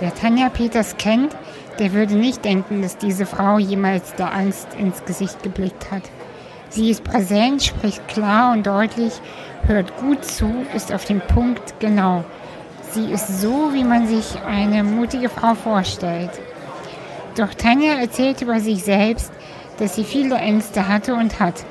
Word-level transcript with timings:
Wer 0.00 0.14
Tanja 0.14 0.48
Peters 0.48 0.96
kennt, 0.96 1.36
der 1.78 1.92
würde 1.92 2.14
nicht 2.14 2.44
denken, 2.44 2.80
dass 2.80 2.96
diese 2.96 3.26
Frau 3.26 3.58
jemals 3.58 4.14
der 4.14 4.34
Angst 4.34 4.68
ins 4.78 5.04
Gesicht 5.04 5.42
geblickt 5.42 5.90
hat. 5.90 6.02
Sie 6.70 6.88
ist 6.88 7.04
präsent, 7.04 7.62
spricht 7.62 8.08
klar 8.08 8.52
und 8.52 8.66
deutlich, 8.66 9.12
hört 9.66 9.94
gut 9.98 10.24
zu, 10.24 10.50
ist 10.74 10.92
auf 10.92 11.04
den 11.04 11.20
Punkt 11.20 11.74
genau. 11.80 12.24
Sie 12.92 13.12
ist 13.12 13.42
so, 13.42 13.74
wie 13.74 13.84
man 13.84 14.06
sich 14.06 14.38
eine 14.46 14.82
mutige 14.84 15.28
Frau 15.28 15.54
vorstellt. 15.54 16.30
Doch 17.36 17.52
Tanja 17.54 17.94
erzählt 17.94 18.40
über 18.40 18.58
sich 18.58 18.82
selbst, 18.82 19.30
dass 19.78 19.96
sie 19.96 20.04
viele 20.04 20.36
Ängste 20.36 20.88
hatte 20.88 21.14
und 21.14 21.40
hat, 21.40 21.64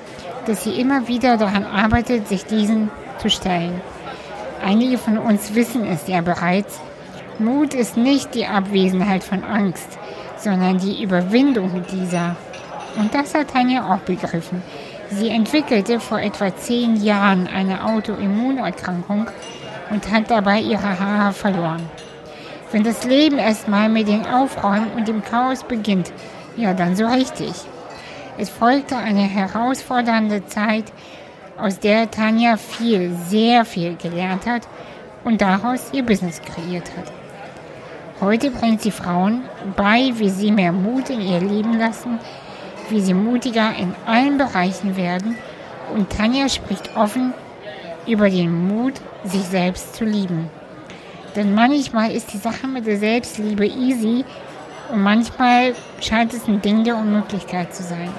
dass 0.46 0.64
sie 0.64 0.80
immer 0.80 1.08
wieder 1.08 1.38
daran 1.38 1.66
arbeitet, 1.66 2.28
sich 2.28 2.46
diesen 2.46 2.92
zu 3.18 3.30
stellen. 3.30 3.82
Einige 4.64 4.98
von 4.98 5.18
uns 5.18 5.56
wissen 5.56 5.86
es 5.86 6.08
ja 6.08 6.22
bereits. 6.22 6.80
Mut 7.40 7.74
ist 7.74 7.98
nicht 7.98 8.36
die 8.36 8.46
Abwesenheit 8.46 9.24
von 9.24 9.44
Angst, 9.44 9.98
sondern 10.38 10.78
die 10.78 11.02
Überwindung 11.02 11.84
dieser. 11.92 12.36
Und 12.98 13.14
das 13.14 13.34
hat 13.34 13.52
Tanja 13.52 13.94
auch 13.94 14.00
begriffen. 14.00 14.62
Sie 15.10 15.30
entwickelte 15.30 16.00
vor 16.00 16.20
etwa 16.20 16.56
zehn 16.56 16.96
Jahren 16.98 17.48
eine 17.48 17.86
Autoimmunerkrankung 17.86 19.28
und 19.90 20.12
hat 20.12 20.30
dabei 20.30 20.60
ihre 20.60 21.00
Haare 21.00 21.34
verloren. 21.34 21.90
Wenn 22.72 22.84
das 22.84 23.06
Leben 23.06 23.40
erstmal 23.40 23.90
mit 23.90 24.08
dem 24.08 24.26
Aufräumen 24.26 24.92
und 24.96 25.08
dem 25.08 25.24
Chaos 25.24 25.64
beginnt, 25.64 26.12
ja 26.58 26.74
dann 26.74 26.96
so 26.96 27.08
richtig. 27.08 27.54
Es 28.38 28.50
folgte 28.50 28.98
eine 28.98 29.24
herausfordernde 29.24 30.46
Zeit, 30.46 30.86
aus 31.58 31.80
der 31.80 32.10
Tanja 32.10 32.58
viel, 32.58 33.12
sehr 33.28 33.66
viel 33.66 33.96
gelernt 33.96 34.46
hat 34.46 34.68
und 35.24 35.42
daraus 35.42 35.90
ihr 35.92 36.04
Business 36.04 36.42
kreiert 36.42 36.90
hat. 36.96 37.19
Heute 38.22 38.52
bringt 38.52 38.82
sie 38.82 38.92
Frauen 38.92 39.44
bei, 39.78 40.12
wie 40.16 40.30
sie 40.30 40.52
mehr 40.52 40.74
Mut 40.74 41.10
in 41.10 41.22
ihr 41.22 41.40
Leben 41.40 41.78
lassen, 41.80 42.20
wie 42.90 43.00
sie 43.00 43.14
mutiger 43.14 43.74
in 43.78 43.96
allen 44.06 44.38
Bereichen 44.38 44.98
werden 44.98 45.38
und 45.96 46.10
Tanja 46.10 46.50
spricht 46.50 46.98
offen 46.98 47.34
über 48.06 48.30
den 48.30 48.68
Mut, 48.68 48.96
sich 49.24 49.44
selbst 49.44 49.96
zu 49.96 50.04
lieben. 50.04 50.50
Denn 51.38 51.56
manchmal 51.56 52.12
ist 52.12 52.34
die 52.34 52.38
Sache 52.38 52.68
mit 52.68 52.88
der 52.88 52.98
Selbstliebe 52.98 53.66
easy 53.66 54.26
und 54.92 55.02
manchmal 55.02 55.74
scheint 56.02 56.34
es 56.34 56.46
ein 56.46 56.62
Ding 56.62 56.84
der 56.84 56.98
Unmöglichkeit 56.98 57.74
zu 57.74 57.84
sein. 57.84 58.10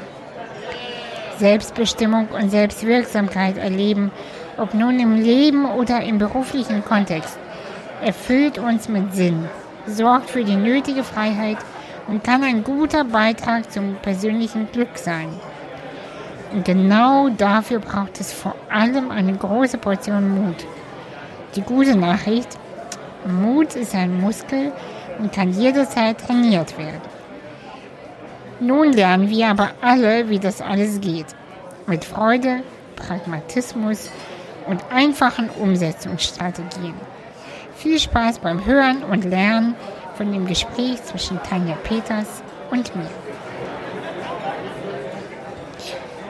Selbstbestimmung 1.39 2.29
und 2.29 2.49
Selbstwirksamkeit 2.49 3.59
erleben, 3.59 4.13
ob 4.57 4.73
nun 4.73 4.99
im 4.99 5.21
Leben 5.21 5.67
oder 5.67 6.03
im 6.03 6.17
beruflichen 6.17 6.85
Kontext, 6.85 7.39
erfüllt 8.03 8.59
uns 8.59 8.89
mit 8.89 9.15
Sinn, 9.15 9.49
sorgt 9.87 10.31
für 10.31 10.45
die 10.45 10.57
nötige 10.57 11.05
Freiheit 11.05 11.59
und 12.07 12.25
kann 12.25 12.43
ein 12.43 12.65
guter 12.65 13.05
Beitrag 13.05 13.71
zum 13.73 13.97
persönlichen 13.97 14.71
Glück 14.73 14.97
sein. 14.97 15.29
Und 16.53 16.65
genau 16.65 17.29
dafür 17.29 17.79
braucht 17.79 18.21
es 18.21 18.33
vor 18.33 18.57
allem 18.69 19.11
eine 19.11 19.35
große 19.35 19.79
Portion 19.79 20.29
Mut. 20.29 20.67
Die 21.55 21.63
gute 21.63 21.97
Nachricht, 21.97 22.59
Mut 23.25 23.77
ist 23.77 23.95
ein 23.95 24.21
Muskel 24.21 24.73
und 25.19 25.33
kann 25.33 25.53
jederzeit 25.53 26.19
trainiert 26.19 26.77
werden. 26.79 27.01
Nun 28.61 28.93
lernen 28.93 29.31
wir 29.31 29.49
aber 29.49 29.71
alle, 29.81 30.29
wie 30.29 30.39
das 30.39 30.61
alles 30.61 31.01
geht. 31.01 31.27
Mit 31.87 32.05
Freude, 32.05 32.63
Pragmatismus 32.97 34.11
und 34.67 34.85
einfachen 34.93 35.49
Umsetzungsstrategien. 35.51 36.95
Viel 37.81 37.99
Spaß 37.99 38.41
beim 38.41 38.67
Hören 38.67 39.03
und 39.05 39.25
Lernen 39.25 39.75
von 40.15 40.31
dem 40.31 40.47
Gespräch 40.47 41.03
zwischen 41.03 41.43
Tanja 41.43 41.77
Peters 41.77 42.43
und 42.71 42.95
mir. 42.95 43.09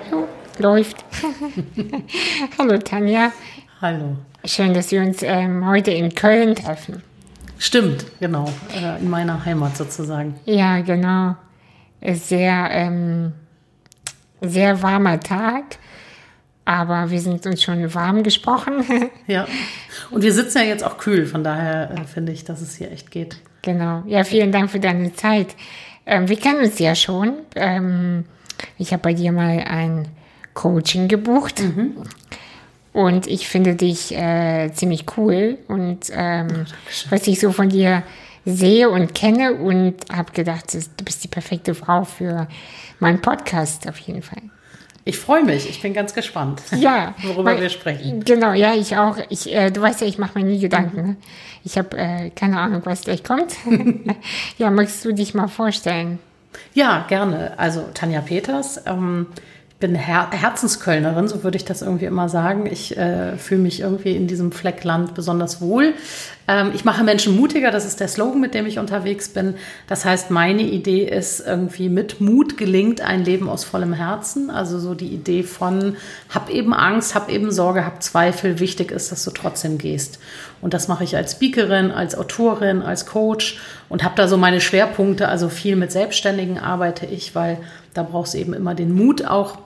So, 0.09 0.29
läuft. 0.59 1.05
Hallo 2.59 2.79
Tanja. 2.79 3.33
Hallo. 3.83 4.17
Schön, 4.45 4.75
dass 4.75 4.93
wir 4.93 5.03
uns 5.03 5.25
ähm, 5.25 5.67
heute 5.67 5.91
in 5.91 6.15
Köln 6.15 6.55
treffen. 6.55 7.03
Stimmt, 7.59 8.07
genau. 8.21 8.45
Äh, 8.73 9.01
in 9.01 9.11
meiner 9.11 9.45
Heimat 9.45 9.77
sozusagen. 9.77 10.39
Ja, 10.45 10.81
genau. 10.83 11.35
Sehr, 12.01 12.69
ähm, 12.71 13.33
sehr 14.41 14.81
warmer 14.85 15.19
Tag 15.19 15.79
aber 16.71 17.11
wir 17.11 17.21
sind 17.21 17.45
uns 17.47 17.65
schon 17.65 17.93
warm 17.95 18.23
gesprochen. 18.23 18.85
ja. 19.27 19.45
Und 20.13 20.23
wir 20.23 20.33
sitzen 20.33 20.59
ja 20.59 20.65
jetzt 20.65 20.85
auch 20.85 20.99
kühl, 20.99 21.27
von 21.27 21.43
daher 21.43 21.91
äh, 21.91 22.05
finde 22.05 22.31
ich, 22.31 22.45
dass 22.45 22.61
es 22.61 22.77
hier 22.77 22.93
echt 22.93 23.11
geht. 23.11 23.39
Genau. 23.63 24.05
Ja, 24.07 24.23
vielen 24.23 24.53
Dank 24.53 24.71
für 24.71 24.79
deine 24.79 25.13
Zeit. 25.13 25.57
Ähm, 26.07 26.29
wir 26.29 26.37
kennen 26.37 26.61
uns 26.61 26.79
ja 26.79 26.95
schon. 26.95 27.39
Ähm, 27.57 28.25
ich 28.79 28.93
habe 28.93 29.03
bei 29.03 29.15
dir 29.15 29.33
mal 29.33 29.65
ein 29.67 30.07
Coaching 30.55 31.09
gebucht. 31.09 31.61
Mhm. 31.61 32.05
Und 32.93 33.27
ich 33.27 33.49
finde 33.49 33.75
dich 33.75 34.17
äh, 34.17 34.71
ziemlich 34.73 35.07
cool. 35.17 35.59
Und 35.67 36.07
ähm, 36.13 36.67
was 37.11 37.27
ich 37.27 37.41
so 37.41 37.51
von 37.51 37.69
dir 37.69 38.05
sehe 38.45 38.89
und 38.91 39.13
kenne 39.13 39.55
und 39.55 39.97
habe 40.13 40.31
gedacht, 40.31 40.73
du 40.73 41.05
bist 41.05 41.25
die 41.25 41.29
perfekte 41.29 41.75
Frau 41.75 42.05
für 42.05 42.47
meinen 43.01 43.21
Podcast 43.21 43.89
auf 43.89 43.99
jeden 43.99 44.23
Fall. 44.23 44.43
Ich 45.05 45.19
freue 45.19 45.45
mich, 45.45 45.69
ich 45.69 45.81
bin 45.81 45.95
ganz 45.95 46.13
gespannt, 46.13 46.63
ja, 46.77 47.15
worüber 47.23 47.53
weil, 47.53 47.61
wir 47.61 47.71
sprechen. 47.71 48.23
Genau, 48.25 48.53
ja, 48.53 48.75
ich 48.75 48.97
auch. 48.97 49.17
Ich, 49.31 49.53
äh, 49.53 49.71
du 49.71 49.81
weißt 49.81 50.03
ja, 50.03 50.07
ich 50.07 50.19
mache 50.19 50.39
mir 50.39 50.45
nie 50.45 50.61
Gedanken. 50.61 51.03
Mhm. 51.03 51.17
Ich 51.65 51.79
habe 51.79 51.97
äh, 51.97 52.31
keine 52.31 52.59
Ahnung, 52.59 52.83
was 52.85 53.03
gleich 53.03 53.25
kommt. 53.25 53.55
ja, 54.59 54.71
magst 54.71 55.05
du 55.05 55.13
dich 55.13 55.35
mal 55.35 55.49
vorstellen? 55.49 56.19
Ja, 56.75 57.07
gerne. 57.09 57.59
Also 57.59 57.89
Tanja 57.95 58.21
Peters. 58.21 58.83
Ähm, 58.87 59.27
bin 59.81 59.95
Her 59.95 60.29
Herzenskölnerin, 60.31 61.27
so 61.27 61.43
würde 61.43 61.57
ich 61.57 61.65
das 61.65 61.81
irgendwie 61.81 62.05
immer 62.05 62.29
sagen. 62.29 62.67
Ich 62.67 62.97
äh, 62.99 63.39
fühle 63.39 63.63
mich 63.63 63.81
irgendwie 63.81 64.15
in 64.15 64.27
diesem 64.27 64.53
Fleckland 64.53 65.15
besonders 65.15 65.63
wohl. 65.63 65.95
Ähm, 66.47 66.73
ich 66.75 66.85
mache 66.85 67.03
Menschen 67.03 67.35
mutiger, 67.35 67.71
das 67.71 67.87
ist 67.87 67.99
der 67.99 68.09
Slogan, 68.09 68.43
mit 68.43 68.53
dem 68.53 68.67
ich 68.67 68.79
unterwegs 68.79 69.31
bin. 69.31 69.55
Das 69.89 70.05
heißt, 70.05 70.31
meine 70.31 70.63
Idee 70.63 71.05
ist 71.05 71.41
irgendwie 71.41 71.89
mit 71.89 72.21
Mut 72.21 72.59
gelingt 72.59 73.01
ein 73.01 73.25
Leben 73.25 73.49
aus 73.49 73.65
vollem 73.65 73.95
Herzen. 73.95 74.51
Also 74.51 74.79
so 74.79 74.95
die 74.95 75.09
Idee 75.09 75.43
von 75.43 75.97
hab 76.29 76.51
eben 76.51 76.75
Angst, 76.75 77.15
hab 77.15 77.31
eben 77.31 77.51
Sorge, 77.51 77.87
hab 77.87 78.03
Zweifel. 78.03 78.61
Wichtig 78.61 78.91
ist, 78.91 79.11
dass 79.11 79.25
du 79.25 79.31
trotzdem 79.31 79.79
gehst. 79.79 80.19
Und 80.61 80.75
das 80.75 80.89
mache 80.89 81.05
ich 81.05 81.17
als 81.17 81.33
Speakerin, 81.33 81.91
als 81.91 82.15
Autorin, 82.15 82.83
als 82.83 83.07
Coach 83.07 83.59
und 83.89 84.05
habe 84.05 84.15
da 84.17 84.29
so 84.29 84.37
meine 84.37 84.61
Schwerpunkte. 84.61 85.27
Also 85.29 85.49
viel 85.49 85.75
mit 85.75 85.91
Selbstständigen 85.91 86.59
arbeite 86.59 87.07
ich, 87.07 87.35
weil 87.35 87.59
da 87.95 88.03
brauchst 88.03 88.35
du 88.35 88.39
eben 88.39 88.53
immer 88.53 88.75
den 88.75 88.93
Mut 88.95 89.25
auch 89.25 89.57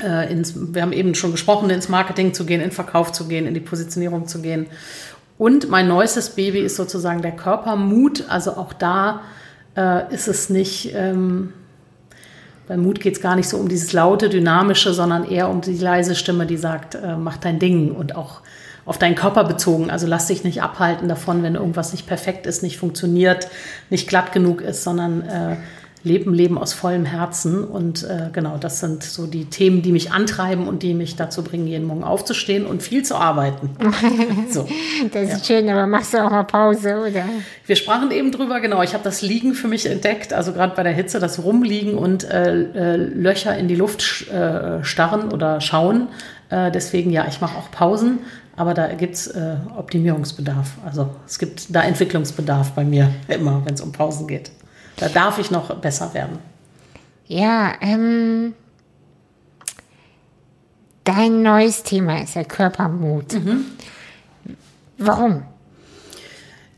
ins, 0.00 0.54
wir 0.74 0.82
haben 0.82 0.92
eben 0.92 1.14
schon 1.14 1.32
gesprochen, 1.32 1.70
ins 1.70 1.88
Marketing 1.88 2.34
zu 2.34 2.44
gehen, 2.46 2.60
in 2.60 2.70
Verkauf 2.70 3.12
zu 3.12 3.28
gehen, 3.28 3.46
in 3.46 3.54
die 3.54 3.60
Positionierung 3.60 4.26
zu 4.26 4.40
gehen. 4.40 4.66
Und 5.38 5.68
mein 5.68 5.88
neuestes 5.88 6.30
Baby 6.30 6.60
ist 6.60 6.76
sozusagen 6.76 7.22
der 7.22 7.32
Körpermut. 7.32 8.24
Also 8.28 8.52
auch 8.52 8.72
da 8.72 9.22
äh, 9.76 10.12
ist 10.14 10.28
es 10.28 10.50
nicht, 10.50 10.94
ähm, 10.94 11.52
beim 12.68 12.82
Mut 12.82 13.00
geht 13.00 13.14
es 13.14 13.20
gar 13.20 13.36
nicht 13.36 13.48
so 13.48 13.56
um 13.56 13.68
dieses 13.68 13.92
laute, 13.92 14.28
dynamische, 14.28 14.92
sondern 14.92 15.24
eher 15.24 15.48
um 15.48 15.60
die 15.60 15.76
leise 15.76 16.14
Stimme, 16.14 16.46
die 16.46 16.56
sagt, 16.56 16.94
äh, 16.94 17.16
mach 17.16 17.38
dein 17.38 17.58
Ding 17.58 17.90
und 17.90 18.14
auch 18.14 18.40
auf 18.84 18.98
deinen 18.98 19.14
Körper 19.14 19.44
bezogen. 19.44 19.90
Also 19.90 20.06
lass 20.06 20.26
dich 20.26 20.44
nicht 20.44 20.62
abhalten 20.62 21.08
davon, 21.08 21.42
wenn 21.42 21.54
irgendwas 21.54 21.92
nicht 21.92 22.06
perfekt 22.06 22.46
ist, 22.46 22.62
nicht 22.62 22.78
funktioniert, 22.78 23.48
nicht 23.90 24.08
glatt 24.08 24.32
genug 24.32 24.60
ist, 24.60 24.82
sondern 24.82 25.22
äh, 25.22 25.56
Leben, 26.04 26.34
Leben 26.34 26.58
aus 26.58 26.72
vollem 26.72 27.04
Herzen. 27.04 27.64
Und 27.64 28.02
äh, 28.02 28.30
genau, 28.32 28.56
das 28.58 28.80
sind 28.80 29.02
so 29.02 29.26
die 29.26 29.44
Themen, 29.46 29.82
die 29.82 29.92
mich 29.92 30.10
antreiben 30.10 30.66
und 30.66 30.82
die 30.82 30.94
mich 30.94 31.16
dazu 31.16 31.42
bringen, 31.42 31.66
jeden 31.66 31.86
Morgen 31.86 32.04
aufzustehen 32.04 32.66
und 32.66 32.82
viel 32.82 33.04
zu 33.04 33.16
arbeiten. 33.16 33.70
so. 34.50 34.68
Das 35.12 35.22
ist 35.22 35.48
ja. 35.48 35.60
schön, 35.60 35.68
aber 35.68 35.86
machst 35.86 36.14
du 36.14 36.24
auch 36.24 36.30
mal 36.30 36.44
Pause, 36.44 36.96
oder? 37.08 37.24
Wir 37.66 37.76
sprachen 37.76 38.10
eben 38.10 38.32
drüber, 38.32 38.60
genau. 38.60 38.82
Ich 38.82 38.94
habe 38.94 39.04
das 39.04 39.22
Liegen 39.22 39.54
für 39.54 39.68
mich 39.68 39.86
entdeckt, 39.86 40.32
also 40.32 40.52
gerade 40.52 40.74
bei 40.74 40.82
der 40.82 40.92
Hitze, 40.92 41.20
das 41.20 41.42
Rumliegen 41.42 41.94
und 41.94 42.24
äh, 42.24 42.52
äh, 42.52 42.96
Löcher 42.96 43.56
in 43.56 43.68
die 43.68 43.76
Luft 43.76 44.28
äh, 44.28 44.82
starren 44.82 45.32
oder 45.32 45.60
schauen. 45.60 46.08
Äh, 46.50 46.70
deswegen, 46.70 47.10
ja, 47.10 47.26
ich 47.28 47.40
mache 47.40 47.56
auch 47.56 47.70
Pausen. 47.70 48.18
Aber 48.54 48.74
da 48.74 48.88
gibt 48.88 49.14
es 49.14 49.28
äh, 49.28 49.56
Optimierungsbedarf. 49.76 50.72
Also 50.84 51.08
es 51.26 51.38
gibt 51.38 51.74
da 51.74 51.82
Entwicklungsbedarf 51.82 52.72
bei 52.72 52.84
mir 52.84 53.10
immer, 53.28 53.62
wenn 53.64 53.74
es 53.74 53.80
um 53.80 53.92
Pausen 53.92 54.26
geht. 54.26 54.50
Da 55.02 55.08
darf 55.08 55.40
ich 55.40 55.50
noch 55.50 55.74
besser 55.74 56.14
werden. 56.14 56.38
Ja, 57.26 57.72
ähm, 57.80 58.54
dein 61.02 61.42
neues 61.42 61.82
Thema 61.82 62.22
ist 62.22 62.36
der 62.36 62.44
Körpermut. 62.44 63.32
Mhm. 63.32 63.64
Warum? 64.98 65.42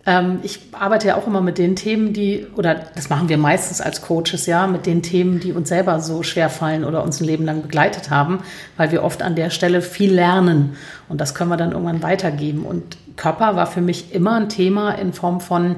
Ähm, 0.07 0.39
ich 0.43 0.59
arbeite 0.73 1.09
ja 1.09 1.17
auch 1.17 1.27
immer 1.27 1.43
mit 1.43 1.59
den 1.59 1.77
Themen, 1.77 2.15
die, 2.15 2.47
oder 2.57 2.87
das 2.95 3.11
machen 3.11 3.29
wir 3.29 3.37
meistens 3.37 3.83
als 3.83 4.01
Coaches, 4.01 4.47
ja, 4.47 4.67
mit 4.69 4.87
den 4.87 5.03
Themen, 5.03 5.39
die 5.39 5.53
uns 5.53 5.69
selber 5.69 6.01
so 6.01 6.23
schwer 6.23 6.49
fallen 6.49 6.85
oder 6.85 7.05
uns 7.05 7.21
ein 7.21 7.25
Leben 7.25 7.45
lang 7.45 7.61
begleitet 7.61 8.09
haben, 8.09 8.39
weil 8.79 8.91
wir 8.91 9.03
oft 9.03 9.21
an 9.21 9.37
der 9.37 9.51
Stelle 9.51 9.83
viel 9.83 10.15
lernen 10.15 10.79
und 11.11 11.21
das 11.21 11.35
können 11.35 11.51
wir 11.51 11.59
dann 11.59 11.73
irgendwann 11.73 12.03
weitergeben. 12.03 12.65
Und 12.65 12.97
Körper 13.17 13.55
war 13.55 13.67
für 13.67 13.83
mich 13.83 14.15
immer 14.15 14.37
ein 14.37 14.49
Thema 14.49 14.93
in 14.93 15.13
Form 15.13 15.43
von 15.43 15.77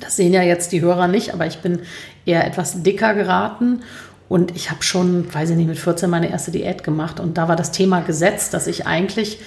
Das 0.00 0.16
sehen 0.16 0.32
ja 0.32 0.42
jetzt 0.42 0.72
die 0.72 0.80
Hörer 0.80 1.08
nicht, 1.08 1.34
aber 1.34 1.46
ich 1.46 1.58
bin 1.58 1.80
eher 2.24 2.46
etwas 2.46 2.82
dicker 2.82 3.14
geraten. 3.14 3.80
Und 4.28 4.54
ich 4.54 4.70
habe 4.70 4.82
schon, 4.82 5.32
weiß 5.32 5.50
ich 5.50 5.56
nicht, 5.56 5.68
mit 5.68 5.78
14 5.78 6.10
meine 6.10 6.30
erste 6.30 6.50
Diät 6.50 6.84
gemacht. 6.84 7.18
Und 7.18 7.38
da 7.38 7.48
war 7.48 7.56
das 7.56 7.72
Thema 7.72 8.00
gesetzt, 8.00 8.52
dass 8.52 8.66
ich 8.66 8.86
eigentlich 8.86 9.38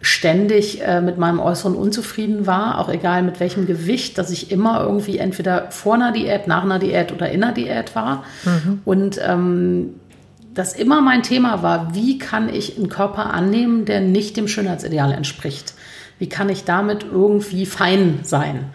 ständig 0.00 0.80
äh, 0.82 1.00
mit 1.00 1.18
meinem 1.18 1.40
Äußeren 1.40 1.74
unzufrieden 1.74 2.46
war, 2.46 2.78
auch 2.78 2.88
egal 2.88 3.22
mit 3.22 3.40
welchem 3.40 3.66
Gewicht, 3.66 4.16
dass 4.16 4.30
ich 4.30 4.52
immer 4.52 4.80
irgendwie 4.82 5.18
entweder 5.18 5.70
vor 5.70 5.94
einer 5.94 6.12
Diät, 6.12 6.46
nach 6.46 6.62
einer 6.62 6.78
Diät 6.78 7.12
oder 7.12 7.30
in 7.30 7.42
einer 7.42 7.52
Diät 7.52 7.96
war. 7.96 8.24
Mhm. 8.44 8.80
Und 8.84 9.20
ähm, 9.26 9.94
das 10.54 10.72
immer 10.74 11.00
mein 11.00 11.22
Thema 11.22 11.62
war, 11.62 11.94
wie 11.94 12.18
kann 12.18 12.52
ich 12.52 12.76
einen 12.76 12.88
Körper 12.88 13.32
annehmen, 13.32 13.84
der 13.84 14.00
nicht 14.00 14.36
dem 14.36 14.46
Schönheitsideal 14.46 15.12
entspricht? 15.12 15.74
Wie 16.18 16.28
kann 16.28 16.48
ich 16.48 16.64
damit 16.64 17.04
irgendwie 17.04 17.66
fein 17.66 18.20
sein? 18.22 18.66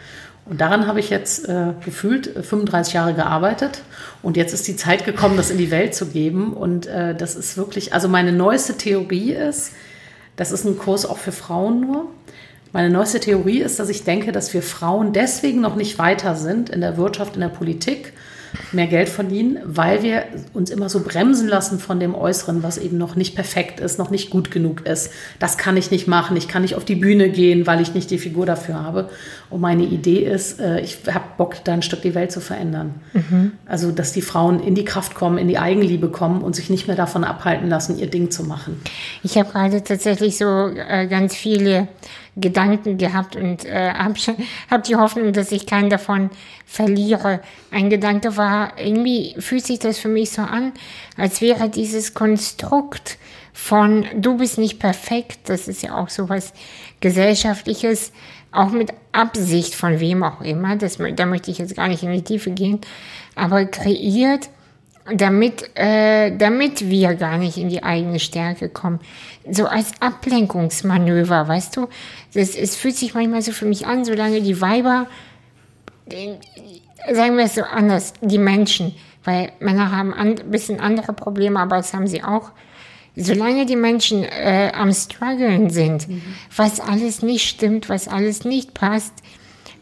Und 0.46 0.60
daran 0.60 0.88
habe 0.88 1.00
ich 1.00 1.10
jetzt 1.10 1.48
äh, 1.48 1.74
gefühlt 1.86 2.28
35 2.28 2.94
Jahre 2.94 3.14
gearbeitet. 3.14 3.82
Und 4.22 4.36
jetzt 4.36 4.54
ist 4.54 4.68
die 4.68 4.76
Zeit 4.76 5.06
gekommen, 5.06 5.38
das 5.38 5.50
in 5.50 5.58
die 5.58 5.72
Welt 5.72 5.96
zu 5.96 6.08
geben. 6.08 6.54
Und 6.54 6.86
äh, 6.86 7.16
das 7.16 7.36
ist 7.36 7.56
wirklich, 7.56 7.94
also 7.94 8.10
meine 8.10 8.34
neueste 8.34 8.76
Theorie 8.76 9.32
ist, 9.32 9.72
das 10.36 10.52
ist 10.52 10.66
ein 10.66 10.78
Kurs 10.78 11.06
auch 11.06 11.18
für 11.18 11.32
Frauen 11.32 11.82
nur. 11.82 12.08
Meine 12.74 12.90
neueste 12.90 13.20
Theorie 13.20 13.62
ist, 13.62 13.80
dass 13.80 13.90
ich 13.90 14.04
denke, 14.04 14.32
dass 14.32 14.54
wir 14.54 14.64
Frauen 14.64 15.14
deswegen 15.14 15.62
noch 15.62 15.76
nicht 15.76 16.00
weiter 16.00 16.36
sind 16.36 16.72
in 16.72 16.82
der 16.82 16.98
Wirtschaft, 16.98 17.36
in 17.36 17.42
der 17.42 17.50
Politik, 17.50 18.14
mehr 18.72 18.88
Geld 18.88 19.10
verdienen, 19.10 19.60
weil 19.66 20.04
wir 20.04 20.26
uns 20.54 20.70
immer 20.70 20.90
so 20.90 21.02
bremsen 21.02 21.48
lassen 21.48 21.80
von 21.80 22.00
dem 22.00 22.16
Äußeren, 22.16 22.64
was 22.64 22.78
eben 22.78 22.98
noch 22.98 23.16
nicht 23.16 23.36
perfekt 23.36 23.80
ist, 23.80 23.98
noch 24.00 24.10
nicht 24.10 24.30
gut 24.30 24.52
genug 24.52 24.86
ist. 24.86 25.12
Das 25.40 25.58
kann 25.58 25.78
ich 25.78 25.92
nicht 25.92 26.08
machen. 26.08 26.38
Ich 26.38 26.48
kann 26.48 26.62
nicht 26.62 26.76
auf 26.76 26.86
die 26.86 26.96
Bühne 26.96 27.30
gehen, 27.30 27.68
weil 27.68 27.82
ich 27.82 27.94
nicht 27.94 28.12
die 28.12 28.18
Figur 28.18 28.46
dafür 28.46 28.82
habe. 28.82 29.10
Und 29.50 29.62
meine 29.62 29.84
Idee 29.84 30.20
ist, 30.20 30.60
äh, 30.60 30.80
ich 30.80 31.00
habe 31.12 31.26
Bock, 31.38 31.56
da 31.64 31.74
ein 31.74 31.82
Stück 31.82 32.02
die 32.02 32.16
Welt 32.16 32.32
zu 32.32 32.42
verändern. 32.42 32.96
Mhm. 33.14 33.54
Also, 33.66 33.92
dass 33.92 34.14
die 34.14 34.22
Frauen 34.22 34.60
in 34.60 34.76
die 34.76 34.86
Kraft 34.86 35.16
kommen, 35.16 35.38
in 35.38 35.48
die 35.48 35.58
Eigenliebe 35.58 36.10
kommen 36.10 36.42
und 36.42 36.56
sich 36.56 36.70
nicht 36.70 36.88
mehr 36.88 36.96
davon 36.96 37.24
abhalten 37.24 37.70
lassen, 37.70 37.98
ihr 38.00 38.08
Ding 38.08 38.32
zu 38.32 38.44
machen. 38.44 38.82
Ich 39.24 39.38
habe 39.38 39.52
gerade 39.52 39.84
tatsächlich 39.84 40.38
so 40.38 40.46
äh, 40.46 41.08
ganz 41.08 41.36
viele 41.36 41.88
Gedanken 42.36 42.98
gehabt 42.98 43.36
und 43.36 43.66
äh, 43.66 43.94
habe 43.94 44.16
hab 44.70 44.84
die 44.84 44.96
Hoffnung, 44.96 45.34
dass 45.34 45.52
ich 45.52 45.68
keinen 45.68 45.90
davon 45.90 46.32
verliere. 46.66 47.42
Ein 47.72 47.90
Gedanke 47.90 48.38
war, 48.38 48.80
irgendwie 48.80 49.36
fühlt 49.40 49.66
sich 49.66 49.80
das 49.80 50.00
für 50.00 50.08
mich 50.08 50.32
so 50.32 50.42
an, 50.42 50.74
als 51.16 51.42
wäre 51.42 51.70
dieses 51.70 52.14
Konstrukt 52.14 53.18
von 53.54 54.06
du 54.16 54.38
bist 54.38 54.58
nicht 54.58 54.80
perfekt, 54.80 55.42
das 55.46 55.68
ist 55.68 55.84
ja 55.84 55.96
auch 55.96 56.10
so 56.10 56.28
was 56.28 56.54
gesellschaftliches, 57.02 58.12
auch 58.52 58.72
mit 58.72 58.92
Absicht 59.12 59.76
von 59.76 60.00
wem 60.00 60.24
auch 60.24 60.42
immer, 60.42 60.76
das, 60.76 60.98
da 61.16 61.26
möchte 61.28 61.52
ich 61.52 61.60
jetzt 61.60 61.76
gar 61.76 61.88
nicht 61.88 62.02
in 62.02 62.12
die 62.12 62.24
Tiefe 62.24 62.50
gehen, 62.50 62.82
aber 63.36 63.66
kreiert 63.66 64.50
damit, 65.06 65.70
äh, 65.76 66.36
damit 66.36 66.90
wir 66.90 67.16
gar 67.16 67.38
nicht 67.38 67.58
in 67.58 67.70
die 67.70 67.84
eigene 67.84 68.20
Stärke 68.20 68.70
kommen. 68.70 69.00
So 69.50 69.66
als 69.66 69.92
Ablenkungsmanöver, 70.00 71.48
weißt 71.48 71.76
du? 71.76 71.90
Das, 72.34 72.56
es 72.56 72.76
fühlt 72.76 72.96
sich 72.96 73.14
manchmal 73.14 73.42
so 73.42 73.52
für 73.52 73.66
mich 73.66 73.86
an, 73.86 74.06
solange 74.06 74.42
die 74.42 74.62
Weiber, 74.62 75.08
äh, 76.10 76.36
sagen 77.14 77.38
wir 77.38 77.46
es 77.46 77.56
so 77.56 77.64
anders, 77.64 78.14
die 78.22 78.38
Menschen, 78.38 78.96
weil 79.26 79.52
Männer 79.60 79.92
haben 79.92 80.14
ein 80.14 80.36
bisschen 80.50 80.80
andere 80.80 81.14
Probleme, 81.14 81.60
aber 81.60 81.78
das 81.78 81.94
haben 81.94 82.08
sie 82.08 82.24
auch. 82.24 82.52
Solange 83.16 83.66
die 83.66 83.76
Menschen 83.76 84.24
äh, 84.24 84.72
am 84.74 84.92
struggeln 84.92 85.70
sind, 85.70 86.08
mhm. 86.08 86.22
was 86.56 86.80
alles 86.80 87.22
nicht 87.22 87.48
stimmt, 87.48 87.90
was 87.90 88.08
alles 88.08 88.44
nicht 88.44 88.74
passt, 88.74 89.14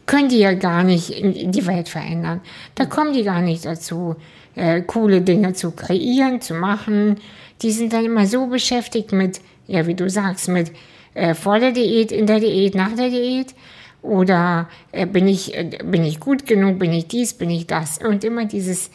können 0.04 0.28
die 0.28 0.38
ja 0.38 0.52
gar 0.52 0.82
nicht 0.82 1.10
die 1.10 1.66
Welt 1.66 1.88
verändern. 1.88 2.40
Da 2.74 2.84
kommen 2.84 3.14
die 3.14 3.22
gar 3.22 3.40
nicht 3.40 3.64
dazu 3.64 4.16
äh, 4.54 4.82
coole 4.82 5.20
Dinge 5.20 5.52
zu 5.52 5.70
kreieren, 5.72 6.40
zu 6.40 6.54
machen. 6.54 7.16
Die 7.62 7.70
sind 7.70 7.92
dann 7.92 8.04
immer 8.04 8.26
so 8.26 8.46
beschäftigt 8.46 9.12
mit, 9.12 9.40
ja, 9.66 9.86
wie 9.86 9.94
du 9.94 10.08
sagst, 10.10 10.48
mit 10.48 10.72
äh, 11.14 11.34
vor 11.34 11.58
der 11.58 11.72
Diät, 11.72 12.12
in 12.12 12.26
der 12.26 12.40
Diät, 12.40 12.74
nach 12.74 12.94
der 12.94 13.08
Diät. 13.08 13.54
Oder 14.02 14.68
äh, 14.90 15.06
bin, 15.06 15.28
ich, 15.28 15.56
äh, 15.56 15.78
bin 15.84 16.04
ich 16.04 16.18
gut 16.18 16.46
genug, 16.46 16.78
bin 16.78 16.92
ich 16.92 17.06
dies, 17.06 17.34
bin 17.34 17.50
ich 17.50 17.66
das? 17.66 17.98
Und 17.98 18.24
immer 18.24 18.46
dieses 18.46 18.90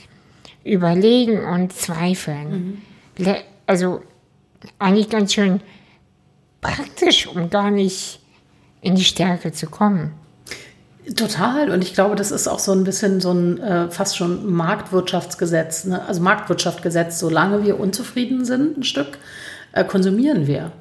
Überlegen 0.63 1.45
und 1.45 1.71
Zweifeln. 1.73 2.81
Mhm. 3.17 3.35
Also 3.65 4.01
eigentlich 4.79 5.09
ganz 5.09 5.33
schön 5.33 5.61
praktisch, 6.61 7.27
um 7.27 7.49
gar 7.49 7.71
nicht 7.71 8.19
in 8.81 8.95
die 8.95 9.03
Stärke 9.03 9.51
zu 9.51 9.67
kommen. 9.67 10.13
Total. 11.15 11.69
Und 11.69 11.83
ich 11.83 11.93
glaube, 11.93 12.15
das 12.15 12.31
ist 12.31 12.47
auch 12.47 12.59
so 12.59 12.73
ein 12.73 12.83
bisschen 12.83 13.21
so 13.21 13.31
ein 13.31 13.61
äh, 13.61 13.89
fast 13.89 14.17
schon 14.17 14.51
Marktwirtschaftsgesetz. 14.51 15.85
Ne? 15.85 16.05
Also 16.05 16.21
Marktwirtschaftgesetz, 16.21 17.19
solange 17.19 17.63
wir 17.63 17.79
unzufrieden 17.79 18.43
sind, 18.43 18.77
ein 18.77 18.83
Stück, 18.83 19.17
äh, 19.71 19.85
konsumieren 19.85 20.47
wir. 20.47 20.71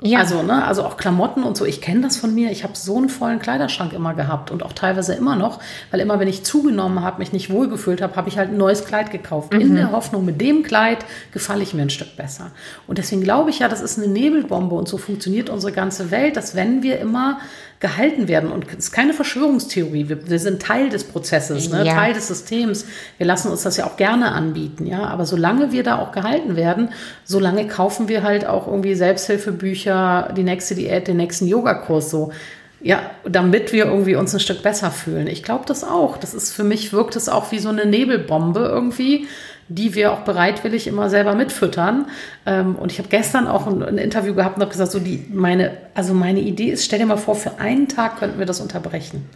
Ja. 0.00 0.20
Also, 0.20 0.42
ne, 0.42 0.64
also 0.64 0.84
auch 0.84 0.96
Klamotten 0.96 1.42
und 1.42 1.56
so. 1.56 1.64
Ich 1.64 1.80
kenne 1.80 2.02
das 2.02 2.16
von 2.16 2.32
mir. 2.32 2.52
Ich 2.52 2.62
habe 2.62 2.74
so 2.76 2.96
einen 2.96 3.08
vollen 3.08 3.40
Kleiderschrank 3.40 3.92
immer 3.92 4.14
gehabt 4.14 4.50
und 4.52 4.62
auch 4.62 4.72
teilweise 4.72 5.14
immer 5.14 5.34
noch, 5.34 5.58
weil 5.90 5.98
immer, 6.00 6.20
wenn 6.20 6.28
ich 6.28 6.44
zugenommen 6.44 7.02
habe, 7.02 7.18
mich 7.18 7.32
nicht 7.32 7.50
wohlgefühlt 7.50 8.00
habe, 8.00 8.14
habe 8.14 8.28
ich 8.28 8.38
halt 8.38 8.50
ein 8.50 8.56
neues 8.56 8.84
Kleid 8.84 9.10
gekauft. 9.10 9.52
Mhm. 9.52 9.60
In 9.60 9.74
der 9.74 9.90
Hoffnung, 9.90 10.24
mit 10.24 10.40
dem 10.40 10.62
Kleid 10.62 11.04
gefalle 11.32 11.64
ich 11.64 11.74
mir 11.74 11.82
ein 11.82 11.90
Stück 11.90 12.16
besser. 12.16 12.52
Und 12.86 12.98
deswegen 12.98 13.22
glaube 13.22 13.50
ich 13.50 13.58
ja, 13.58 13.68
das 13.68 13.80
ist 13.80 13.98
eine 13.98 14.06
Nebelbombe 14.06 14.76
und 14.76 14.88
so 14.88 14.98
funktioniert 14.98 15.50
unsere 15.50 15.72
ganze 15.72 16.12
Welt, 16.12 16.36
dass 16.36 16.54
wenn 16.54 16.82
wir 16.82 17.00
immer 17.00 17.38
gehalten 17.80 18.26
werden. 18.26 18.50
Und 18.50 18.66
es 18.66 18.86
ist 18.86 18.92
keine 18.92 19.12
Verschwörungstheorie. 19.12 20.08
Wir, 20.08 20.28
wir 20.28 20.38
sind 20.38 20.60
Teil 20.60 20.88
des 20.88 21.04
Prozesses, 21.04 21.70
ne? 21.70 21.84
Ja. 21.84 21.94
Teil 21.94 22.12
des 22.12 22.26
Systems. 22.26 22.86
Wir 23.18 23.26
lassen 23.26 23.50
uns 23.50 23.62
das 23.62 23.76
ja 23.76 23.86
auch 23.86 23.96
gerne 23.96 24.32
anbieten, 24.32 24.86
ja. 24.86 25.04
Aber 25.04 25.26
solange 25.26 25.70
wir 25.70 25.84
da 25.84 25.98
auch 25.98 26.10
gehalten 26.10 26.56
werden, 26.56 26.90
solange 27.24 27.68
kaufen 27.68 28.08
wir 28.08 28.22
halt 28.24 28.46
auch 28.46 28.66
irgendwie 28.66 28.94
Selbsthilfebücher, 28.94 29.87
die 30.36 30.42
nächste 30.42 30.74
Diät, 30.74 31.08
den 31.08 31.16
nächsten 31.16 31.46
Yogakurs 31.46 32.10
so. 32.10 32.32
Ja, 32.80 33.10
damit 33.28 33.72
wir 33.72 33.86
irgendwie 33.86 34.14
uns 34.14 34.32
ein 34.34 34.40
Stück 34.40 34.62
besser 34.62 34.92
fühlen. 34.92 35.26
Ich 35.26 35.42
glaube 35.42 35.64
das 35.66 35.82
auch. 35.82 36.16
Das 36.16 36.32
ist 36.32 36.52
für 36.52 36.62
mich 36.62 36.92
wirkt 36.92 37.16
es 37.16 37.28
auch 37.28 37.50
wie 37.50 37.58
so 37.58 37.70
eine 37.70 37.86
Nebelbombe 37.86 38.60
irgendwie, 38.60 39.26
die 39.68 39.94
wir 39.94 40.12
auch 40.12 40.20
bereitwillig 40.20 40.86
immer 40.86 41.10
selber 41.10 41.34
mitfüttern. 41.34 42.06
Ähm, 42.46 42.76
und 42.76 42.92
ich 42.92 42.98
habe 42.98 43.08
gestern 43.08 43.48
auch 43.48 43.66
ein, 43.66 43.82
ein, 43.82 43.98
Interview 43.98 44.34
gehabt 44.34 44.56
und 44.56 44.62
habe 44.62 44.70
gesagt, 44.70 44.92
so 44.92 45.00
die, 45.00 45.26
meine, 45.32 45.72
also 45.94 46.14
meine 46.14 46.40
Idee 46.40 46.70
ist, 46.70 46.84
stell 46.84 47.00
dir 47.00 47.06
mal 47.06 47.16
vor, 47.16 47.34
für 47.34 47.58
einen 47.58 47.88
Tag 47.88 48.18
könnten 48.18 48.38
wir 48.38 48.46
das 48.46 48.60
unterbrechen. 48.60 49.28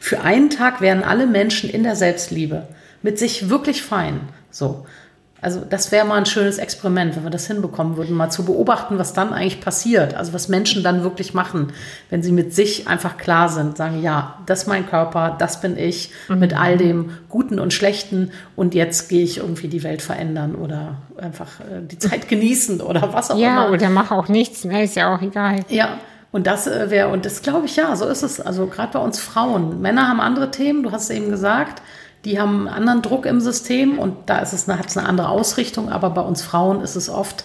Für 0.00 0.22
einen 0.22 0.50
Tag 0.50 0.80
wären 0.80 1.02
alle 1.02 1.26
Menschen 1.26 1.68
in 1.68 1.82
der 1.82 1.96
Selbstliebe 1.96 2.66
mit 3.02 3.18
sich 3.18 3.50
wirklich 3.50 3.82
fein. 3.82 4.20
So. 4.50 4.86
Also 5.46 5.60
das 5.60 5.92
wäre 5.92 6.04
mal 6.04 6.16
ein 6.16 6.26
schönes 6.26 6.58
Experiment, 6.58 7.14
wenn 7.14 7.22
wir 7.22 7.30
das 7.30 7.46
hinbekommen 7.46 7.96
würden, 7.96 8.16
mal 8.16 8.30
zu 8.30 8.44
beobachten, 8.44 8.98
was 8.98 9.12
dann 9.12 9.32
eigentlich 9.32 9.60
passiert. 9.60 10.14
Also 10.14 10.32
was 10.32 10.48
Menschen 10.48 10.82
dann 10.82 11.04
wirklich 11.04 11.34
machen, 11.34 11.72
wenn 12.10 12.20
sie 12.20 12.32
mit 12.32 12.52
sich 12.52 12.88
einfach 12.88 13.16
klar 13.16 13.48
sind, 13.48 13.76
sagen, 13.76 14.02
ja, 14.02 14.38
das 14.46 14.62
ist 14.62 14.66
mein 14.66 14.88
Körper, 14.88 15.36
das 15.38 15.60
bin 15.60 15.78
ich, 15.78 16.10
mhm. 16.28 16.40
mit 16.40 16.58
all 16.58 16.76
dem 16.76 17.10
Guten 17.28 17.60
und 17.60 17.72
Schlechten 17.72 18.32
und 18.56 18.74
jetzt 18.74 19.08
gehe 19.08 19.22
ich 19.22 19.38
irgendwie 19.38 19.68
die 19.68 19.84
Welt 19.84 20.02
verändern 20.02 20.56
oder 20.56 20.96
einfach 21.16 21.60
äh, 21.60 21.80
die 21.80 22.00
Zeit 22.00 22.26
genießen 22.28 22.80
oder 22.80 23.12
was 23.12 23.30
auch 23.30 23.38
ja, 23.38 23.52
immer. 23.52 23.64
Ja, 23.66 23.70
oder 23.70 23.88
mach 23.88 24.10
auch 24.10 24.26
nichts, 24.26 24.64
ne? 24.64 24.82
ist 24.82 24.96
ja 24.96 25.14
auch 25.14 25.22
egal. 25.22 25.60
Ja, 25.68 25.98
und 26.32 26.48
das 26.48 26.66
äh, 26.66 26.90
wäre, 26.90 27.10
und 27.10 27.24
das 27.24 27.42
glaube 27.42 27.66
ich, 27.66 27.76
ja, 27.76 27.94
so 27.94 28.06
ist 28.06 28.24
es. 28.24 28.40
Also 28.40 28.66
gerade 28.66 28.94
bei 28.94 28.98
uns 28.98 29.20
Frauen. 29.20 29.80
Männer 29.80 30.08
haben 30.08 30.20
andere 30.20 30.50
Themen, 30.50 30.82
du 30.82 30.90
hast 30.90 31.04
es 31.04 31.10
eben 31.10 31.30
gesagt 31.30 31.82
die 32.24 32.40
haben 32.40 32.66
einen 32.66 32.68
anderen 32.68 33.02
Druck 33.02 33.26
im 33.26 33.40
System 33.40 33.98
und 33.98 34.16
da 34.26 34.38
ist 34.38 34.52
es 34.52 34.68
eine, 34.68 34.78
hat 34.78 34.88
es 34.88 34.96
eine 34.96 35.08
andere 35.08 35.28
Ausrichtung, 35.28 35.90
aber 35.90 36.10
bei 36.10 36.22
uns 36.22 36.42
Frauen 36.42 36.80
ist 36.80 36.96
es 36.96 37.08
oft 37.08 37.44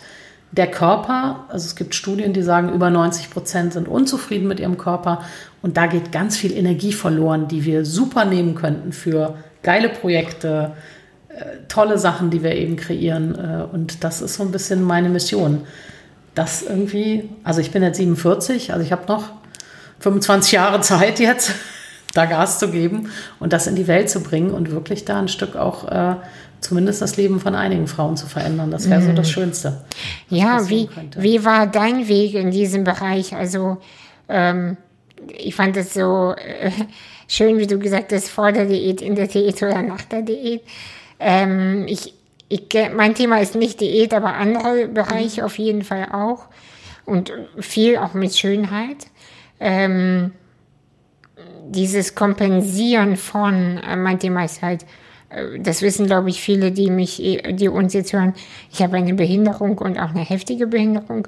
der 0.51 0.67
Körper. 0.67 1.45
Also 1.49 1.65
es 1.65 1.75
gibt 1.75 1.95
Studien, 1.95 2.33
die 2.33 2.41
sagen, 2.41 2.73
über 2.73 2.89
90 2.89 3.29
Prozent 3.29 3.73
sind 3.73 3.87
unzufrieden 3.87 4.47
mit 4.47 4.59
ihrem 4.59 4.77
Körper 4.77 5.21
und 5.61 5.77
da 5.77 5.85
geht 5.85 6.11
ganz 6.11 6.37
viel 6.37 6.51
Energie 6.53 6.93
verloren, 6.93 7.47
die 7.47 7.65
wir 7.65 7.85
super 7.85 8.25
nehmen 8.25 8.55
könnten 8.55 8.91
für 8.91 9.35
geile 9.63 9.89
Projekte, 9.89 10.73
äh, 11.29 11.43
tolle 11.67 11.97
Sachen, 11.97 12.29
die 12.29 12.43
wir 12.43 12.55
eben 12.55 12.75
kreieren. 12.75 13.35
Äh, 13.35 13.63
und 13.71 14.03
das 14.03 14.21
ist 14.21 14.35
so 14.35 14.43
ein 14.43 14.51
bisschen 14.51 14.83
meine 14.83 15.09
Mission. 15.09 15.61
Das 16.35 16.63
irgendwie, 16.63 17.29
also 17.43 17.61
ich 17.61 17.71
bin 17.71 17.83
jetzt 17.83 17.97
47, 17.97 18.73
also 18.73 18.83
ich 18.83 18.91
habe 18.91 19.05
noch 19.07 19.29
25 19.99 20.53
Jahre 20.53 20.81
Zeit 20.81 21.19
jetzt 21.19 21.51
da 22.13 22.25
Gas 22.25 22.59
zu 22.59 22.69
geben 22.69 23.09
und 23.39 23.53
das 23.53 23.67
in 23.67 23.75
die 23.75 23.87
Welt 23.87 24.09
zu 24.09 24.21
bringen 24.21 24.51
und 24.51 24.71
wirklich 24.71 25.05
da 25.05 25.19
ein 25.19 25.27
Stück 25.27 25.55
auch 25.55 25.87
äh, 25.87 26.15
zumindest 26.61 27.01
das 27.01 27.17
Leben 27.17 27.39
von 27.39 27.55
einigen 27.55 27.87
Frauen 27.87 28.15
zu 28.15 28.27
verändern. 28.27 28.71
Das 28.71 28.89
wäre 28.89 29.01
so 29.01 29.11
das 29.13 29.27
mhm. 29.27 29.31
Schönste. 29.31 29.81
Ja, 30.29 30.69
wie, 30.69 30.89
wie 31.17 31.43
war 31.43 31.67
dein 31.67 32.07
Weg 32.07 32.35
in 32.35 32.51
diesem 32.51 32.83
Bereich? 32.83 33.35
Also 33.35 33.77
ähm, 34.29 34.77
ich 35.37 35.55
fand 35.55 35.75
es 35.77 35.93
so 35.93 36.33
äh, 36.33 36.71
schön, 37.27 37.57
wie 37.57 37.67
du 37.67 37.79
gesagt 37.79 38.13
hast, 38.13 38.29
vor 38.29 38.51
der 38.51 38.65
Diät, 38.65 39.01
in 39.01 39.15
der 39.15 39.27
Diät 39.27 39.61
oder 39.63 39.81
nach 39.81 40.03
der 40.03 40.21
Diät. 40.21 40.61
Ähm, 41.19 41.85
ich, 41.87 42.13
ich, 42.47 42.67
mein 42.95 43.15
Thema 43.15 43.39
ist 43.39 43.55
nicht 43.55 43.81
Diät, 43.81 44.13
aber 44.13 44.35
andere 44.35 44.87
Bereiche 44.87 45.41
mhm. 45.41 45.45
auf 45.45 45.57
jeden 45.57 45.83
Fall 45.83 46.09
auch. 46.11 46.45
Und 47.05 47.33
viel 47.59 47.97
auch 47.97 48.13
mit 48.13 48.37
Schönheit. 48.37 49.07
Ähm, 49.59 50.31
dieses 51.69 52.15
Kompensieren 52.15 53.17
von, 53.17 53.77
äh, 53.77 53.95
manchmal 53.95 54.45
ist 54.45 54.61
halt, 54.61 54.85
äh, 55.29 55.59
das 55.59 55.81
wissen, 55.81 56.05
glaube 56.05 56.29
ich, 56.29 56.41
viele, 56.41 56.71
die 56.71 56.89
mich, 56.89 57.17
die 57.17 57.67
uns 57.69 57.93
jetzt 57.93 58.13
hören. 58.13 58.33
Ich 58.71 58.81
habe 58.81 58.97
eine 58.97 59.13
Behinderung 59.13 59.77
und 59.77 59.99
auch 59.99 60.09
eine 60.09 60.25
heftige 60.25 60.67
Behinderung. 60.67 61.27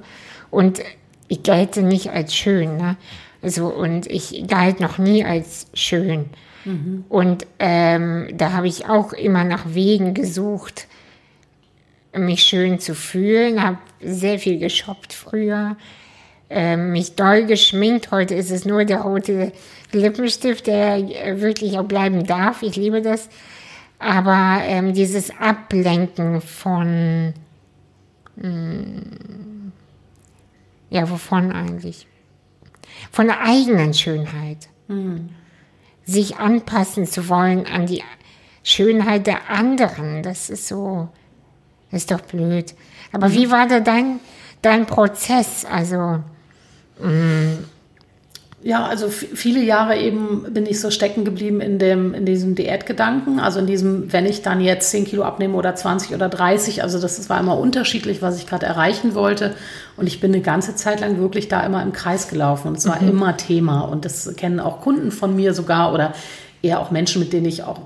Und 0.51 0.81
ich 1.27 1.43
gelte 1.43 1.81
nicht 1.81 2.11
als 2.11 2.35
schön. 2.35 2.77
Ne? 2.77 2.95
Also, 3.41 3.67
und 3.67 4.07
ich 4.07 4.45
galt 4.47 4.79
noch 4.79 4.97
nie 4.97 5.23
als 5.23 5.67
schön. 5.73 6.25
Mhm. 6.65 7.05
Und 7.09 7.45
ähm, 7.59 8.29
da 8.33 8.53
habe 8.53 8.67
ich 8.67 8.87
auch 8.87 9.13
immer 9.13 9.43
nach 9.43 9.65
Wegen 9.73 10.13
gesucht, 10.13 10.87
mich 12.15 12.43
schön 12.43 12.79
zu 12.79 12.95
fühlen. 12.95 13.61
Habe 13.63 13.79
sehr 14.01 14.39
viel 14.39 14.59
geshoppt 14.59 15.13
früher. 15.13 15.75
Ähm, 16.49 16.91
mich 16.91 17.15
doll 17.15 17.45
geschminkt. 17.45 18.11
Heute 18.11 18.35
ist 18.35 18.51
es 18.51 18.65
nur 18.65 18.85
der 18.85 19.01
rote 19.01 19.51
Lippenstift, 19.93 20.67
der 20.67 20.97
äh, 20.97 21.41
wirklich 21.41 21.77
auch 21.77 21.85
bleiben 21.85 22.25
darf. 22.25 22.63
Ich 22.63 22.75
liebe 22.75 23.01
das. 23.01 23.29
Aber 23.99 24.61
ähm, 24.63 24.93
dieses 24.93 25.31
Ablenken 25.39 26.41
von, 26.41 27.33
mh, 28.35 28.43
hm, 28.43 29.71
ja, 30.89 31.09
wovon 31.09 31.51
eigentlich? 31.51 32.07
Von 33.11 33.27
der 33.27 33.41
eigenen 33.41 33.93
Schönheit. 33.93 34.69
Mhm. 34.87 35.29
Sich 36.05 36.37
anpassen 36.37 37.05
zu 37.05 37.29
wollen 37.29 37.65
an 37.65 37.85
die 37.85 38.03
Schönheit 38.63 39.25
der 39.27 39.49
anderen, 39.49 40.21
das 40.21 40.49
ist 40.49 40.67
so, 40.67 41.09
das 41.91 42.01
ist 42.01 42.11
doch 42.11 42.21
blöd. 42.21 42.75
Aber 43.11 43.29
mhm. 43.29 43.33
wie 43.33 43.51
war 43.51 43.67
da 43.67 43.79
dein, 43.79 44.19
dein 44.61 44.85
Prozess? 44.85 45.65
Also, 45.65 46.23
mh, 46.99 47.09
mm, 47.09 47.65
ja, 48.63 48.85
also 48.85 49.09
viele 49.09 49.61
Jahre 49.61 49.97
eben 49.97 50.53
bin 50.53 50.65
ich 50.65 50.79
so 50.79 50.89
stecken 50.89 51.25
geblieben 51.25 51.59
in, 51.59 51.79
dem, 51.79 52.13
in 52.13 52.25
diesem 52.25 52.55
Diätgedanken. 52.55 53.41
Also 53.41 53.59
in 53.59 53.67
diesem, 53.67 54.13
wenn 54.13 54.25
ich 54.25 54.41
dann 54.41 54.61
jetzt 54.61 54.89
10 54.89 55.03
Kilo 55.03 55.23
abnehme 55.23 55.55
oder 55.55 55.75
20 55.75 56.15
oder 56.15 56.29
30, 56.29 56.81
also 56.81 56.99
das 56.99 57.29
war 57.29 57.39
immer 57.41 57.57
unterschiedlich, 57.57 58.21
was 58.21 58.37
ich 58.37 58.47
gerade 58.47 58.65
erreichen 58.65 59.15
wollte. 59.15 59.53
Und 59.97 60.07
ich 60.07 60.21
bin 60.21 60.33
eine 60.33 60.41
ganze 60.41 60.75
Zeit 60.75 61.01
lang 61.01 61.19
wirklich 61.19 61.49
da 61.49 61.59
immer 61.65 61.83
im 61.83 61.91
Kreis 61.91 62.29
gelaufen. 62.29 62.69
Und 62.69 62.77
es 62.77 62.87
war 62.87 63.01
mhm. 63.01 63.09
immer 63.09 63.35
Thema. 63.35 63.81
Und 63.81 64.05
das 64.05 64.33
kennen 64.37 64.61
auch 64.61 64.79
Kunden 64.79 65.11
von 65.11 65.35
mir 65.35 65.53
sogar 65.53 65.93
oder 65.93 66.13
eher 66.61 66.79
auch 66.79 66.89
Menschen, 66.89 67.19
mit 67.19 67.33
denen 67.33 67.45
ich 67.45 67.63
auch 67.63 67.81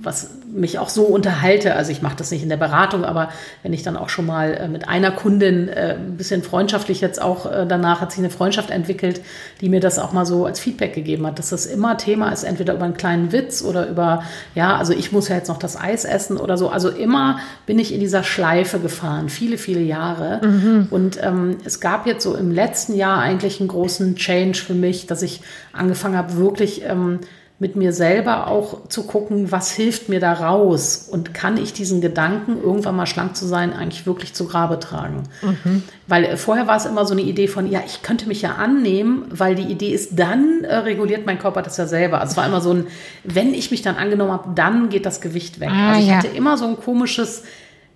was 0.00 0.30
mich 0.52 0.78
auch 0.78 0.88
so 0.88 1.04
unterhalte. 1.04 1.74
Also 1.74 1.92
ich 1.92 2.02
mache 2.02 2.16
das 2.16 2.30
nicht 2.30 2.42
in 2.42 2.48
der 2.48 2.56
Beratung, 2.56 3.04
aber 3.04 3.30
wenn 3.62 3.72
ich 3.72 3.82
dann 3.82 3.96
auch 3.96 4.08
schon 4.08 4.26
mal 4.26 4.54
äh, 4.54 4.68
mit 4.68 4.88
einer 4.88 5.10
Kundin 5.10 5.68
äh, 5.68 5.96
ein 5.98 6.16
bisschen 6.16 6.42
freundschaftlich 6.42 7.00
jetzt 7.00 7.20
auch 7.20 7.46
äh, 7.50 7.66
danach 7.66 8.00
hat 8.00 8.12
sich 8.12 8.20
eine 8.20 8.30
Freundschaft 8.30 8.70
entwickelt, 8.70 9.20
die 9.60 9.68
mir 9.68 9.80
das 9.80 9.98
auch 9.98 10.12
mal 10.12 10.26
so 10.26 10.46
als 10.46 10.60
Feedback 10.60 10.94
gegeben 10.94 11.26
hat, 11.26 11.38
dass 11.38 11.50
das 11.50 11.66
immer 11.66 11.96
Thema 11.96 12.30
ist, 12.30 12.44
entweder 12.44 12.74
über 12.74 12.84
einen 12.84 12.96
kleinen 12.96 13.32
Witz 13.32 13.62
oder 13.62 13.88
über, 13.88 14.22
ja, 14.54 14.76
also 14.76 14.92
ich 14.92 15.12
muss 15.12 15.28
ja 15.28 15.36
jetzt 15.36 15.48
noch 15.48 15.58
das 15.58 15.80
Eis 15.80 16.04
essen 16.04 16.36
oder 16.36 16.56
so. 16.56 16.68
Also 16.68 16.88
immer 16.88 17.38
bin 17.66 17.78
ich 17.78 17.92
in 17.92 18.00
dieser 18.00 18.22
Schleife 18.22 18.78
gefahren, 18.78 19.28
viele, 19.28 19.58
viele 19.58 19.80
Jahre. 19.80 20.40
Mhm. 20.44 20.88
Und 20.90 21.18
ähm, 21.22 21.58
es 21.64 21.80
gab 21.80 22.06
jetzt 22.06 22.22
so 22.22 22.34
im 22.34 22.50
letzten 22.50 22.94
Jahr 22.94 23.18
eigentlich 23.18 23.60
einen 23.60 23.68
großen 23.68 24.16
Change 24.16 24.58
für 24.58 24.74
mich, 24.74 25.06
dass 25.06 25.22
ich 25.22 25.40
angefangen 25.72 26.16
habe, 26.16 26.36
wirklich 26.36 26.82
ähm, 26.84 27.20
mit 27.60 27.76
mir 27.76 27.92
selber 27.92 28.46
auch 28.46 28.88
zu 28.88 29.06
gucken, 29.06 29.52
was 29.52 29.70
hilft 29.70 30.08
mir 30.08 30.18
da 30.18 30.32
raus 30.32 31.06
und 31.10 31.34
kann 31.34 31.58
ich 31.58 31.74
diesen 31.74 32.00
Gedanken, 32.00 32.56
irgendwann 32.60 32.96
mal 32.96 33.04
schlank 33.04 33.36
zu 33.36 33.46
sein, 33.46 33.74
eigentlich 33.74 34.06
wirklich 34.06 34.32
zu 34.32 34.46
Grabe 34.46 34.80
tragen. 34.80 35.24
Mhm. 35.42 35.82
Weil 36.06 36.24
äh, 36.24 36.36
vorher 36.38 36.66
war 36.66 36.78
es 36.78 36.86
immer 36.86 37.04
so 37.04 37.12
eine 37.12 37.20
Idee 37.20 37.48
von, 37.48 37.70
ja, 37.70 37.82
ich 37.84 38.00
könnte 38.00 38.26
mich 38.26 38.40
ja 38.40 38.54
annehmen, 38.54 39.26
weil 39.28 39.54
die 39.54 39.70
Idee 39.70 39.90
ist, 39.90 40.18
dann 40.18 40.64
äh, 40.64 40.74
reguliert 40.74 41.26
mein 41.26 41.38
Körper 41.38 41.60
das 41.60 41.76
ja 41.76 41.86
selber. 41.86 42.22
Also 42.22 42.30
es 42.30 42.36
war 42.38 42.46
immer 42.46 42.62
so 42.62 42.72
ein, 42.72 42.86
wenn 43.24 43.52
ich 43.52 43.70
mich 43.70 43.82
dann 43.82 43.96
angenommen 43.96 44.32
habe, 44.32 44.48
dann 44.54 44.88
geht 44.88 45.04
das 45.04 45.20
Gewicht 45.20 45.60
weg. 45.60 45.68
Ah, 45.70 45.90
also 45.90 46.00
ich 46.00 46.08
ja. 46.08 46.16
hatte 46.16 46.28
immer 46.28 46.56
so 46.56 46.66
ein 46.66 46.78
komisches, 46.78 47.42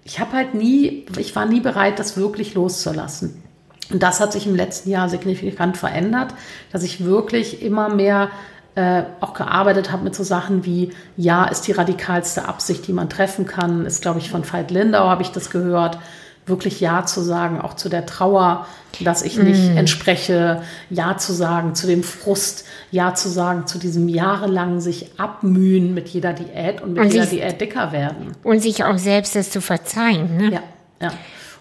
ich 0.05 0.21
habe 0.21 0.33
halt 0.33 0.53
nie, 0.53 1.07
ich 1.17 1.35
war 1.35 1.47
nie 1.47 1.61
bereit, 1.61 1.99
das 1.99 2.19
wirklich 2.19 2.53
loszulassen. 2.53 3.43
Und 3.91 4.03
das 4.03 4.21
hat 4.21 4.33
sich 4.33 4.47
im 4.47 4.55
letzten 4.55 4.91
Jahr 4.91 5.09
signifikant 5.09 5.79
verändert, 5.79 6.35
dass 6.71 6.83
ich 6.83 7.05
wirklich 7.05 7.63
immer 7.63 7.89
mehr 7.89 8.31
äh, 8.75 9.05
auch 9.21 9.35
gearbeitet 9.35 9.93
habe 9.93 10.03
mit 10.03 10.15
so 10.15 10.25
Sachen 10.25 10.65
wie 10.65 10.93
Ja 11.17 11.45
ist 11.45 11.69
die 11.69 11.73
radikalste 11.73 12.49
Absicht, 12.49 12.87
die 12.87 12.93
man 12.93 13.09
treffen 13.09 13.47
kann. 13.47 13.87
Ist, 13.87 14.03
glaube 14.03 14.19
ich, 14.19 14.31
von 14.31 14.51
Veit 14.51 14.71
Lindau 14.71 15.09
habe 15.09 15.23
ich 15.23 15.31
das 15.31 15.51
gehört. 15.51 15.99
Wirklich 16.47 16.81
Ja 16.81 17.07
zu 17.07 17.23
sagen, 17.23 17.61
auch 17.61 17.75
zu 17.75 17.89
der 17.89 18.05
Trauer, 18.05 18.67
dass 19.01 19.23
ich 19.23 19.39
nicht 19.39 19.73
mm. 19.73 19.79
entspreche, 19.79 20.63
Ja 20.91 21.17
zu 21.17 21.33
sagen 21.33 21.75
zu 21.75 21.87
dem 21.87 22.03
Frust, 22.03 22.67
Ja 22.91 23.15
zu 23.15 23.29
sagen 23.31 23.67
zu 23.67 23.79
diesem 23.79 24.09
jahrelang 24.09 24.81
sich 24.81 25.19
abmühen 25.19 25.95
mit 25.95 26.09
jeder 26.09 26.33
Diät 26.35 26.83
und 26.83 26.95
mit 26.95 27.03
und 27.03 27.13
jeder 27.13 27.27
sich, 27.27 27.41
Diät 27.41 27.61
dicker 27.61 27.93
werden. 27.93 28.33
Und 28.43 28.61
sich 28.61 28.85
auch 28.85 28.99
selbst 28.99 29.37
das 29.37 29.51
zu 29.51 29.61
verzeihen. 29.61 30.37
Ne? 30.37 30.53
Ja, 30.53 30.63
ja. 31.01 31.13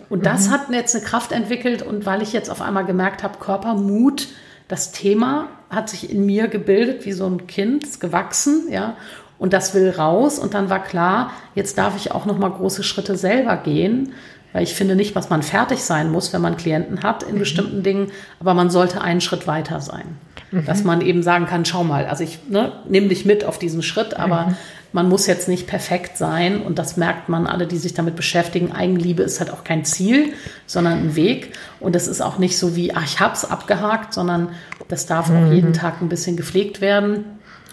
Und 0.09 0.25
das 0.25 0.47
mhm. 0.47 0.51
hat 0.51 0.61
jetzt 0.71 0.95
eine 0.95 1.05
Kraft 1.05 1.31
entwickelt 1.31 1.81
und 1.81 2.05
weil 2.05 2.21
ich 2.21 2.33
jetzt 2.33 2.49
auf 2.49 2.61
einmal 2.61 2.85
gemerkt 2.85 3.23
habe, 3.23 3.37
Körpermut, 3.39 4.27
das 4.67 4.91
Thema 4.91 5.47
hat 5.73 5.89
sich 5.89 6.09
in 6.09 6.25
mir 6.25 6.47
gebildet 6.47 7.05
wie 7.05 7.13
so 7.13 7.25
ein 7.25 7.47
Kind, 7.47 7.83
ist 7.83 7.99
gewachsen, 7.99 8.67
ja, 8.69 8.95
und 9.39 9.53
das 9.53 9.73
will 9.73 9.89
raus. 9.89 10.39
Und 10.39 10.53
dann 10.53 10.69
war 10.69 10.83
klar, 10.83 11.31
jetzt 11.55 11.77
darf 11.77 11.95
ich 11.97 12.11
auch 12.11 12.25
noch 12.25 12.37
mal 12.37 12.49
große 12.49 12.83
Schritte 12.83 13.17
selber 13.17 13.57
gehen, 13.57 14.13
weil 14.53 14.63
ich 14.63 14.75
finde 14.75 14.95
nicht, 14.95 15.15
was 15.15 15.29
man 15.29 15.41
fertig 15.41 15.83
sein 15.83 16.11
muss, 16.11 16.31
wenn 16.31 16.41
man 16.41 16.57
Klienten 16.57 17.03
hat 17.03 17.23
in 17.23 17.35
mhm. 17.35 17.39
bestimmten 17.39 17.83
Dingen, 17.83 18.11
aber 18.39 18.53
man 18.53 18.69
sollte 18.69 19.01
einen 19.01 19.19
Schritt 19.19 19.47
weiter 19.47 19.81
sein. 19.81 20.17
Mhm. 20.51 20.65
Dass 20.65 20.83
man 20.83 21.01
eben 21.01 21.23
sagen 21.23 21.45
kann, 21.47 21.65
schau 21.65 21.83
mal, 21.83 22.05
also 22.05 22.23
ich 22.23 22.39
ne, 22.47 22.71
nehme 22.87 23.07
dich 23.07 23.25
mit 23.25 23.43
auf 23.43 23.57
diesen 23.57 23.81
Schritt, 23.81 24.15
aber 24.15 24.47
mhm. 24.47 24.57
Man 24.93 25.09
muss 25.09 25.25
jetzt 25.25 25.47
nicht 25.47 25.67
perfekt 25.67 26.17
sein 26.17 26.61
und 26.61 26.79
das 26.79 26.97
merkt 26.97 27.27
man, 27.27 27.47
alle, 27.47 27.65
die 27.65 27.77
sich 27.77 27.93
damit 27.95 28.15
beschäftigen. 28.15 28.71
Eigenliebe 28.71 29.23
ist 29.23 29.39
halt 29.39 29.51
auch 29.51 29.63
kein 29.63 29.85
Ziel, 29.85 30.33
sondern 30.67 30.99
ein 30.99 31.15
Weg 31.15 31.53
und 31.79 31.95
es 31.95 32.07
ist 32.07 32.21
auch 32.21 32.37
nicht 32.37 32.57
so 32.57 32.75
wie, 32.75 32.93
ach, 32.93 33.03
ich 33.03 33.19
hab's 33.19 33.43
abgehakt, 33.43 34.13
sondern 34.13 34.49
das 34.87 35.07
darf 35.07 35.29
auch 35.29 35.51
jeden 35.51 35.69
mhm. 35.69 35.73
Tag 35.73 36.01
ein 36.01 36.09
bisschen 36.09 36.37
gepflegt 36.37 36.79
werden. 36.79 37.25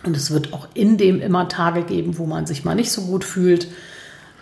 Und 0.03 0.17
es 0.17 0.31
wird 0.31 0.55
auch 0.55 0.69
in 0.73 0.97
dem 0.97 1.21
immer 1.21 1.49
Tage 1.49 1.83
geben, 1.83 2.17
wo 2.17 2.25
man 2.25 2.47
sich 2.47 2.65
mal 2.65 2.75
nicht 2.75 2.91
so 2.91 3.03
gut 3.03 3.23
fühlt. 3.23 3.69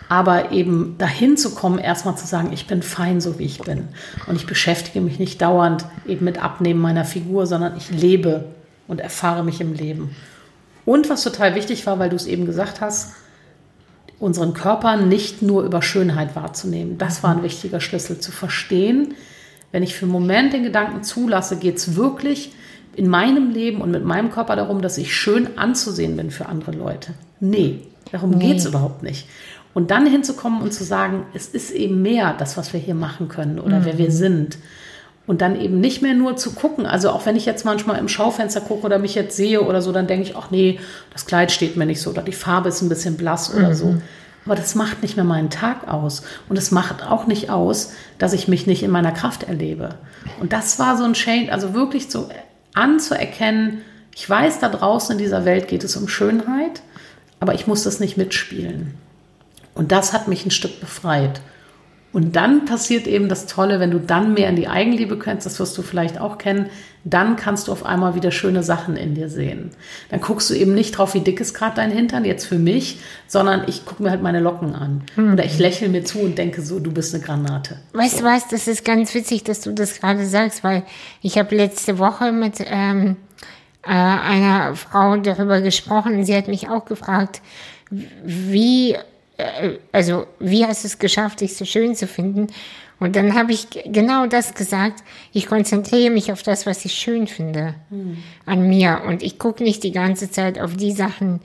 Aber 0.07 0.51
eben 0.51 0.95
dahin 0.97 1.35
zu 1.35 1.53
kommen, 1.53 1.77
erstmal 1.77 2.17
zu 2.17 2.25
sagen, 2.25 2.51
ich 2.53 2.65
bin 2.65 2.81
fein, 2.81 3.19
so 3.19 3.37
wie 3.37 3.43
ich 3.43 3.59
bin. 3.59 3.89
Und 4.25 4.37
ich 4.37 4.47
beschäftige 4.47 5.01
mich 5.01 5.19
nicht 5.19 5.41
dauernd 5.41 5.85
eben 6.07 6.23
mit 6.23 6.41
Abnehmen 6.41 6.79
meiner 6.79 7.03
Figur, 7.03 7.45
sondern 7.45 7.75
ich 7.75 7.91
lebe 7.91 8.45
und 8.87 9.01
erfahre 9.01 9.43
mich 9.43 9.59
im 9.59 9.73
Leben. 9.73 10.15
Und 10.89 11.07
was 11.07 11.21
total 11.21 11.53
wichtig 11.53 11.85
war, 11.85 11.99
weil 11.99 12.09
du 12.09 12.15
es 12.15 12.25
eben 12.25 12.47
gesagt 12.47 12.81
hast, 12.81 13.11
unseren 14.17 14.55
Körper 14.55 14.97
nicht 14.97 15.43
nur 15.43 15.61
über 15.61 15.83
Schönheit 15.83 16.35
wahrzunehmen. 16.35 16.97
Das 16.97 17.21
war 17.21 17.29
ein 17.29 17.43
wichtiger 17.43 17.79
Schlüssel, 17.79 18.19
zu 18.19 18.31
verstehen, 18.31 19.13
wenn 19.71 19.83
ich 19.83 19.93
für 19.93 20.05
einen 20.05 20.11
Moment 20.11 20.51
den 20.51 20.63
Gedanken 20.63 21.03
zulasse, 21.03 21.57
geht 21.57 21.77
es 21.77 21.95
wirklich 21.95 22.53
in 22.95 23.07
meinem 23.07 23.51
Leben 23.51 23.81
und 23.81 23.91
mit 23.91 24.03
meinem 24.03 24.31
Körper 24.31 24.55
darum, 24.55 24.81
dass 24.81 24.97
ich 24.97 25.15
schön 25.15 25.59
anzusehen 25.59 26.17
bin 26.17 26.31
für 26.31 26.47
andere 26.47 26.71
Leute. 26.71 27.13
Nee, 27.39 27.81
darum 28.11 28.31
nee. 28.31 28.47
geht 28.47 28.57
es 28.57 28.65
überhaupt 28.65 29.03
nicht. 29.03 29.27
Und 29.75 29.91
dann 29.91 30.07
hinzukommen 30.07 30.59
und 30.59 30.73
zu 30.73 30.83
sagen, 30.83 31.27
es 31.35 31.49
ist 31.49 31.69
eben 31.69 32.01
mehr 32.01 32.33
das, 32.33 32.57
was 32.57 32.73
wir 32.73 32.79
hier 32.79 32.95
machen 32.95 33.27
können 33.27 33.59
oder 33.59 33.81
mhm. 33.81 33.85
wer 33.85 33.97
wir 33.99 34.09
mhm. 34.09 34.13
sind. 34.13 34.57
Und 35.29 35.41
dann 35.41 35.61
eben 35.61 35.79
nicht 35.79 36.01
mehr 36.01 36.15
nur 36.15 36.37
zu 36.37 36.55
gucken. 36.55 36.87
Also 36.87 37.11
auch 37.11 37.27
wenn 37.27 37.35
ich 37.35 37.45
jetzt 37.45 37.63
manchmal 37.63 37.99
im 37.99 38.07
Schaufenster 38.07 38.61
gucke 38.61 38.87
oder 38.87 38.97
mich 38.97 39.13
jetzt 39.13 39.37
sehe 39.37 39.61
oder 39.61 39.79
so, 39.79 39.91
dann 39.91 40.07
denke 40.07 40.23
ich, 40.23 40.35
ach 40.35 40.49
nee, 40.49 40.79
das 41.13 41.27
Kleid 41.27 41.51
steht 41.51 41.77
mir 41.77 41.85
nicht 41.85 42.01
so 42.01 42.09
oder 42.09 42.23
die 42.23 42.31
Farbe 42.31 42.69
ist 42.69 42.81
ein 42.81 42.89
bisschen 42.89 43.15
blass 43.15 43.53
oder 43.53 43.69
mhm. 43.69 43.73
so. 43.75 43.95
Aber 44.45 44.55
das 44.55 44.73
macht 44.73 45.03
nicht 45.03 45.17
mehr 45.17 45.25
meinen 45.25 45.51
Tag 45.51 45.87
aus. 45.87 46.23
Und 46.49 46.57
es 46.57 46.71
macht 46.71 47.03
auch 47.03 47.27
nicht 47.27 47.51
aus, 47.51 47.91
dass 48.17 48.33
ich 48.33 48.47
mich 48.47 48.65
nicht 48.65 48.81
in 48.81 48.89
meiner 48.89 49.11
Kraft 49.11 49.43
erlebe. 49.43 49.89
Und 50.39 50.51
das 50.51 50.79
war 50.79 50.97
so 50.97 51.03
ein 51.03 51.13
Change, 51.13 51.53
also 51.53 51.75
wirklich 51.75 52.09
zu, 52.09 52.27
anzuerkennen, 52.73 53.83
ich 54.15 54.27
weiß, 54.27 54.59
da 54.59 54.69
draußen 54.69 55.13
in 55.13 55.19
dieser 55.19 55.45
Welt 55.45 55.67
geht 55.67 55.83
es 55.83 55.95
um 55.95 56.07
Schönheit, 56.07 56.81
aber 57.39 57.53
ich 57.53 57.67
muss 57.67 57.83
das 57.83 57.99
nicht 57.99 58.17
mitspielen. 58.17 58.95
Und 59.75 59.91
das 59.91 60.11
hat 60.11 60.27
mich 60.27 60.43
ein 60.43 60.51
Stück 60.51 60.79
befreit. 60.79 61.39
Und 62.11 62.35
dann 62.35 62.65
passiert 62.65 63.05
eben 63.05 63.29
das 63.29 63.45
Tolle, 63.45 63.79
wenn 63.79 63.91
du 63.91 63.99
dann 63.99 64.33
mehr 64.33 64.49
in 64.49 64.55
die 64.55 64.67
Eigenliebe 64.67 65.19
kannst, 65.19 65.45
das 65.45 65.59
wirst 65.59 65.77
du 65.77 65.83
vielleicht 65.83 66.19
auch 66.19 66.39
kennen, 66.39 66.69
dann 67.03 67.35
kannst 67.35 67.67
du 67.67 67.71
auf 67.71 67.85
einmal 67.85 68.15
wieder 68.15 68.31
schöne 68.31 68.63
Sachen 68.63 68.97
in 68.97 69.13
dir 69.13 69.29
sehen. 69.29 69.71
Dann 70.09 70.19
guckst 70.19 70.49
du 70.49 70.53
eben 70.53 70.73
nicht 70.73 70.97
drauf, 70.97 71.13
wie 71.13 71.21
dick 71.21 71.39
ist 71.39 71.53
gerade 71.53 71.75
dein 71.75 71.91
Hintern, 71.91 72.25
jetzt 72.25 72.45
für 72.45 72.57
mich, 72.57 72.99
sondern 73.27 73.63
ich 73.67 73.85
gucke 73.85 74.03
mir 74.03 74.09
halt 74.09 74.21
meine 74.21 74.39
Locken 74.39 74.73
an. 74.73 75.03
Hm. 75.15 75.33
Oder 75.33 75.45
ich 75.45 75.59
lächle 75.59 75.87
mir 75.89 76.03
zu 76.03 76.19
und 76.19 76.37
denke 76.37 76.61
so, 76.61 76.79
du 76.79 76.91
bist 76.91 77.13
eine 77.13 77.23
Granate. 77.23 77.77
Weißt 77.93 78.17
so. 78.17 78.23
du 78.23 78.25
was, 78.25 78.47
das 78.47 78.67
ist 78.67 78.83
ganz 78.83 79.13
witzig, 79.13 79.43
dass 79.43 79.61
du 79.61 79.71
das 79.71 79.99
gerade 79.99 80.25
sagst, 80.25 80.63
weil 80.63 80.83
ich 81.21 81.37
habe 81.37 81.55
letzte 81.55 81.99
Woche 81.99 82.31
mit 82.31 82.55
ähm, 82.65 83.17
äh, 83.83 83.89
einer 83.91 84.75
Frau 84.75 85.15
darüber 85.17 85.61
gesprochen. 85.61 86.25
Sie 86.25 86.35
hat 86.35 86.47
mich 86.47 86.69
auch 86.69 86.85
gefragt, 86.85 87.41
wie 87.91 88.97
also 89.91 90.25
wie 90.39 90.65
hast 90.65 90.83
du 90.83 90.87
es 90.87 90.99
geschafft, 90.99 91.41
dich 91.41 91.55
so 91.55 91.65
schön 91.65 91.95
zu 91.95 92.07
finden? 92.07 92.47
Und 92.99 93.15
dann 93.15 93.33
habe 93.33 93.53
ich 93.53 93.67
genau 93.85 94.25
das 94.27 94.53
gesagt. 94.53 95.03
Ich 95.31 95.47
konzentriere 95.47 96.11
mich 96.11 96.31
auf 96.31 96.43
das, 96.43 96.65
was 96.65 96.83
ich 96.83 96.93
schön 96.93 97.27
finde 97.27 97.75
an 98.45 98.67
mir. 98.67 99.03
Und 99.07 99.23
ich 99.23 99.39
gucke 99.39 99.63
nicht 99.63 99.83
die 99.83 99.93
ganze 99.93 100.29
Zeit 100.29 100.59
auf 100.59 100.75
die 100.75 100.91
Sachen, 100.91 101.39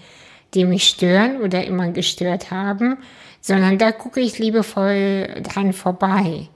die 0.55 0.65
mich 0.65 0.89
stören 0.89 1.41
oder 1.41 1.65
immer 1.65 1.91
gestört 1.91 2.51
haben, 2.51 2.99
sondern 3.41 3.79
da 3.79 3.93
gucke 3.93 4.21
ich 4.21 4.39
liebevoll 4.39 5.43
dran 5.43 5.73
vorbei. 5.73 6.49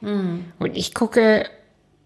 Und 0.58 0.76
ich 0.76 0.94
gucke 0.94 1.46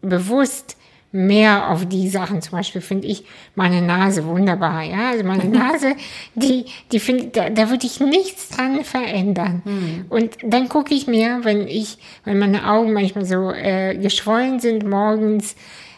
bewusst 0.03 0.77
mehr 1.13 1.71
auf 1.71 1.87
die 1.87 2.09
Sachen. 2.09 2.41
Zum 2.43 2.53
Beispiel 2.53 2.81
finde 2.81 3.07
ich 3.07 3.25
meine 3.55 3.83
Nase 3.83 4.27
wunderbar. 4.27 4.83
Ja, 4.83 5.11
also 5.11 5.25
meine 5.25 5.45
Nase, 5.49 5.95
die, 6.35 6.65
die 6.91 6.99
finde, 6.99 7.27
da, 7.27 7.51
da 7.51 7.71
würde 7.71 7.87
ich 7.87 8.01
nichts 8.01 8.49
dran 8.49 8.83
verändern. 8.85 9.63
Und 10.09 10.39
dann 10.43 10.69
gucke 10.69 10.95
ich 10.95 11.07
mir, 11.07 11.41
wenn 11.43 11.69
ich, 11.69 11.99
wenn 12.25 12.39
meine 12.39 12.69
Augen 12.69 12.93
manchmal 12.93 13.27
so 13.27 13.53
äh, 13.53 13.97
geschwollen 13.97 14.59
sind 14.59 14.89
morgens, 14.89 15.55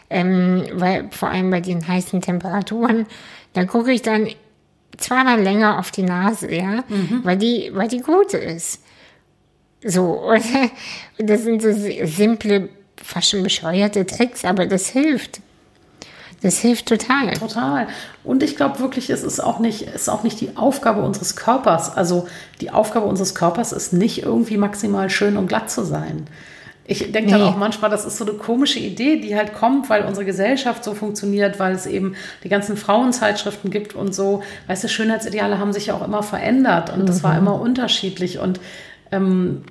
ähm, 0.09 0.65
weil 0.73 1.09
vor 1.11 1.29
allem 1.29 1.49
bei 1.49 1.61
den 1.61 1.87
heißen 1.87 2.21
Temperaturen, 2.21 3.07
dann 3.53 3.67
gucke 3.67 3.91
ich 3.91 4.01
dann 4.01 4.27
zweimal 4.97 5.41
länger 5.41 5.79
auf 5.79 5.91
die 5.91 6.03
Nase, 6.03 6.53
ja, 6.53 6.83
weil 7.23 7.37
die, 7.37 7.71
weil 7.73 7.87
die 7.87 7.99
gut 7.99 8.33
ist. 8.33 8.83
So, 9.83 10.31
und 11.19 11.29
das 11.29 11.43
sind 11.43 11.61
so 11.61 11.71
simple, 11.71 12.69
fast 13.03 13.29
schon 13.29 13.43
bescheuerte 13.43 14.05
Tricks, 14.05 14.45
aber 14.45 14.65
das 14.65 14.87
hilft. 14.87 15.41
Das 16.41 16.59
hilft 16.59 16.87
total. 16.87 17.33
Total. 17.33 17.87
Und 18.23 18.43
ich 18.43 18.55
glaube 18.55 18.79
wirklich, 18.79 19.09
es 19.09 19.23
ist 19.23 19.39
auch 19.39 19.59
nicht, 19.59 19.83
ist 19.83 20.09
auch 20.09 20.23
nicht 20.23 20.39
die 20.41 20.57
Aufgabe 20.57 21.01
unseres 21.01 21.35
Körpers. 21.35 21.95
Also 21.95 22.27
die 22.61 22.69
Aufgabe 22.71 23.05
unseres 23.07 23.33
Körpers 23.33 23.71
ist 23.71 23.93
nicht 23.93 24.21
irgendwie 24.23 24.57
maximal 24.57 25.09
schön 25.09 25.37
und 25.37 25.47
glatt 25.47 25.71
zu 25.71 25.83
sein. 25.83 26.27
Ich 26.87 27.11
denke 27.11 27.31
dann 27.31 27.41
Nee. 27.41 27.47
auch 27.47 27.57
manchmal, 27.57 27.89
das 27.89 28.05
ist 28.05 28.17
so 28.17 28.25
eine 28.25 28.35
komische 28.35 28.77
Idee, 28.77 29.19
die 29.19 29.35
halt 29.35 29.55
kommt, 29.55 29.89
weil 29.89 30.05
unsere 30.05 30.23
Gesellschaft 30.23 30.83
so 30.83 30.93
funktioniert, 30.93 31.57
weil 31.57 31.73
es 31.73 31.87
eben 31.87 32.15
die 32.43 32.49
ganzen 32.49 32.77
Frauenzeitschriften 32.77 33.71
gibt 33.71 33.95
und 33.95 34.13
so. 34.13 34.43
Weißt 34.67 34.83
du, 34.83 34.87
Schönheitsideale 34.89 35.57
haben 35.57 35.73
sich 35.73 35.87
ja 35.87 35.95
auch 35.95 36.05
immer 36.05 36.21
verändert 36.21 36.93
und 36.93 37.09
das 37.09 37.23
war 37.23 37.35
immer 37.35 37.59
unterschiedlich. 37.59 38.37
Und 38.37 38.59
ähm, 39.11 39.63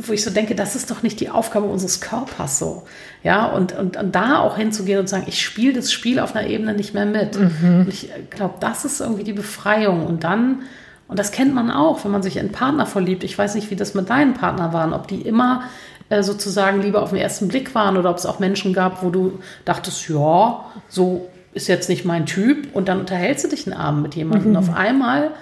wo 0.00 0.12
ich 0.12 0.22
so 0.22 0.30
denke, 0.30 0.54
das 0.54 0.76
ist 0.76 0.90
doch 0.90 1.02
nicht 1.02 1.18
die 1.18 1.28
Aufgabe 1.28 1.66
unseres 1.66 2.00
Körpers 2.00 2.58
so. 2.58 2.84
Ja, 3.24 3.46
und, 3.46 3.76
und, 3.76 3.96
und 3.96 4.14
da 4.14 4.38
auch 4.38 4.56
hinzugehen 4.56 5.00
und 5.00 5.08
sagen, 5.08 5.24
ich 5.26 5.42
spiele 5.42 5.72
das 5.72 5.92
Spiel 5.92 6.20
auf 6.20 6.36
einer 6.36 6.46
Ebene 6.46 6.72
nicht 6.72 6.94
mehr 6.94 7.04
mit. 7.04 7.36
Und 7.36 7.88
ich 7.88 8.08
glaube, 8.30 8.54
das 8.60 8.84
ist 8.84 9.00
irgendwie 9.00 9.24
die 9.24 9.32
Befreiung. 9.32 10.06
Und 10.06 10.22
dann, 10.22 10.62
und 11.08 11.18
das 11.18 11.32
kennt 11.32 11.52
man 11.52 11.72
auch, 11.72 12.04
wenn 12.04 12.12
man 12.12 12.22
sich 12.22 12.36
in 12.36 12.42
einen 12.42 12.52
Partner 12.52 12.86
verliebt. 12.86 13.24
Ich 13.24 13.36
weiß 13.36 13.56
nicht, 13.56 13.72
wie 13.72 13.76
das 13.76 13.94
mit 13.94 14.08
deinen 14.08 14.34
Partnern 14.34 14.72
waren, 14.72 14.92
ob 14.92 15.08
die 15.08 15.20
immer 15.20 15.64
äh, 16.10 16.22
sozusagen 16.22 16.80
lieber 16.80 17.02
auf 17.02 17.10
den 17.10 17.18
ersten 17.18 17.48
Blick 17.48 17.74
waren 17.74 17.96
oder 17.96 18.10
ob 18.10 18.18
es 18.18 18.26
auch 18.26 18.38
Menschen 18.38 18.72
gab, 18.72 19.02
wo 19.02 19.10
du 19.10 19.40
dachtest, 19.64 20.08
ja, 20.08 20.64
so 20.88 21.28
ist 21.54 21.66
jetzt 21.66 21.88
nicht 21.88 22.04
mein 22.04 22.24
Typ. 22.24 22.72
Und 22.72 22.86
dann 22.86 23.00
unterhältst 23.00 23.44
du 23.44 23.48
dich 23.48 23.66
einen 23.66 23.76
Abend 23.76 24.02
mit 24.02 24.14
jemandem. 24.14 24.50
Und 24.50 24.56
auf 24.56 24.72
einmal, 24.72 25.32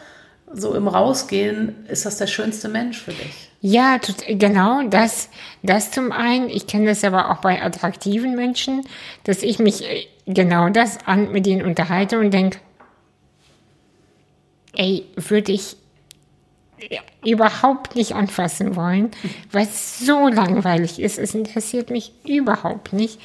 so 0.50 0.74
im 0.74 0.88
Rausgehen, 0.88 1.74
ist 1.88 2.06
das 2.06 2.16
der 2.16 2.26
schönste 2.26 2.70
Mensch 2.70 3.02
für 3.02 3.12
dich. 3.12 3.45
Ja, 3.60 3.98
genau, 4.28 4.82
das, 4.88 5.30
das 5.62 5.90
zum 5.90 6.12
einen. 6.12 6.50
Ich 6.50 6.66
kenne 6.66 6.86
das 6.86 7.04
aber 7.04 7.30
auch 7.30 7.40
bei 7.40 7.62
attraktiven 7.62 8.36
Menschen, 8.36 8.86
dass 9.24 9.42
ich 9.42 9.58
mich 9.58 9.84
äh, 9.84 10.06
genau 10.26 10.68
das 10.68 10.98
an, 11.06 11.32
mit 11.32 11.46
denen 11.46 11.64
unterhalte 11.64 12.18
und 12.18 12.32
denke, 12.32 12.58
ey, 14.74 15.06
würde 15.16 15.52
ich 15.52 15.76
überhaupt 17.24 17.96
nicht 17.96 18.14
anfassen 18.14 18.76
wollen, 18.76 19.10
weil 19.50 19.64
es 19.64 19.98
so 19.98 20.28
langweilig 20.28 21.00
ist. 21.00 21.18
Es 21.18 21.34
interessiert 21.34 21.90
mich 21.90 22.12
überhaupt 22.26 22.92
nicht. 22.92 23.18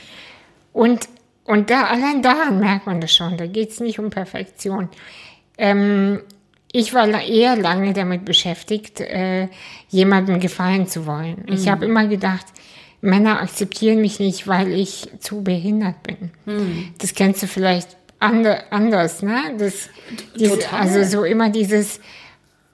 Und, 0.73 1.09
und 1.43 1.69
da, 1.69 1.85
allein 1.85 2.21
daran 2.21 2.59
merkt 2.59 2.85
man 2.85 3.01
das 3.01 3.13
schon. 3.13 3.37
Da 3.37 3.47
geht 3.47 3.71
es 3.71 3.79
nicht 3.79 3.99
um 3.99 4.09
Perfektion. 4.09 4.89
Ähm, 5.57 6.21
ich 6.73 6.93
war 6.93 7.07
eher 7.21 7.55
lange 7.55 7.93
damit 7.93 8.25
beschäftigt, 8.25 9.01
äh, 9.01 9.49
jemandem 9.89 10.39
gefallen 10.39 10.87
zu 10.87 11.05
wollen. 11.05 11.45
Ich 11.47 11.67
habe 11.67 11.85
immer 11.85 12.07
gedacht, 12.07 12.45
Männer 13.01 13.41
akzeptieren 13.41 13.99
mich 13.99 14.19
nicht, 14.19 14.47
weil 14.47 14.71
ich 14.71 15.09
zu 15.19 15.43
behindert 15.43 16.01
bin. 16.03 16.31
Das 16.99 17.13
kennst 17.15 17.43
du 17.43 17.47
vielleicht 17.47 17.97
ande, 18.19 18.71
anders, 18.71 19.23
ne? 19.23 19.55
Das, 19.57 19.89
diese, 20.39 20.59
Total. 20.59 20.81
also 20.81 21.03
so 21.03 21.23
immer 21.23 21.49
dieses, 21.49 21.99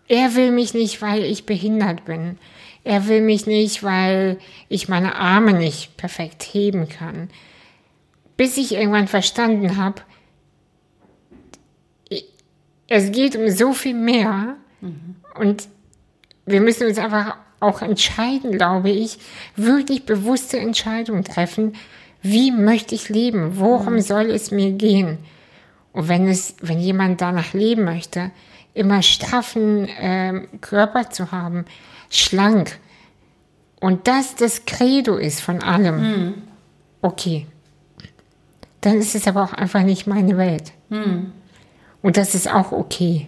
er 0.08 0.36
will 0.36 0.52
mich 0.52 0.74
nicht, 0.74 1.02
weil 1.02 1.24
ich 1.24 1.46
behindert 1.46 2.06
bin. 2.06 2.38
Er 2.84 3.08
will 3.08 3.22
mich 3.22 3.48
nicht, 3.48 3.84
weil 3.84 4.38
ich 4.70 4.90
meine 4.90 5.16
Arme 5.16 5.54
nicht 5.54 5.98
perfekt 5.98 6.44
heben 6.44 6.88
kann. 6.88 7.30
Bis 8.36 8.58
ich 8.58 8.74
irgendwann 8.74 9.08
verstanden 9.08 9.78
habe, 9.78 10.02
es 12.88 13.12
geht 13.12 13.36
um 13.36 13.50
so 13.50 13.74
viel 13.74 13.94
mehr 13.94 14.56
und 15.40 15.68
wir 16.46 16.62
müssen 16.62 16.88
uns 16.88 16.98
einfach 16.98 17.36
auch 17.60 17.82
entscheiden, 17.82 18.52
glaube 18.52 18.90
ich, 18.90 19.20
wirklich 19.56 20.06
bewusste 20.06 20.60
Entscheidungen 20.60 21.24
treffen. 21.24 21.74
Wie 22.22 22.52
möchte 22.52 22.96
ich 22.96 23.10
leben? 23.10 23.58
Worum 23.58 24.00
soll 24.00 24.30
es 24.32 24.52
mir 24.52 24.72
gehen? 24.72 25.18
Und 25.92 26.08
wenn 26.08 26.28
es, 26.28 26.56
wenn 26.62 26.80
jemand 26.80 27.22
danach 27.22 27.54
leben 27.54 27.84
möchte, 27.84 28.32
immer 28.74 29.02
straffen 29.02 29.88
ähm, 30.00 30.48
Körper 30.62 31.10
zu 31.10 31.32
haben, 31.32 31.66
schlank, 32.10 32.80
und 33.80 34.08
das 34.08 34.36
das 34.36 34.66
Credo 34.66 35.18
ist 35.18 35.42
von 35.42 35.62
allem, 35.62 36.34
okay, 37.02 37.46
dann 38.82 38.98
ist 38.98 39.16
es 39.16 39.28
aber 39.28 39.44
auch 39.44 39.54
einfach 39.54 39.84
nicht 39.84 40.08
meine 40.08 40.38
Welt. 40.38 40.72
Und 42.08 42.16
das 42.16 42.36
ist 42.36 42.50
auch 42.50 42.72
okay. 42.72 43.28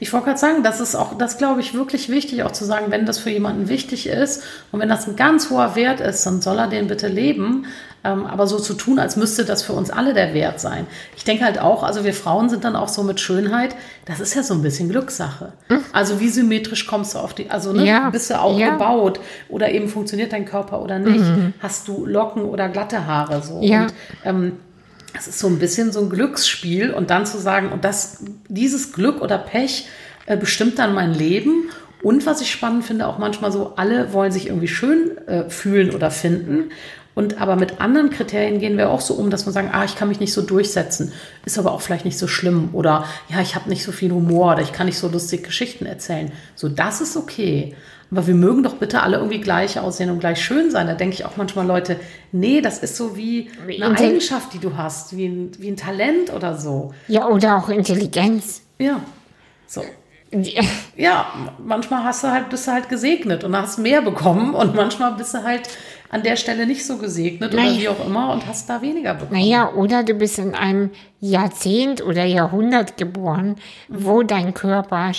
Ich 0.00 0.10
wollte 0.14 0.24
gerade 0.24 0.38
sagen, 0.38 0.62
das 0.62 0.80
ist 0.80 0.94
auch, 0.94 1.18
das 1.18 1.36
glaube 1.36 1.60
ich 1.60 1.74
wirklich 1.74 2.08
wichtig, 2.08 2.44
auch 2.44 2.52
zu 2.52 2.64
sagen, 2.64 2.86
wenn 2.88 3.04
das 3.04 3.18
für 3.18 3.28
jemanden 3.28 3.68
wichtig 3.68 4.06
ist 4.06 4.42
und 4.72 4.80
wenn 4.80 4.88
das 4.88 5.06
ein 5.06 5.16
ganz 5.16 5.50
hoher 5.50 5.76
Wert 5.76 6.00
ist, 6.00 6.24
dann 6.24 6.40
soll 6.40 6.58
er 6.58 6.66
den 6.66 6.86
bitte 6.86 7.08
leben. 7.08 7.66
Ähm, 8.04 8.24
aber 8.24 8.46
so 8.46 8.58
zu 8.58 8.72
tun, 8.72 8.98
als 8.98 9.16
müsste 9.16 9.44
das 9.44 9.62
für 9.62 9.74
uns 9.74 9.90
alle 9.90 10.14
der 10.14 10.32
Wert 10.32 10.60
sein. 10.60 10.86
Ich 11.14 11.24
denke 11.24 11.44
halt 11.44 11.58
auch, 11.58 11.82
also 11.82 12.04
wir 12.04 12.14
Frauen 12.14 12.48
sind 12.48 12.64
dann 12.64 12.74
auch 12.74 12.88
so 12.88 13.02
mit 13.02 13.20
Schönheit, 13.20 13.76
das 14.06 14.20
ist 14.20 14.34
ja 14.34 14.42
so 14.42 14.54
ein 14.54 14.62
bisschen 14.62 14.88
Glückssache. 14.88 15.52
Also 15.92 16.18
wie 16.18 16.30
symmetrisch 16.30 16.86
kommst 16.86 17.14
du 17.14 17.18
auf 17.18 17.34
die, 17.34 17.50
also 17.50 17.74
ne, 17.74 17.84
Ja, 17.84 18.08
bist 18.08 18.30
du 18.30 18.40
auch 18.40 18.58
ja. 18.58 18.70
gebaut 18.70 19.20
oder 19.50 19.70
eben 19.72 19.88
funktioniert 19.88 20.32
dein 20.32 20.46
Körper 20.46 20.80
oder 20.80 20.98
nicht? 20.98 21.24
Hast 21.58 21.86
du 21.86 22.06
Locken 22.06 22.44
oder 22.44 22.70
glatte 22.70 23.06
Haare 23.06 23.42
so? 23.42 23.60
Ja. 23.60 23.82
Und, 23.82 23.92
ähm, 24.24 24.52
es 25.18 25.28
ist 25.28 25.38
so 25.38 25.48
ein 25.48 25.58
bisschen 25.58 25.92
so 25.92 26.00
ein 26.00 26.10
Glücksspiel 26.10 26.92
und 26.92 27.10
dann 27.10 27.26
zu 27.26 27.38
sagen, 27.38 27.72
und 27.72 27.84
das, 27.84 28.24
dieses 28.48 28.92
Glück 28.92 29.20
oder 29.20 29.38
Pech 29.38 29.88
äh, 30.26 30.36
bestimmt 30.36 30.78
dann 30.78 30.94
mein 30.94 31.14
Leben. 31.14 31.70
Und 32.02 32.26
was 32.26 32.40
ich 32.40 32.50
spannend 32.50 32.84
finde, 32.84 33.06
auch 33.06 33.18
manchmal 33.18 33.50
so, 33.50 33.74
alle 33.76 34.12
wollen 34.12 34.32
sich 34.32 34.46
irgendwie 34.48 34.68
schön 34.68 35.16
äh, 35.26 35.48
fühlen 35.48 35.94
oder 35.94 36.10
finden. 36.10 36.70
Und 37.14 37.40
aber 37.40 37.56
mit 37.56 37.80
anderen 37.80 38.10
Kriterien 38.10 38.60
gehen 38.60 38.76
wir 38.76 38.90
auch 38.90 39.00
so 39.00 39.14
um, 39.14 39.30
dass 39.30 39.46
wir 39.46 39.52
sagen, 39.52 39.70
ah, 39.72 39.86
ich 39.86 39.96
kann 39.96 40.08
mich 40.08 40.20
nicht 40.20 40.34
so 40.34 40.42
durchsetzen, 40.42 41.12
ist 41.46 41.58
aber 41.58 41.72
auch 41.72 41.80
vielleicht 41.80 42.04
nicht 42.04 42.18
so 42.18 42.28
schlimm. 42.28 42.70
Oder 42.74 43.06
ja, 43.30 43.40
ich 43.40 43.54
habe 43.54 43.70
nicht 43.70 43.84
so 43.84 43.90
viel 43.90 44.12
Humor 44.12 44.52
oder 44.52 44.62
ich 44.62 44.72
kann 44.72 44.84
nicht 44.84 44.98
so 44.98 45.08
lustige 45.08 45.44
Geschichten 45.44 45.86
erzählen. 45.86 46.30
So, 46.54 46.68
das 46.68 47.00
ist 47.00 47.16
okay. 47.16 47.74
Aber 48.10 48.26
wir 48.26 48.34
mögen 48.34 48.62
doch 48.62 48.74
bitte 48.74 49.02
alle 49.02 49.16
irgendwie 49.16 49.40
gleich 49.40 49.78
aussehen 49.80 50.10
und 50.10 50.20
gleich 50.20 50.42
schön 50.42 50.70
sein. 50.70 50.86
Da 50.86 50.94
denke 50.94 51.14
ich 51.14 51.24
auch 51.24 51.36
manchmal 51.36 51.66
Leute, 51.66 51.98
nee, 52.30 52.60
das 52.60 52.78
ist 52.78 52.96
so 52.96 53.16
wie 53.16 53.50
eine 53.66 53.98
Eigenschaft, 53.98 54.52
die 54.54 54.58
du 54.58 54.76
hast, 54.76 55.16
wie 55.16 55.26
ein, 55.26 55.50
wie 55.58 55.68
ein 55.68 55.76
Talent 55.76 56.32
oder 56.32 56.56
so. 56.56 56.94
Ja, 57.08 57.28
oder 57.28 57.56
auch 57.56 57.68
Intelligenz. 57.68 58.62
Ja. 58.78 59.00
So. 59.66 59.82
Ja, 60.96 61.26
manchmal 61.64 62.04
hast 62.04 62.24
du 62.24 62.28
halt, 62.28 62.50
bist 62.50 62.66
du 62.66 62.72
halt 62.72 62.88
gesegnet 62.88 63.44
und 63.44 63.56
hast 63.56 63.78
mehr 63.78 64.02
bekommen 64.02 64.54
und 64.54 64.74
manchmal 64.74 65.12
bist 65.14 65.34
du 65.34 65.44
halt 65.44 65.68
an 66.10 66.22
der 66.22 66.36
Stelle 66.36 66.66
nicht 66.66 66.86
so 66.86 66.98
gesegnet 66.98 67.52
oder 67.52 67.62
Nein. 67.62 67.78
wie 67.78 67.88
auch 67.88 68.04
immer 68.04 68.32
und 68.32 68.46
hast 68.46 68.68
da 68.68 68.80
weniger 68.82 69.14
bekommen. 69.14 69.38
Naja, 69.38 69.72
oder 69.74 70.02
du 70.02 70.14
bist 70.14 70.38
in 70.38 70.54
einem 70.54 70.90
Jahrzehnt 71.20 72.02
oder 72.04 72.24
Jahrhundert 72.24 72.96
geboren, 72.96 73.56
wo 73.88 74.22
dein 74.22 74.54
Körper 74.54 75.12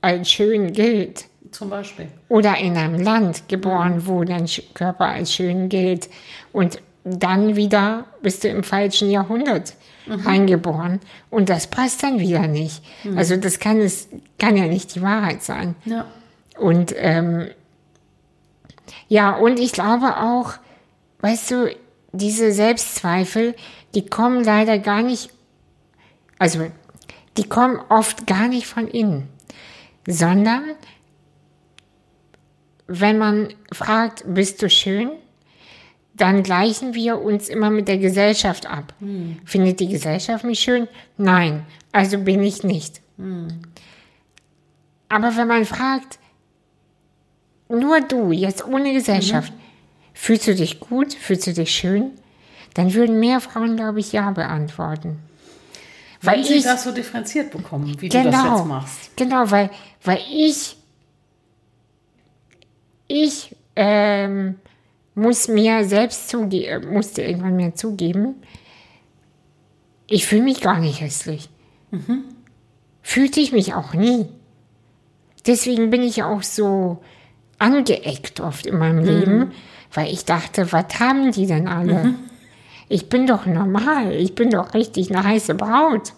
als 0.00 0.30
schön 0.30 0.72
gilt. 0.72 1.26
Zum 1.54 1.70
Beispiel. 1.70 2.08
Oder 2.28 2.58
in 2.58 2.76
einem 2.76 3.00
Land 3.00 3.48
geboren, 3.48 4.06
wo 4.06 4.24
dein 4.24 4.46
Körper 4.74 5.06
als 5.06 5.32
schön 5.32 5.68
gilt. 5.68 6.10
Und 6.52 6.80
dann 7.04 7.54
wieder 7.54 8.06
bist 8.22 8.42
du 8.42 8.48
im 8.48 8.64
falschen 8.64 9.08
Jahrhundert 9.08 9.74
reingeboren. 10.08 10.98
Und 11.30 11.50
das 11.50 11.68
passt 11.68 12.02
dann 12.02 12.18
wieder 12.18 12.48
nicht. 12.48 12.82
Also 13.14 13.36
das 13.36 13.60
kann 13.60 13.78
es, 13.80 14.08
kann 14.40 14.56
ja 14.56 14.66
nicht 14.66 14.96
die 14.96 15.02
Wahrheit 15.02 15.44
sein. 15.44 15.76
Ja. 15.84 16.06
Und 16.58 16.92
ähm, 16.96 17.48
ja, 19.06 19.36
und 19.36 19.60
ich 19.60 19.70
glaube 19.70 20.16
auch, 20.16 20.54
weißt 21.20 21.52
du, 21.52 21.76
diese 22.10 22.50
Selbstzweifel, 22.50 23.54
die 23.94 24.06
kommen 24.06 24.42
leider 24.42 24.78
gar 24.78 25.02
nicht, 25.02 25.30
also 26.40 26.66
die 27.36 27.48
kommen 27.48 27.78
oft 27.90 28.26
gar 28.26 28.48
nicht 28.48 28.66
von 28.66 28.88
innen, 28.88 29.28
sondern 30.08 30.64
wenn 32.86 33.18
man 33.18 33.48
fragt, 33.72 34.24
bist 34.26 34.60
du 34.62 34.68
schön, 34.70 35.10
dann 36.14 36.42
gleichen 36.42 36.94
wir 36.94 37.20
uns 37.20 37.48
immer 37.48 37.70
mit 37.70 37.88
der 37.88 37.98
Gesellschaft 37.98 38.66
ab. 38.66 38.94
Findet 39.44 39.80
die 39.80 39.88
Gesellschaft 39.88 40.44
mich 40.44 40.60
schön? 40.60 40.86
Nein, 41.16 41.64
also 41.92 42.18
bin 42.18 42.42
ich 42.42 42.62
nicht. 42.62 43.00
Aber 45.08 45.36
wenn 45.36 45.48
man 45.48 45.64
fragt, 45.64 46.18
nur 47.68 48.00
du, 48.00 48.32
jetzt 48.32 48.66
ohne 48.66 48.92
Gesellschaft, 48.92 49.52
fühlst 50.12 50.46
du 50.46 50.54
dich 50.54 50.80
gut, 50.80 51.12
fühlst 51.14 51.46
du 51.46 51.52
dich 51.52 51.70
schön, 51.74 52.10
dann 52.74 52.94
würden 52.94 53.18
mehr 53.20 53.40
Frauen, 53.40 53.76
glaube 53.76 54.00
ich, 54.00 54.12
ja 54.12 54.30
beantworten. 54.30 55.18
Weil 56.22 56.38
Weil 56.38 56.44
sie 56.44 56.54
ich- 56.54 56.64
das 56.64 56.84
so 56.84 56.92
differenziert 56.92 57.50
bekommen, 57.50 57.86
wie 58.00 58.08
du 58.08 58.22
das 58.22 58.34
jetzt 58.44 58.66
machst. 58.66 59.16
Genau, 59.16 59.50
weil, 59.50 59.70
weil 60.02 60.18
ich, 60.32 60.76
ich 63.08 63.56
ähm, 63.76 64.56
muss 65.14 65.48
mir 65.48 65.84
selbst 65.84 66.28
zugeben, 66.28 66.92
musste 66.92 67.22
irgendwann 67.22 67.56
mir 67.56 67.74
zugeben, 67.74 68.36
ich 70.06 70.26
fühle 70.26 70.42
mich 70.42 70.60
gar 70.60 70.80
nicht 70.80 71.00
hässlich. 71.00 71.48
Fühlte 73.02 73.40
ich 73.40 73.52
mich 73.52 73.74
auch 73.74 73.94
nie. 73.94 74.26
Deswegen 75.46 75.90
bin 75.90 76.02
ich 76.02 76.22
auch 76.22 76.42
so 76.42 77.02
angeeckt 77.58 78.40
oft 78.40 78.66
in 78.66 78.78
meinem 78.78 79.04
Leben, 79.04 79.52
weil 79.92 80.12
ich 80.12 80.24
dachte, 80.24 80.72
was 80.72 80.98
haben 80.98 81.32
die 81.32 81.46
denn 81.46 81.68
alle? 81.68 82.14
Ich 82.88 83.08
bin 83.08 83.26
doch 83.26 83.46
normal, 83.46 84.12
ich 84.12 84.34
bin 84.34 84.50
doch 84.50 84.74
richtig 84.74 85.10
eine 85.10 85.24
heiße 85.24 85.54
Braut, 85.54 86.12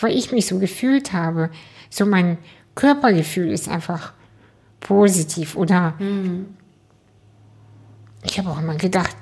weil 0.00 0.16
ich 0.16 0.32
mich 0.32 0.46
so 0.46 0.58
gefühlt 0.58 1.12
habe. 1.12 1.50
So 1.90 2.06
mein 2.06 2.38
Körpergefühl 2.74 3.50
ist 3.50 3.68
einfach 3.68 4.12
positiv 4.82 5.56
oder 5.56 5.94
ich 8.24 8.38
habe 8.38 8.50
auch 8.50 8.58
immer 8.58 8.76
gedacht, 8.76 9.16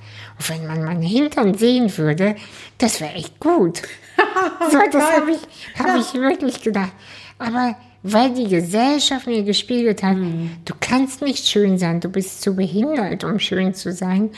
wenn 0.49 0.67
man 0.67 0.85
meinen 0.85 1.03
Hintern 1.03 1.55
sehen 1.55 1.97
würde, 1.97 2.37
das 2.79 3.01
wäre 3.01 3.15
echt 3.15 3.39
gut. 3.41 3.83
so, 4.71 4.79
das 4.91 5.13
habe 5.17 5.33
ich, 5.33 5.79
hab 5.79 5.99
ich 5.99 6.15
wirklich 6.15 6.63
gedacht. 6.63 6.93
Aber 7.39 7.77
weil 8.03 8.33
die 8.33 8.49
Gesellschaft 8.49 9.27
mir 9.27 9.43
gespiegelt 9.43 10.03
hat, 10.03 10.17
du 10.17 10.75
kannst 10.81 11.23
nicht 11.23 11.47
schön 11.47 11.79
sein, 11.79 12.01
du 12.01 12.09
bist 12.09 12.43
zu 12.43 12.57
behindert, 12.57 13.25
um 13.25 13.39
schön 13.39 13.75
zu 13.75 13.93
sein, 13.93 14.31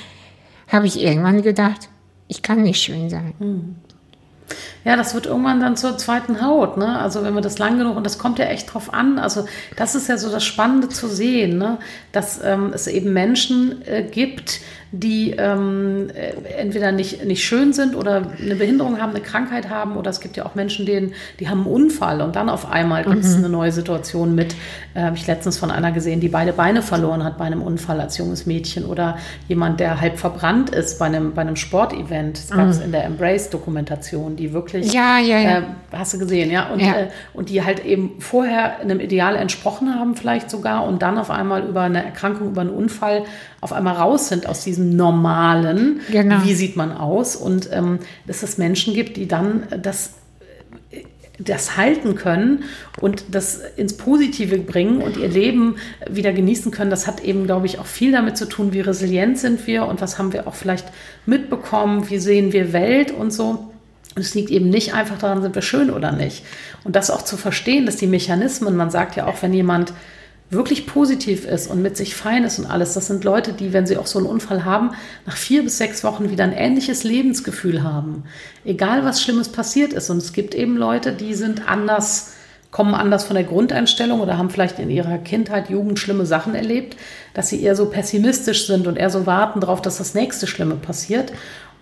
habe 0.68 0.86
ich 0.86 1.00
irgendwann 1.00 1.42
gedacht, 1.42 1.88
ich 2.28 2.42
kann 2.42 2.62
nicht 2.62 2.82
schön 2.82 3.10
sein. 3.10 3.34
Ja, 4.84 4.96
das 4.96 5.14
wird 5.14 5.26
irgendwann 5.26 5.60
dann 5.60 5.76
zur 5.76 5.96
zweiten 5.98 6.44
Haut, 6.44 6.76
ne? 6.76 6.98
Also 6.98 7.22
wenn 7.22 7.34
wir 7.34 7.40
das 7.40 7.58
lang 7.58 7.78
genug, 7.78 7.96
und 7.96 8.04
das 8.04 8.18
kommt 8.18 8.38
ja 8.38 8.46
echt 8.46 8.72
drauf 8.72 8.92
an, 8.92 9.18
also 9.18 9.46
das 9.76 9.94
ist 9.94 10.08
ja 10.08 10.18
so 10.18 10.30
das 10.30 10.44
Spannende 10.44 10.88
zu 10.88 11.08
sehen, 11.08 11.58
ne? 11.58 11.78
Dass 12.12 12.40
ähm, 12.42 12.72
es 12.74 12.86
eben 12.86 13.12
Menschen 13.12 13.82
äh, 13.86 14.02
gibt, 14.02 14.60
die 14.94 15.30
ähm, 15.38 16.10
äh, 16.14 16.32
entweder 16.58 16.92
nicht, 16.92 17.24
nicht 17.24 17.42
schön 17.42 17.72
sind 17.72 17.96
oder 17.96 18.30
eine 18.38 18.56
Behinderung 18.56 19.00
haben, 19.00 19.10
eine 19.10 19.20
Krankheit 19.20 19.70
haben, 19.70 19.96
oder 19.96 20.10
es 20.10 20.20
gibt 20.20 20.36
ja 20.36 20.44
auch 20.44 20.54
Menschen, 20.54 20.84
denen, 20.84 21.14
die 21.40 21.48
haben 21.48 21.60
einen 21.60 21.72
Unfall 21.72 22.20
und 22.20 22.36
dann 22.36 22.50
auf 22.50 22.70
einmal 22.70 23.04
gibt 23.04 23.24
es 23.24 23.36
eine 23.36 23.48
neue 23.48 23.72
Situation 23.72 24.34
mit, 24.34 24.54
äh, 24.92 25.00
habe 25.00 25.16
ich 25.16 25.26
letztens 25.26 25.56
von 25.56 25.70
einer 25.70 25.92
gesehen, 25.92 26.20
die 26.20 26.28
beide 26.28 26.52
Beine 26.52 26.82
verloren 26.82 27.24
hat 27.24 27.38
bei 27.38 27.46
einem 27.46 27.62
Unfall 27.62 28.00
als 28.00 28.18
junges 28.18 28.44
Mädchen 28.44 28.84
oder 28.84 29.16
jemand, 29.48 29.80
der 29.80 30.00
halb 30.00 30.18
verbrannt 30.18 30.68
ist 30.70 30.98
bei 30.98 31.06
einem, 31.06 31.32
bei 31.32 31.40
einem 31.40 31.56
Sportevent. 31.56 32.36
Das 32.36 32.50
gab 32.50 32.68
es 32.68 32.78
in 32.80 32.92
der 32.92 33.04
Embrace-Dokumentation, 33.04 34.36
die 34.42 34.52
wirklich 34.52 34.92
Ja, 34.92 35.18
ja, 35.18 35.38
ja. 35.38 35.58
äh, 35.58 35.62
hast 35.92 36.14
du 36.14 36.18
gesehen, 36.18 36.50
ja? 36.50 36.68
Und, 36.68 36.80
Ja. 36.80 36.94
Äh, 36.94 37.08
und 37.32 37.48
die 37.48 37.62
halt 37.64 37.84
eben 37.84 38.20
vorher 38.20 38.80
einem 38.80 39.00
Ideal 39.00 39.36
entsprochen 39.36 39.94
haben, 39.94 40.16
vielleicht 40.16 40.50
sogar, 40.50 40.86
und 40.86 41.02
dann 41.02 41.16
auf 41.16 41.30
einmal 41.30 41.64
über 41.64 41.82
eine 41.82 42.04
Erkrankung, 42.04 42.48
über 42.48 42.60
einen 42.60 42.70
Unfall 42.70 43.24
auf 43.60 43.72
einmal 43.72 43.94
raus 43.94 44.28
sind 44.28 44.46
aus 44.48 44.64
diesem 44.64 44.96
Normalen. 44.96 46.00
Genau. 46.10 46.44
Wie 46.44 46.54
sieht 46.54 46.76
man 46.76 46.92
aus? 46.92 47.36
Und 47.36 47.70
ähm, 47.72 48.00
dass 48.26 48.42
es 48.42 48.58
Menschen 48.58 48.94
gibt, 48.94 49.16
die 49.16 49.28
dann 49.28 49.62
das 49.80 50.14
das 51.38 51.76
halten 51.76 52.14
können 52.14 52.64
und 53.00 53.24
das 53.30 53.60
ins 53.76 53.96
Positive 53.96 54.58
bringen 54.58 55.00
und 55.02 55.16
ihr 55.16 55.28
Leben 55.28 55.76
wieder 56.08 56.32
genießen 56.32 56.70
können, 56.70 56.90
das 56.90 57.06
hat 57.06 57.24
eben, 57.24 57.46
glaube 57.46 57.66
ich, 57.66 57.78
auch 57.78 57.86
viel 57.86 58.12
damit 58.12 58.36
zu 58.36 58.46
tun, 58.46 58.72
wie 58.72 58.80
resilient 58.80 59.38
sind 59.38 59.66
wir 59.66 59.86
und 59.86 60.00
was 60.00 60.18
haben 60.18 60.32
wir 60.32 60.46
auch 60.46 60.54
vielleicht 60.54 60.86
mitbekommen, 61.26 62.08
wie 62.10 62.18
sehen 62.18 62.52
wir 62.52 62.72
Welt 62.72 63.10
und 63.10 63.32
so. 63.32 63.71
Es 64.14 64.34
liegt 64.34 64.50
eben 64.50 64.68
nicht 64.68 64.94
einfach 64.94 65.18
daran, 65.18 65.42
sind 65.42 65.54
wir 65.54 65.62
schön 65.62 65.90
oder 65.90 66.12
nicht. 66.12 66.44
Und 66.84 66.96
das 66.96 67.10
auch 67.10 67.22
zu 67.22 67.36
verstehen, 67.36 67.86
dass 67.86 67.96
die 67.96 68.06
Mechanismen, 68.06 68.76
man 68.76 68.90
sagt 68.90 69.16
ja 69.16 69.26
auch, 69.26 69.42
wenn 69.42 69.54
jemand 69.54 69.92
wirklich 70.52 70.86
positiv 70.86 71.46
ist 71.46 71.68
und 71.68 71.80
mit 71.80 71.96
sich 71.96 72.14
fein 72.14 72.44
ist 72.44 72.58
und 72.58 72.66
alles, 72.66 72.92
das 72.92 73.06
sind 73.06 73.24
Leute, 73.24 73.54
die, 73.54 73.72
wenn 73.72 73.86
sie 73.86 73.96
auch 73.96 74.06
so 74.06 74.18
einen 74.18 74.28
Unfall 74.28 74.66
haben, 74.66 74.90
nach 75.24 75.36
vier 75.36 75.62
bis 75.62 75.78
sechs 75.78 76.04
Wochen 76.04 76.30
wieder 76.30 76.44
ein 76.44 76.52
ähnliches 76.52 77.04
Lebensgefühl 77.04 77.82
haben. 77.82 78.24
Egal, 78.64 79.02
was 79.04 79.22
Schlimmes 79.22 79.48
passiert 79.48 79.94
ist. 79.94 80.10
Und 80.10 80.18
es 80.18 80.34
gibt 80.34 80.54
eben 80.54 80.76
Leute, 80.76 81.12
die 81.12 81.32
sind 81.32 81.68
anders, 81.68 82.34
kommen 82.70 82.94
anders 82.94 83.24
von 83.24 83.34
der 83.34 83.44
Grundeinstellung 83.44 84.20
oder 84.20 84.36
haben 84.36 84.50
vielleicht 84.50 84.78
in 84.78 84.90
ihrer 84.90 85.16
Kindheit, 85.16 85.70
Jugend 85.70 85.98
schlimme 85.98 86.26
Sachen 86.26 86.54
erlebt, 86.54 86.98
dass 87.32 87.48
sie 87.48 87.62
eher 87.62 87.74
so 87.74 87.86
pessimistisch 87.86 88.66
sind 88.66 88.86
und 88.86 88.98
eher 88.98 89.10
so 89.10 89.24
warten 89.24 89.60
darauf, 89.60 89.80
dass 89.80 89.96
das 89.96 90.14
nächste 90.14 90.46
Schlimme 90.46 90.74
passiert. 90.74 91.32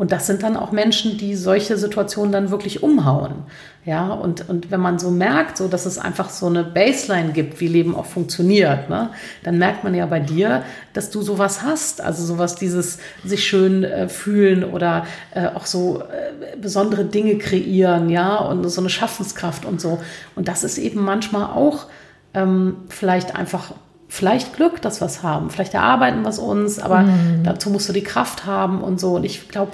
Und 0.00 0.12
das 0.12 0.26
sind 0.26 0.42
dann 0.42 0.56
auch 0.56 0.72
Menschen, 0.72 1.18
die 1.18 1.36
solche 1.36 1.76
Situationen 1.76 2.32
dann 2.32 2.50
wirklich 2.50 2.82
umhauen. 2.82 3.44
Ja, 3.84 4.08
und, 4.14 4.48
und 4.48 4.70
wenn 4.70 4.80
man 4.80 4.98
so 4.98 5.10
merkt, 5.10 5.58
so, 5.58 5.68
dass 5.68 5.84
es 5.84 5.98
einfach 5.98 6.30
so 6.30 6.46
eine 6.46 6.64
Baseline 6.64 7.32
gibt, 7.32 7.60
wie 7.60 7.68
Leben 7.68 7.94
auch 7.94 8.06
funktioniert, 8.06 8.88
ne, 8.88 9.10
dann 9.42 9.58
merkt 9.58 9.84
man 9.84 9.94
ja 9.94 10.06
bei 10.06 10.18
dir, 10.18 10.62
dass 10.94 11.10
du 11.10 11.20
sowas 11.20 11.62
hast. 11.62 12.00
Also 12.00 12.24
sowas, 12.24 12.54
dieses 12.54 12.96
sich 13.26 13.46
schön 13.46 13.84
äh, 13.84 14.08
fühlen 14.08 14.64
oder 14.64 15.04
äh, 15.34 15.48
auch 15.48 15.66
so 15.66 16.00
äh, 16.00 16.56
besondere 16.56 17.04
Dinge 17.04 17.36
kreieren, 17.36 18.08
ja, 18.08 18.38
und 18.38 18.66
so 18.70 18.80
eine 18.80 18.88
Schaffenskraft 18.88 19.66
und 19.66 19.82
so. 19.82 20.00
Und 20.34 20.48
das 20.48 20.64
ist 20.64 20.78
eben 20.78 21.04
manchmal 21.04 21.44
auch 21.50 21.88
ähm, 22.32 22.76
vielleicht 22.88 23.36
einfach 23.36 23.74
vielleicht 24.10 24.54
Glück, 24.56 24.82
dass 24.82 25.00
wir 25.00 25.06
es 25.06 25.22
haben. 25.22 25.50
Vielleicht 25.50 25.72
erarbeiten 25.72 26.22
wir 26.22 26.28
es 26.28 26.38
uns, 26.38 26.78
aber 26.78 27.08
dazu 27.44 27.70
musst 27.70 27.88
du 27.88 27.92
die 27.92 28.02
Kraft 28.02 28.44
haben 28.44 28.82
und 28.82 29.00
so. 29.00 29.14
Und 29.14 29.24
ich 29.24 29.48
glaube, 29.48 29.72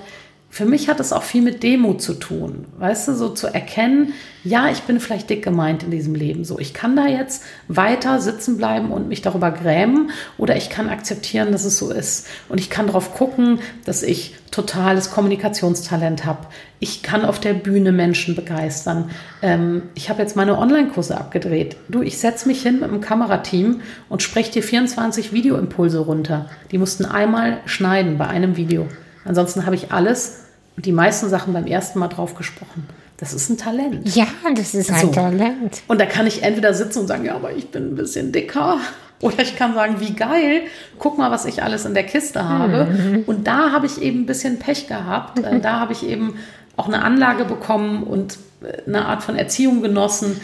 für 0.57 0.65
mich 0.65 0.89
hat 0.89 1.01
es 1.01 1.13
auch 1.13 1.23
viel 1.23 1.43
mit 1.43 1.63
Demut 1.63 2.01
zu 2.01 2.15
tun. 2.15 2.65
Weißt 2.79 3.09
du, 3.09 3.15
so 3.15 3.29
zu 3.29 3.47
erkennen, 3.47 4.15
ja, 4.43 4.71
ich 4.71 4.85
bin 4.85 5.01
vielleicht 5.01 5.29
dick 5.29 5.45
gemeint 5.45 5.83
in 5.83 5.91
diesem 5.91 6.15
Leben. 6.15 6.47
So, 6.47 6.59
ich 6.59 6.73
kann 6.73 6.97
da 6.97 7.07
jetzt 7.07 7.43
weiter 7.69 8.23
sitzen 8.23 8.57
bleiben 8.57 8.91
und 8.91 9.07
mich 9.07 9.21
darüber 9.21 9.51
grämen 9.51 10.13
oder 10.39 10.57
ich 10.57 10.71
kann 10.71 10.89
akzeptieren, 10.89 11.53
dass 11.53 11.67
es 11.67 11.77
so 11.77 11.91
ist. 11.91 12.27
Und 12.49 12.59
ich 12.59 12.71
kann 12.71 12.87
darauf 12.87 13.15
gucken, 13.15 13.59
dass 13.85 14.03
ich 14.03 14.35
totales 14.51 15.11
Kommunikationstalent 15.11 16.25
habe. 16.25 16.47
Ich 16.81 17.03
kann 17.03 17.27
auf 17.27 17.39
der 17.39 17.53
Bühne 17.53 17.93
Menschen 17.93 18.35
begeistern. 18.35 19.11
Ähm, 19.43 19.83
ich 19.95 20.09
habe 20.09 20.23
jetzt 20.23 20.37
meine 20.37 20.57
Online-Kurse 20.57 21.19
abgedreht. 21.19 21.77
Du, 21.91 22.01
ich 22.01 22.17
setze 22.17 22.49
mich 22.49 22.63
hin 22.63 22.77
mit 22.77 22.85
einem 22.85 23.03
Kamerateam 23.03 23.83
und 24.09 24.23
spreche 24.23 24.53
dir 24.53 24.63
24 24.63 25.35
Videoimpulse 25.35 25.99
runter. 25.99 26.49
Die 26.71 26.79
mussten 26.79 27.05
einmal 27.05 27.59
schneiden 27.67 28.17
bei 28.17 28.27
einem 28.27 28.57
Video. 28.57 28.89
Ansonsten 29.27 29.67
habe 29.67 29.75
ich 29.75 29.93
alles 29.93 30.46
die 30.77 30.93
meisten 30.93 31.29
Sachen 31.29 31.53
beim 31.53 31.67
ersten 31.67 31.99
Mal 31.99 32.09
drauf 32.09 32.35
gesprochen. 32.35 32.87
Das 33.17 33.33
ist 33.33 33.49
ein 33.49 33.57
Talent. 33.57 34.15
Ja, 34.15 34.27
das 34.55 34.75
ist 34.75 34.91
ein 34.91 35.01
So. 35.01 35.07
Talent. 35.09 35.83
Und 35.89 36.01
da 36.01 36.07
kann 36.07 36.27
ich 36.27 36.43
entweder 36.43 36.75
sitzen 36.75 37.01
und 37.01 37.07
sagen, 37.07 37.25
ja, 37.25 37.35
aber 37.35 37.53
ich 37.53 37.71
bin 37.71 37.93
ein 37.93 37.97
bisschen 37.97 38.31
dicker. 38.33 38.79
Oder 39.23 39.41
ich 39.41 39.57
kann 39.57 39.73
sagen, 39.75 39.97
wie 40.01 40.13
geil, 40.13 40.63
guck 40.99 41.17
mal, 41.17 41.31
was 41.31 41.47
ich 41.47 41.63
alles 41.63 41.87
in 41.87 41.95
der 41.95 42.05
Kiste 42.05 42.47
habe. 42.47 43.23
Und 43.27 43.47
da 43.47 43.73
habe 43.73 43.87
ich 43.87 44.03
eben 44.03 44.21
ein 44.21 44.27
bisschen 44.27 44.59
Pech 44.59 44.87
gehabt. 44.89 45.39
Äh, 45.39 45.61
Da 45.61 45.81
habe 45.81 45.95
ich 45.95 46.07
eben 46.07 46.35
auch 46.77 46.89
eine 46.89 47.03
Anlage 47.03 47.47
bekommen 47.47 48.03
und 48.03 48.37
äh, 48.63 48.83
eine 48.87 49.07
Art 49.07 49.23
von 49.23 49.37
Erziehung 49.37 49.81
genossen, 49.81 50.39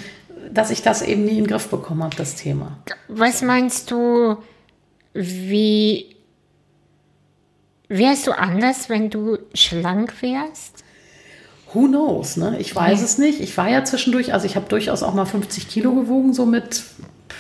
dass 0.51 0.71
ich 0.71 0.81
das 0.81 1.03
eben 1.03 1.25
nie 1.27 1.33
in 1.33 1.45
den 1.45 1.47
Griff 1.49 1.69
bekommen 1.69 2.03
habe, 2.03 2.17
das 2.17 2.35
Thema. 2.37 2.79
Was 3.09 3.43
meinst 3.43 3.91
du, 3.91 4.39
wie 5.13 6.12
wärst 7.99 8.27
du 8.27 8.33
anders, 8.33 8.89
wenn 8.89 9.11
du 9.11 9.39
schlank 9.55 10.15
wärst? 10.23 10.85
Who 11.73 11.87
knows, 11.87 12.37
ne? 12.37 12.57
Ich 12.59 12.75
weiß 12.75 13.01
es 13.03 13.19
nicht. 13.19 13.41
Ich 13.41 13.57
war 13.57 13.69
ja 13.69 13.85
zwischendurch, 13.85 14.35
also 14.35 14.47
ich 14.47 14.57
habe 14.57 14.69
durchaus 14.69 15.03
auch 15.03 15.15
mal 15.15 15.25
50 15.25 15.69
Kilo 15.69 15.93
gewogen, 15.93 16.35
so 16.35 16.45
mit, 16.45 16.83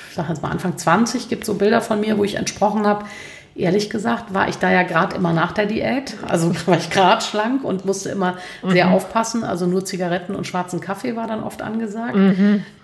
ich 0.08 0.14
sag 0.14 0.28
jetzt 0.28 0.42
mal 0.42 0.50
Anfang 0.50 0.78
20, 0.78 1.28
gibt 1.28 1.44
so 1.44 1.54
Bilder 1.54 1.82
von 1.82 2.00
mir, 2.00 2.16
wo 2.16 2.24
ich 2.24 2.36
entsprochen 2.36 2.86
habe. 2.86 3.04
Ehrlich 3.54 3.90
gesagt 3.90 4.32
war 4.32 4.48
ich 4.48 4.56
da 4.56 4.70
ja 4.70 4.82
gerade 4.82 5.14
immer 5.14 5.34
nach 5.34 5.52
der 5.52 5.66
Diät. 5.66 6.16
Also 6.26 6.54
war 6.66 6.78
ich 6.78 6.88
gerade 6.88 7.22
schlank 7.22 7.64
und 7.64 7.84
musste 7.84 8.08
immer 8.08 8.38
sehr 8.66 8.90
aufpassen. 8.90 9.44
Also 9.44 9.66
nur 9.66 9.84
Zigaretten 9.84 10.34
und 10.34 10.46
schwarzen 10.46 10.80
Kaffee 10.80 11.14
war 11.16 11.26
dann 11.26 11.42
oft 11.42 11.60
angesagt. 11.60 12.16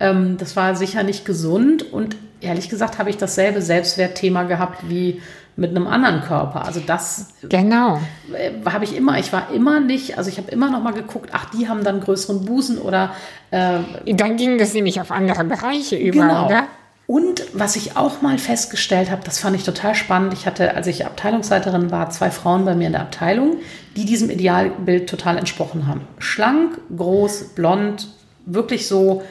Ähm, 0.00 0.36
das 0.36 0.56
war 0.56 0.76
sicher 0.76 1.02
nicht 1.02 1.24
gesund. 1.24 1.90
Und 1.90 2.16
ehrlich 2.42 2.68
gesagt 2.68 2.98
habe 2.98 3.08
ich 3.08 3.16
dasselbe 3.16 3.62
Selbstwertthema 3.62 4.42
gehabt 4.42 4.90
wie 4.90 5.22
mit 5.58 5.70
einem 5.70 5.88
anderen 5.88 6.22
Körper. 6.22 6.64
Also 6.64 6.80
das 6.80 7.26
Genau. 7.42 8.00
äh, 8.32 8.52
habe 8.70 8.84
ich 8.84 8.96
immer, 8.96 9.18
ich 9.18 9.32
war 9.32 9.50
immer 9.52 9.80
nicht, 9.80 10.16
also 10.16 10.30
ich 10.30 10.38
habe 10.38 10.50
immer 10.52 10.70
noch 10.70 10.80
mal 10.82 10.92
geguckt, 10.92 11.30
ach, 11.32 11.50
die 11.50 11.68
haben 11.68 11.82
dann 11.82 12.00
größeren 12.00 12.44
Busen 12.44 12.78
oder 12.78 13.10
äh, 13.50 13.80
Dann 14.06 14.36
ging 14.36 14.56
das 14.56 14.72
nämlich 14.72 15.00
auf 15.00 15.10
andere 15.10 15.42
Bereiche 15.44 15.96
über, 15.96 16.20
Genau. 16.28 16.46
oder? 16.46 16.64
Und 17.08 17.42
was 17.54 17.74
ich 17.74 17.96
auch 17.96 18.22
mal 18.22 18.38
festgestellt 18.38 19.10
habe, 19.10 19.22
das 19.24 19.38
fand 19.40 19.56
ich 19.56 19.64
total 19.64 19.94
spannend. 19.94 20.32
Ich 20.34 20.46
hatte, 20.46 20.76
als 20.76 20.86
ich 20.86 21.06
Abteilungsleiterin 21.06 21.90
war, 21.90 22.10
zwei 22.10 22.30
Frauen 22.30 22.64
bei 22.64 22.74
mir 22.76 22.86
in 22.86 22.92
der 22.92 23.00
Abteilung, 23.02 23.56
die 23.96 24.04
diesem 24.04 24.30
Idealbild 24.30 25.08
total 25.08 25.38
entsprochen 25.38 25.88
haben. 25.88 26.02
Schlank, 26.18 26.78
groß, 26.96 27.54
blond, 27.54 28.08
wirklich 28.46 28.86
so. 28.86 29.22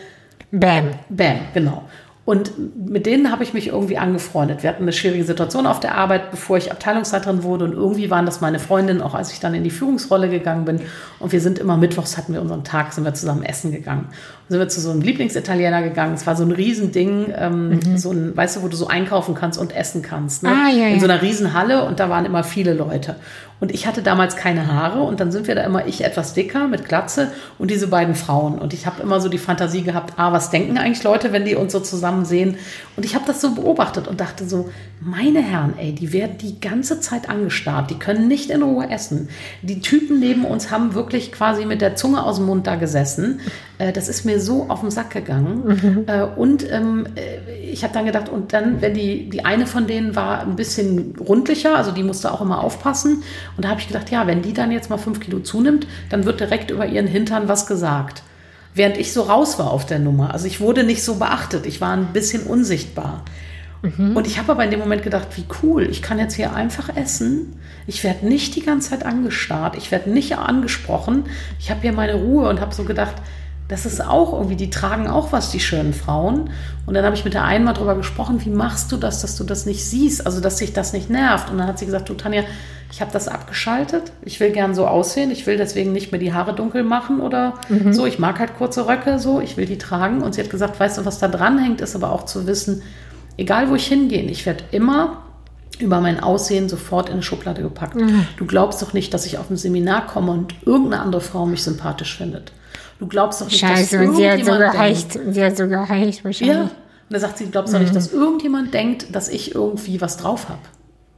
Bam. 0.52 0.90
Bam, 1.10 1.38
genau. 1.54 1.84
Und 2.28 2.52
mit 2.90 3.06
denen 3.06 3.32
habe 3.32 3.42
ich 3.46 3.54
mich 3.54 3.68
irgendwie 3.68 3.98
angefreundet. 3.98 4.62
Wir 4.62 4.70
hatten 4.70 4.84
eine 4.84 4.92
schwierige 4.92 5.24
Situation 5.24 5.66
auf 5.66 5.80
der 5.80 5.96
Arbeit, 5.96 6.30
bevor 6.30 6.58
ich 6.58 6.74
Abteilungsleiterin 6.74 7.42
wurde. 7.42 7.64
Und 7.64 7.72
irgendwie 7.72 8.10
waren 8.10 8.26
das 8.26 8.42
meine 8.42 8.60
Freundinnen, 8.60 9.02
auch 9.02 9.16
als 9.16 9.32
ich 9.32 9.40
dann 9.40 9.54
in 9.54 9.64
die 9.64 9.70
Führungsrolle 9.70 10.28
gegangen 10.28 10.66
bin. 10.66 10.82
Und 11.20 11.32
wir 11.32 11.40
sind 11.40 11.58
immer 11.58 11.78
mittwochs 11.78 12.18
hatten 12.18 12.34
wir 12.34 12.42
unseren 12.42 12.66
Tag, 12.66 12.92
sind 12.92 13.06
wir 13.06 13.14
zusammen 13.14 13.44
essen 13.44 13.72
gegangen. 13.72 14.08
Und 14.10 14.50
sind 14.50 14.60
wir 14.60 14.68
zu 14.68 14.82
so 14.82 14.92
einem 14.92 15.00
Lieblingsitaliener 15.00 15.82
gegangen. 15.82 16.16
Es 16.16 16.28
war 16.28 16.36
so 16.36 16.44
ein 16.44 16.52
Riesending, 16.52 17.34
ähm, 17.34 17.70
mhm. 17.70 17.98
so 17.98 18.12
ein, 18.12 18.36
weißt 18.36 18.58
du, 18.58 18.64
wo 18.64 18.68
du 18.68 18.76
so 18.76 18.88
einkaufen 18.88 19.34
kannst 19.34 19.58
und 19.58 19.74
essen 19.74 20.02
kannst. 20.02 20.44
Ne? 20.44 20.50
Ah, 20.50 20.70
ja, 20.70 20.88
in 20.88 21.00
so 21.00 21.06
einer 21.06 21.22
Riesenhalle 21.22 21.86
und 21.86 22.02
da 22.02 22.10
waren 22.10 22.26
immer 22.26 22.44
viele 22.44 22.74
Leute. 22.74 23.16
Und 23.60 23.72
ich 23.74 23.88
hatte 23.88 24.04
damals 24.04 24.36
keine 24.36 24.68
Haare 24.68 25.02
und 25.02 25.20
dann 25.20 25.32
sind 25.32 25.48
wir 25.48 25.56
da 25.56 25.64
immer 25.64 25.88
ich 25.88 26.04
etwas 26.04 26.34
dicker 26.34 26.68
mit 26.68 26.88
Glatze 26.88 27.32
und 27.58 27.72
diese 27.72 27.88
beiden 27.88 28.14
Frauen. 28.14 28.60
Und 28.60 28.74
ich 28.74 28.86
habe 28.86 29.02
immer 29.02 29.20
so 29.20 29.30
die 29.30 29.40
Fantasie 29.40 29.82
gehabt, 29.82 30.14
ah, 30.18 30.32
was 30.32 30.52
denken 30.52 30.78
eigentlich 30.78 31.04
Leute, 31.04 31.32
wenn 31.34 31.44
die 31.44 31.56
uns 31.56 31.72
so 31.72 31.80
zusammen 31.80 32.24
sehen? 32.24 32.58
Und 32.96 33.04
ich 33.04 33.16
habe 33.16 33.26
das 33.26 33.42
so 33.42 33.56
beobachtet 33.56 34.08
und 34.08 34.22
dachte 34.22 34.48
so, 34.48 34.70
meine 35.00 35.42
Herren, 35.42 35.74
ey, 35.78 35.94
die 35.94 36.14
werden 36.14 36.38
die 36.38 36.60
ganze 36.60 37.00
Zeit 37.00 37.30
angestarrt, 37.30 37.90
die 37.90 38.00
können 38.00 38.28
nicht 38.28 38.52
in 38.52 38.62
Ruhe 38.62 38.90
essen. 38.90 39.30
Die 39.64 39.82
Typen 39.82 40.20
neben 40.20 40.46
uns 40.46 40.70
haben 40.70 40.94
wirklich 40.94 41.32
quasi 41.32 41.66
mit 41.66 41.82
der 41.82 41.96
Zunge 41.96 42.24
aus 42.24 42.38
dem 42.38 42.46
Mund 42.46 42.68
da 42.68 42.76
gesessen. 42.76 43.40
Äh, 43.78 43.94
das 43.94 44.10
ist 44.10 44.26
mir 44.26 44.40
so 44.40 44.68
auf 44.70 44.82
den 44.82 44.92
Sack 44.92 45.12
gegangen. 45.12 45.64
Mhm. 45.66 46.04
Äh, 46.08 46.24
und 46.24 46.70
ähm, 46.72 47.08
äh, 47.16 47.56
ich 47.60 47.84
habe 47.84 47.94
dann 47.94 48.06
gedacht, 48.06 48.30
und 48.30 48.54
dann, 48.54 48.82
wenn 48.82 48.94
die, 48.94 49.30
die 49.30 49.46
eine 49.46 49.68
von 49.68 49.88
denen 49.88 50.16
war 50.16 50.42
ein 50.42 50.56
bisschen 50.56 51.16
rundlicher, 51.20 51.76
also 51.76 51.92
die 51.92 52.04
musste 52.04 52.32
auch 52.32 52.42
immer 52.42 52.64
aufpassen. 52.64 53.24
Und 53.56 53.66
da 53.66 53.70
habe 53.70 53.80
ich 53.80 53.88
gedacht, 53.88 54.10
ja, 54.10 54.28
wenn 54.28 54.42
die 54.42 54.54
dann 54.54 54.72
jetzt 54.72 54.90
mal 54.90 54.98
fünf 54.98 55.20
Kilo 55.20 55.40
zunimmt, 55.40 55.88
dann 56.10 56.26
wird 56.26 56.40
direkt 56.40 56.72
über 56.72 56.86
ihren 56.86 57.08
Hintern 57.08 57.48
was 57.48 57.68
gesagt. 57.68 58.24
Während 58.74 58.98
ich 58.98 59.14
so 59.14 59.24
raus 59.24 59.58
war 59.58 59.72
auf 59.72 59.86
der 59.86 60.00
Nummer. 60.00 60.34
Also 60.34 60.46
ich 60.46 60.60
wurde 60.60 60.84
nicht 60.84 61.04
so 61.04 61.16
beachtet. 61.16 61.66
Ich 61.66 61.82
war 61.82 61.94
ein 61.94 62.14
bisschen 62.14 62.44
unsichtbar. 62.44 63.24
Mhm. 63.82 64.16
Und 64.16 64.28
ich 64.28 64.38
habe 64.38 64.52
aber 64.52 64.64
in 64.64 64.72
dem 64.72 64.80
Moment 64.80 65.04
gedacht, 65.04 65.28
wie 65.36 65.46
cool, 65.64 65.88
ich 65.90 66.02
kann 66.02 66.20
jetzt 66.20 66.36
hier 66.36 66.54
einfach 66.54 66.96
essen. 66.96 67.60
Ich 67.88 68.04
werde 68.04 68.28
nicht 68.28 68.56
die 68.56 68.64
ganze 68.64 68.92
Zeit 68.92 69.06
angestarrt. 69.06 69.76
Ich 69.78 69.92
werde 69.92 70.10
nicht 70.10 70.38
angesprochen. 70.38 71.26
Ich 71.60 71.70
habe 71.70 71.82
hier 71.82 71.94
meine 71.94 72.16
Ruhe 72.16 72.50
und 72.50 72.60
habe 72.60 72.74
so 72.74 72.84
gedacht, 72.84 73.16
das 73.68 73.86
ist 73.86 74.02
auch 74.02 74.34
irgendwie, 74.34 74.56
die 74.56 74.70
tragen 74.70 75.08
auch 75.08 75.34
was, 75.34 75.52
die 75.52 75.60
schönen 75.60 75.94
Frauen. 75.94 76.50
Und 76.86 76.94
dann 76.94 77.04
habe 77.04 77.16
ich 77.16 77.26
mit 77.26 77.34
der 77.34 77.44
einen 77.44 77.66
mal 77.66 77.74
drüber 77.74 77.96
gesprochen, 77.96 78.44
wie 78.46 78.50
machst 78.50 78.92
du 78.92 78.98
das, 78.98 79.22
dass 79.22 79.36
du 79.36 79.44
das 79.44 79.66
nicht 79.66 79.84
siehst, 79.84 80.26
also 80.26 80.40
dass 80.40 80.58
sich 80.58 80.72
das 80.72 80.94
nicht 80.94 81.10
nervt. 81.10 81.52
Und 81.52 81.58
dann 81.58 81.68
hat 81.68 81.78
sie 81.78 81.86
gesagt, 81.86 82.08
du 82.08 82.14
Tanja, 82.14 82.44
ich 82.92 83.02
habe 83.02 83.12
das 83.12 83.28
abgeschaltet. 83.28 84.14
Ich 84.24 84.40
will 84.40 84.52
gern 84.52 84.74
so 84.74 84.88
aussehen. 84.88 85.32
Ich 85.32 85.46
will 85.46 85.58
deswegen 85.58 85.92
nicht 85.92 86.12
mehr 86.12 86.20
die 86.20 86.34
Haare 86.34 86.56
dunkel 86.56 86.84
machen 86.84 87.20
oder 87.20 87.56
mhm. 87.68 87.92
so. 87.92 88.06
Ich 88.06 88.20
mag 88.20 88.40
halt 88.40 88.58
kurze 88.58 88.88
Röcke 88.88 89.20
so. 89.20 89.42
Ich 89.42 89.58
will 89.58 89.66
die 89.66 89.78
tragen. 89.78 90.22
Und 90.22 90.36
sie 90.36 90.42
hat 90.42 90.50
gesagt, 90.50 90.80
weißt 90.80 91.00
du, 91.00 91.06
was 91.06 91.20
da 91.20 91.28
dran 91.28 91.60
hängt, 91.60 91.82
ist 91.82 91.96
aber 91.96 92.14
auch 92.14 92.24
zu 92.24 92.48
wissen, 92.48 92.84
egal 93.36 93.70
wo 93.70 93.76
ich 93.76 93.88
hingehe, 93.88 94.24
ich 94.24 94.46
werde 94.46 94.64
immer 94.72 95.24
über 95.80 96.00
mein 96.00 96.22
Aussehen 96.22 96.70
sofort 96.70 97.10
in 97.10 97.14
eine 97.14 97.24
Schublade 97.24 97.62
gepackt. 97.62 97.96
Mhm. 97.96 98.26
Du 98.38 98.46
glaubst 98.46 98.82
doch 98.82 98.94
nicht, 98.94 99.14
dass 99.14 99.26
ich 99.26 99.38
auf 99.38 99.50
ein 99.50 99.58
Seminar 99.58 100.08
komme 100.08 100.32
und 100.32 100.56
irgendeine 100.66 101.04
andere 101.04 101.22
Frau 101.22 101.46
mich 101.46 101.64
sympathisch 101.64 102.18
findet. 102.18 102.54
Du 103.00 103.08
glaubst 103.08 103.42
doch 103.42 103.46
nicht, 103.46 103.60
Scheiße, 103.60 103.98
dass 103.98 104.08
und 104.08 104.16
sie 104.16 104.30
hat 104.30 104.46
so 104.46 104.58
gehecht. 104.58 105.20
Sie 105.30 105.44
hat 105.44 105.58
so 105.58 105.68
gehecht 105.68 106.26
wahrscheinlich. 106.26 106.58
Ja. 106.58 106.62
Und 106.62 106.72
da 107.10 107.20
sagt 107.20 107.38
sie, 107.38 107.46
du 107.46 107.52
glaubst 107.52 107.74
doch 107.74 107.80
nicht, 107.80 107.92
mhm. 107.92 107.96
dass 107.96 108.12
irgendjemand 108.12 108.74
denkt, 108.74 109.16
dass 109.16 109.30
ich 109.30 109.56
irgendwie 109.56 110.02
was 110.02 110.18
drauf 110.18 110.50
habe. 110.50 110.60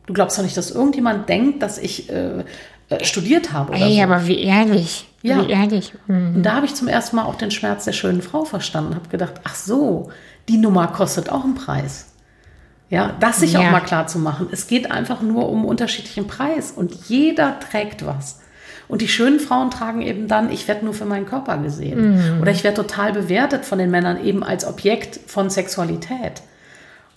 Du 0.06 0.13
glaubst 0.13 0.38
doch 0.38 0.44
nicht, 0.44 0.58
dass 0.58 0.72
irgendjemand 0.72 1.30
denkt, 1.30 1.63
dass 1.63 1.78
ich 1.78 2.10
äh, 2.10 2.44
äh, 2.89 3.04
studiert 3.04 3.54
habe. 3.54 3.72
Oder 3.72 3.82
Ey, 3.82 3.98
so. 3.98 4.02
aber 4.02 4.28
wie 4.28 4.39
ehrlich. 4.39 5.08
Ja. 5.22 5.46
Wie 5.46 5.52
ehrlich. 5.52 5.94
Mhm. 6.08 6.36
Und 6.38 6.44
da 6.44 6.56
habe 6.56 6.65
ich 6.65 6.76
zum 6.76 6.88
ersten 6.88 7.15
Mal 7.15 7.26
auch 7.26 7.36
den 7.36 7.52
Schmerz 7.52 7.86
der 7.86 7.94
schönen 7.94 8.22
Frau 8.22 8.46
verstanden. 8.46 8.96
Habe 8.96 9.10
gedacht, 9.10 9.36
ach 9.44 9.56
so, 9.56 10.10
die 10.48 10.58
Nummer 10.58 10.88
kostet 10.88 11.30
auch 11.30 11.44
einen 11.44 11.56
Preis. 11.56 12.08
Ja, 12.89 13.15
das 13.20 13.39
sich 13.39 13.54
ja. 13.54 13.60
auch 13.60 13.72
mal 13.72 13.82
klar 13.82 14.08
zu 14.08 14.18
machen. 14.18 14.48
Es 14.52 14.68
geht 14.68 14.92
einfach 14.92 15.22
nur 15.22 15.50
um 15.50 15.65
unterschiedlichen 15.65 16.26
Preis 16.26 16.72
und 16.72 16.94
jeder 17.08 17.60
trägt 17.60 18.06
was. 18.06 18.39
Und 18.89 19.02
die 19.02 19.08
schönen 19.08 19.39
Frauen 19.39 19.69
tragen 19.69 20.02
eben 20.02 20.28
dann, 20.28 20.52
ich 20.52 20.67
werde 20.67 20.84
nur 20.84 20.95
für 20.95 21.06
meinen 21.06 21.28
Körper 21.28 21.58
gesehen. 21.60 22.36
Mhm. 22.36 22.41
Oder 22.41 22.52
ich 22.52 22.63
werde 22.63 22.82
total 22.82 23.13
bewertet 23.13 23.63
von 23.63 23.78
den 23.78 23.91
Männern 23.91 24.21
eben 24.21 24.43
als 24.43 24.65
Objekt 24.65 25.19
von 25.28 25.49
Sexualität. 25.52 26.41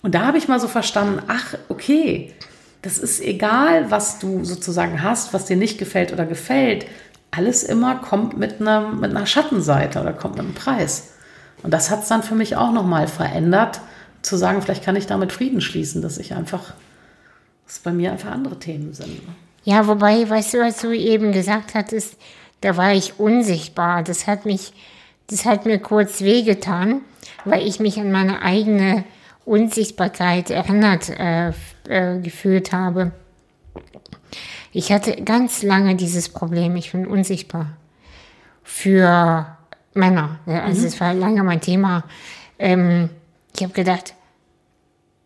Und 0.03 0.13
da 0.13 0.27
habe 0.27 0.37
ich 0.37 0.47
mal 0.47 0.59
so 0.59 0.67
verstanden, 0.67 1.23
ach, 1.27 1.55
okay, 1.69 2.31
das 2.83 2.99
ist 2.99 3.21
egal, 3.21 3.89
was 3.89 4.19
du 4.19 4.43
sozusagen 4.43 5.01
hast, 5.01 5.33
was 5.33 5.45
dir 5.45 5.57
nicht 5.57 5.79
gefällt 5.79 6.13
oder 6.13 6.25
gefällt. 6.25 6.85
Alles 7.31 7.63
immer 7.63 7.95
kommt 7.95 8.37
mit 8.37 8.61
einer, 8.61 8.89
mit 8.89 9.09
einer 9.09 9.25
Schattenseite 9.25 9.99
oder 9.99 10.13
kommt 10.13 10.35
mit 10.35 10.45
einem 10.45 10.53
Preis. 10.53 11.13
Und 11.63 11.73
das 11.73 11.89
hat 11.89 12.03
es 12.03 12.09
dann 12.09 12.21
für 12.21 12.35
mich 12.35 12.55
auch 12.55 12.71
nochmal 12.71 13.07
verändert, 13.07 13.81
zu 14.21 14.37
sagen, 14.37 14.61
vielleicht 14.61 14.83
kann 14.83 14.95
ich 14.95 15.07
damit 15.07 15.31
Frieden 15.31 15.59
schließen, 15.59 16.01
dass 16.01 16.17
ich 16.17 16.35
einfach, 16.35 16.73
dass 17.65 17.79
bei 17.79 17.91
mir 17.91 18.11
einfach 18.11 18.31
andere 18.31 18.59
Themen 18.59 18.93
sind. 18.93 19.21
Ja, 19.63 19.87
wobei, 19.87 20.29
weißt 20.29 20.55
du, 20.55 20.57
was 20.59 20.81
du 20.81 20.91
eben 20.91 21.31
gesagt 21.31 21.73
hattest, 21.73 22.17
da 22.61 22.75
war 22.75 22.93
ich 22.93 23.19
unsichtbar. 23.19 24.03
Das 24.03 24.27
hat 24.27 24.45
mich, 24.45 24.73
das 25.27 25.45
hat 25.45 25.65
mir 25.65 25.79
kurz 25.79 26.21
wehgetan, 26.21 27.01
weil 27.45 27.65
ich 27.65 27.79
mich 27.79 27.99
an 27.99 28.11
meine 28.11 28.41
eigene 28.41 29.05
Unsichtbarkeit 29.45 30.49
erinnert 30.49 31.09
äh, 31.09 31.49
äh, 31.87 32.19
gefühlt 32.19 32.73
habe. 32.73 33.11
Ich 34.71 34.91
hatte 34.91 35.21
ganz 35.23 35.63
lange 35.63 35.95
dieses 35.95 36.29
Problem, 36.29 36.75
ich 36.75 36.91
bin 36.91 37.05
unsichtbar 37.05 37.67
für 38.63 39.45
Männer. 39.93 40.39
Also 40.45 40.81
mhm. 40.81 40.87
es 40.87 40.99
war 40.99 41.13
lange 41.13 41.43
mein 41.43 41.61
Thema. 41.61 42.03
Ähm, 42.59 43.09
ich 43.55 43.63
habe 43.63 43.73
gedacht, 43.73 44.15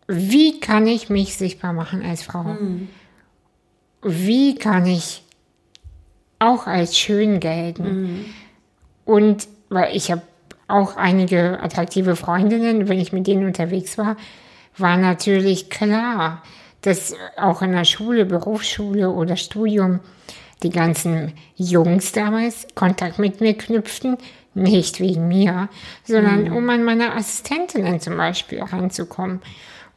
wie 0.06 0.60
kann 0.60 0.86
ich 0.86 1.08
mich 1.08 1.36
sichtbar 1.36 1.72
machen 1.72 2.04
als 2.04 2.22
Frau? 2.22 2.42
Mhm 2.42 2.88
wie 4.02 4.54
kann 4.54 4.86
ich 4.86 5.22
auch 6.38 6.66
als 6.66 6.96
schön 6.96 7.40
gelten? 7.40 8.02
Mhm. 8.02 8.24
Und 9.04 9.48
weil 9.68 9.96
ich 9.96 10.10
habe 10.10 10.22
auch 10.68 10.96
einige 10.96 11.60
attraktive 11.62 12.14
Freundinnen, 12.14 12.88
wenn 12.88 13.00
ich 13.00 13.12
mit 13.12 13.26
denen 13.26 13.46
unterwegs 13.46 13.98
war, 13.98 14.16
war 14.76 14.96
natürlich 14.96 15.70
klar, 15.70 16.42
dass 16.82 17.14
auch 17.36 17.62
in 17.62 17.72
der 17.72 17.84
Schule, 17.84 18.24
Berufsschule 18.24 19.10
oder 19.10 19.36
Studium 19.36 20.00
die 20.62 20.70
ganzen 20.70 21.32
Jungs 21.56 22.12
damals 22.12 22.66
Kontakt 22.74 23.18
mit 23.18 23.40
mir 23.40 23.54
knüpften, 23.56 24.18
nicht 24.54 25.00
wegen 25.00 25.28
mir, 25.28 25.68
sondern 26.04 26.44
mhm. 26.44 26.56
um 26.56 26.70
an 26.70 26.84
meine 26.84 27.14
Assistentinnen 27.14 28.00
zum 28.00 28.16
Beispiel 28.16 28.60
ranzukommen 28.60 29.40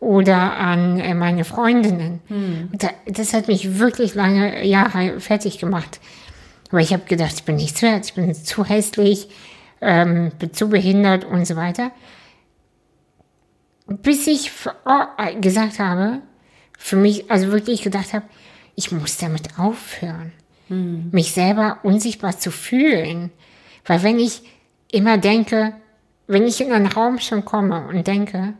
oder 0.01 0.57
an 0.57 0.99
äh, 0.99 1.13
meine 1.13 1.45
Freundinnen. 1.45 2.19
Hm. 2.27 2.71
Das 3.05 3.33
hat 3.33 3.47
mich 3.47 3.79
wirklich 3.79 4.15
lange 4.15 4.65
Jahre 4.65 5.21
fertig 5.21 5.59
gemacht. 5.59 6.01
Weil 6.71 6.83
ich 6.83 6.91
habe 6.91 7.03
gedacht, 7.05 7.33
ich 7.35 7.43
bin 7.43 7.55
nichts 7.55 7.81
wert, 7.81 8.05
ich 8.05 8.15
bin 8.15 8.33
zu 8.33 8.65
hässlich, 8.65 9.29
ähm, 9.79 10.31
bin 10.39 10.53
zu 10.53 10.69
behindert 10.69 11.23
und 11.23 11.45
so 11.45 11.55
weiter. 11.55 11.91
Bis 13.87 14.25
ich 14.25 14.51
oh, 14.85 15.39
gesagt 15.39 15.77
habe, 15.77 16.21
für 16.77 16.95
mich, 16.95 17.29
also 17.29 17.51
wirklich 17.51 17.83
gedacht 17.83 18.13
habe, 18.13 18.25
ich 18.75 18.91
muss 18.91 19.17
damit 19.17 19.59
aufhören, 19.59 20.31
hm. 20.67 21.09
mich 21.11 21.31
selber 21.33 21.77
unsichtbar 21.83 22.39
zu 22.39 22.49
fühlen. 22.49 23.29
Weil 23.85 24.01
wenn 24.01 24.19
ich 24.19 24.41
immer 24.91 25.19
denke, 25.19 25.73
wenn 26.25 26.47
ich 26.47 26.59
in 26.59 26.71
einen 26.71 26.87
Raum 26.87 27.19
schon 27.19 27.45
komme 27.45 27.87
und 27.87 28.07
denke, 28.07 28.55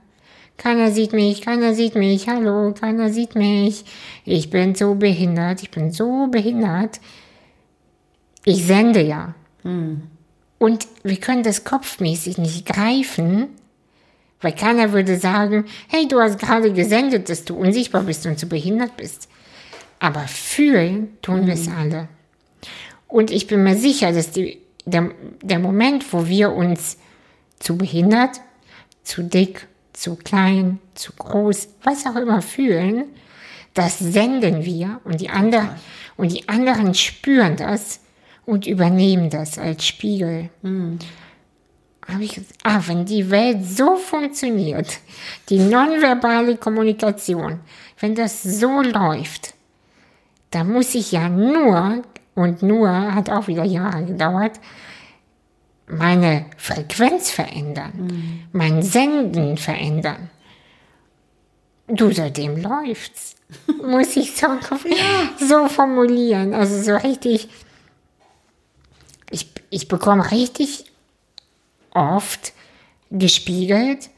keiner 0.62 0.92
sieht 0.92 1.12
mich, 1.12 1.42
keiner 1.42 1.74
sieht 1.74 1.96
mich, 1.96 2.28
hallo, 2.28 2.72
keiner 2.80 3.10
sieht 3.10 3.34
mich. 3.34 3.84
Ich 4.26 4.52
bin 4.52 4.76
so 4.76 4.94
behindert, 4.94 5.64
ich 5.64 5.72
bin 5.72 5.92
so 5.92 6.28
behindert. 6.28 7.00
Ich 8.46 8.64
sende 8.66 9.02
ja. 9.02 9.34
Mhm. 9.64 10.04
Und 10.60 10.88
wir 11.02 11.16
können 11.16 11.42
das 11.42 11.64
kopfmäßig 11.64 12.38
nicht 12.38 12.68
greifen, 12.68 13.48
weil 14.40 14.54
keiner 14.54 14.92
würde 14.92 15.18
sagen, 15.18 15.66
hey, 15.88 16.08
du 16.08 16.20
hast 16.20 16.38
gerade 16.38 16.72
gesendet, 16.72 17.30
dass 17.30 17.44
du 17.44 17.56
unsichtbar 17.56 18.04
bist 18.04 18.28
und 18.28 18.38
zu 18.38 18.48
behindert 18.48 18.96
bist. 18.98 19.30
Aber 19.98 20.28
fühlen 20.28 21.18
tun 21.24 21.42
mhm. 21.42 21.48
wir 21.48 21.54
es 21.56 21.68
alle. 21.70 22.08
Und 23.08 23.32
ich 23.32 23.48
bin 23.48 23.64
mir 23.64 23.76
sicher, 23.76 24.12
dass 24.12 24.30
die, 24.30 24.62
der, 24.86 25.10
der 25.42 25.58
Moment, 25.58 26.14
wo 26.14 26.28
wir 26.28 26.52
uns 26.52 26.98
zu 27.58 27.78
behindert, 27.78 28.42
zu 29.04 29.24
dick, 29.24 29.68
zu 29.94 30.16
klein, 30.16 30.80
zu 30.96 31.14
groß, 31.14 31.68
was 31.84 32.06
auch 32.06 32.16
immer 32.16 32.42
fühlen, 32.42 33.06
das 33.74 34.00
senden 34.00 34.66
wir 34.66 35.00
und 35.04 35.22
die, 35.22 35.30
anderen, 35.30 35.70
und 36.18 36.32
die 36.32 36.48
anderen 36.50 36.94
spüren 36.94 37.56
das 37.56 38.02
und 38.46 38.68
übernehmen 38.68 39.30
das 39.30 39.58
als 39.58 39.86
Spiegel. 39.86 40.50
Mhm. 40.62 41.00
habe 42.08 42.24
ich 42.24 42.36
gesagt, 42.36 42.54
ah, 42.64 42.82
wenn 42.88 43.06
die 43.06 43.30
Welt 43.30 43.66
so 43.66 43.96
funktioniert, 43.96 45.00
die 45.50 45.60
nonverbale 45.60 46.58
Kommunikation, 46.58 47.60
wenn 48.00 48.16
das 48.16 48.44
so 48.44 48.82
läuft, 48.82 49.54
dann 50.50 50.72
muss 50.72 50.96
ich 50.96 51.14
ja 51.14 51.30
nur, 51.30 52.04
und 52.36 52.62
nur 52.62 52.90
hat 52.90 53.30
auch 53.30 53.48
wieder 53.48 53.64
Jahre 53.64 54.04
gedauert, 54.06 54.60
meine 55.92 56.46
Frequenz 56.58 57.32
verändern, 57.32 57.94
mhm. 57.96 58.44
mein 58.52 58.82
Senden 58.82 59.58
verändern. 59.58 60.30
Du, 61.88 62.12
seitdem 62.12 62.58
läuft's. 62.58 63.36
Muss 63.84 64.16
ich 64.16 64.36
so, 64.36 64.48
so 65.38 65.68
formulieren. 65.68 66.54
Also 66.54 66.82
so 66.82 66.96
richtig. 66.96 67.50
Ich, 69.30 69.52
ich 69.70 69.88
bekomme 69.88 70.32
richtig 70.32 70.86
oft 71.92 72.54
gespiegelt, 73.10 74.10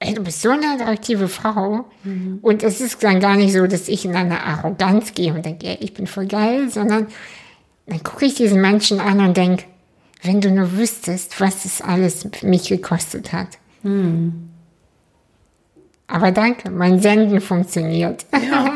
ey, 0.00 0.14
du 0.14 0.22
bist 0.22 0.42
so 0.42 0.50
eine 0.50 0.74
attraktive 0.74 1.28
Frau. 1.28 1.86
Mhm. 2.04 2.38
Und 2.42 2.62
es 2.62 2.80
ist 2.80 3.02
dann 3.02 3.20
gar 3.20 3.36
nicht 3.36 3.52
so, 3.52 3.66
dass 3.66 3.88
ich 3.88 4.04
in 4.04 4.16
eine 4.16 4.42
Arroganz 4.42 5.14
gehe 5.14 5.32
und 5.32 5.44
denke, 5.44 5.66
ey, 5.66 5.78
ich 5.80 5.94
bin 5.94 6.06
voll 6.06 6.26
geil, 6.26 6.70
sondern 6.70 7.06
dann 7.86 8.02
gucke 8.02 8.26
ich 8.26 8.34
diesen 8.34 8.60
Menschen 8.60 9.00
an 9.00 9.20
und 9.20 9.36
denke, 9.36 9.64
wenn 10.22 10.40
du 10.40 10.50
nur 10.50 10.76
wüsstest, 10.76 11.40
was 11.40 11.64
es 11.64 11.80
alles 11.80 12.26
mich 12.42 12.68
gekostet 12.68 13.32
hat. 13.32 13.48
Mhm. 13.82 14.50
Aber 16.10 16.32
danke, 16.32 16.70
mein 16.70 17.00
Senden 17.00 17.40
funktioniert. 17.40 18.26
Ja, 18.32 18.74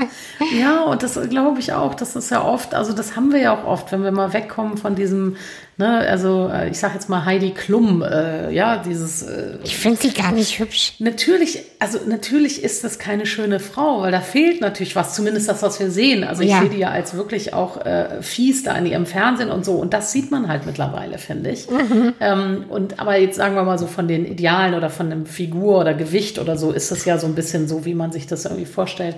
ja 0.57 0.83
und 0.85 1.02
das 1.02 1.18
glaube 1.28 1.59
ich 1.59 1.72
auch, 1.72 1.94
das 1.94 2.14
ist 2.14 2.30
ja 2.30 2.44
oft, 2.44 2.74
also 2.74 2.92
das 2.92 3.16
haben 3.16 3.33
wir 3.33 3.40
ja 3.40 3.54
auch 3.54 3.64
oft, 3.66 3.90
wenn 3.90 4.04
wir 4.04 4.12
mal 4.12 4.33
wegkommen 4.33 4.76
von 4.76 4.94
diesem 4.94 5.37
Ne, 5.76 5.98
also 5.98 6.48
äh, 6.52 6.68
ich 6.68 6.78
sage 6.78 6.94
jetzt 6.94 7.08
mal 7.08 7.24
Heidi 7.24 7.50
Klum, 7.50 8.00
äh, 8.02 8.52
ja, 8.52 8.76
dieses. 8.76 9.22
Äh, 9.22 9.58
ich 9.64 9.76
finde 9.76 10.00
sie 10.00 10.12
gar 10.12 10.30
nicht 10.30 10.60
hübsch. 10.60 10.94
Natürlich, 11.00 11.64
also 11.80 11.98
natürlich 12.06 12.62
ist 12.62 12.84
das 12.84 13.00
keine 13.00 13.26
schöne 13.26 13.58
Frau, 13.58 14.02
weil 14.02 14.12
da 14.12 14.20
fehlt 14.20 14.60
natürlich 14.60 14.94
was, 14.94 15.14
zumindest 15.16 15.48
das, 15.48 15.64
was 15.64 15.80
wir 15.80 15.90
sehen. 15.90 16.22
Also 16.22 16.42
ich 16.44 16.50
ja. 16.50 16.60
sehe 16.60 16.70
die 16.70 16.78
ja 16.78 16.90
als 16.90 17.14
wirklich 17.14 17.54
auch 17.54 17.84
äh, 17.84 18.22
fies 18.22 18.62
da 18.62 18.76
in 18.76 18.87
ihrem 18.87 19.04
Fernsehen 19.04 19.50
und 19.50 19.64
so. 19.64 19.72
Und 19.72 19.92
das 19.92 20.12
sieht 20.12 20.30
man 20.30 20.46
halt 20.46 20.64
mittlerweile, 20.64 21.18
finde 21.18 21.50
ich. 21.50 21.68
Mhm. 21.68 22.12
Ähm, 22.20 22.64
und 22.68 23.00
aber 23.00 23.18
jetzt 23.18 23.34
sagen 23.34 23.56
wir 23.56 23.64
mal 23.64 23.78
so 23.78 23.88
von 23.88 24.06
den 24.06 24.26
Idealen 24.26 24.74
oder 24.74 24.90
von 24.90 25.10
einem 25.10 25.26
Figur 25.26 25.80
oder 25.80 25.94
Gewicht 25.94 26.38
oder 26.38 26.56
so 26.56 26.70
ist 26.70 26.92
das 26.92 27.04
ja 27.04 27.18
so 27.18 27.26
ein 27.26 27.34
bisschen 27.34 27.66
so, 27.66 27.84
wie 27.84 27.94
man 27.94 28.12
sich 28.12 28.28
das 28.28 28.44
irgendwie 28.44 28.66
vorstellt. 28.66 29.16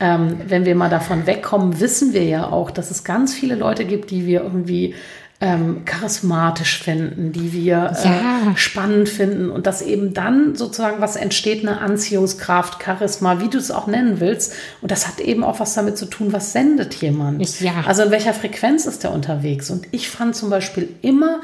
Ähm, 0.00 0.40
wenn 0.48 0.64
wir 0.64 0.74
mal 0.74 0.90
davon 0.90 1.26
wegkommen, 1.26 1.78
wissen 1.78 2.12
wir 2.12 2.24
ja 2.24 2.50
auch, 2.50 2.70
dass 2.72 2.90
es 2.90 3.04
ganz 3.04 3.34
viele 3.34 3.54
Leute 3.54 3.84
gibt, 3.84 4.10
die 4.10 4.26
wir 4.26 4.42
irgendwie 4.42 4.94
ähm, 5.42 5.84
charismatisch 5.84 6.80
finden, 6.84 7.32
die 7.32 7.52
wir 7.52 7.96
äh, 7.98 8.06
ja. 8.06 8.52
spannend 8.54 9.08
finden 9.08 9.50
und 9.50 9.66
dass 9.66 9.82
eben 9.82 10.14
dann 10.14 10.54
sozusagen 10.54 11.00
was 11.00 11.16
entsteht, 11.16 11.66
eine 11.66 11.80
Anziehungskraft, 11.80 12.80
Charisma, 12.80 13.40
wie 13.40 13.48
du 13.48 13.58
es 13.58 13.72
auch 13.72 13.88
nennen 13.88 14.20
willst. 14.20 14.54
Und 14.82 14.92
das 14.92 15.08
hat 15.08 15.18
eben 15.18 15.42
auch 15.42 15.58
was 15.58 15.74
damit 15.74 15.98
zu 15.98 16.06
tun, 16.06 16.32
was 16.32 16.52
sendet 16.52 16.94
jemand. 16.94 17.60
Ja. 17.60 17.82
Also 17.88 18.04
in 18.04 18.12
welcher 18.12 18.34
Frequenz 18.34 18.86
ist 18.86 19.02
der 19.02 19.10
unterwegs? 19.10 19.68
Und 19.70 19.88
ich 19.90 20.08
fand 20.08 20.36
zum 20.36 20.48
Beispiel 20.48 20.88
immer 21.02 21.40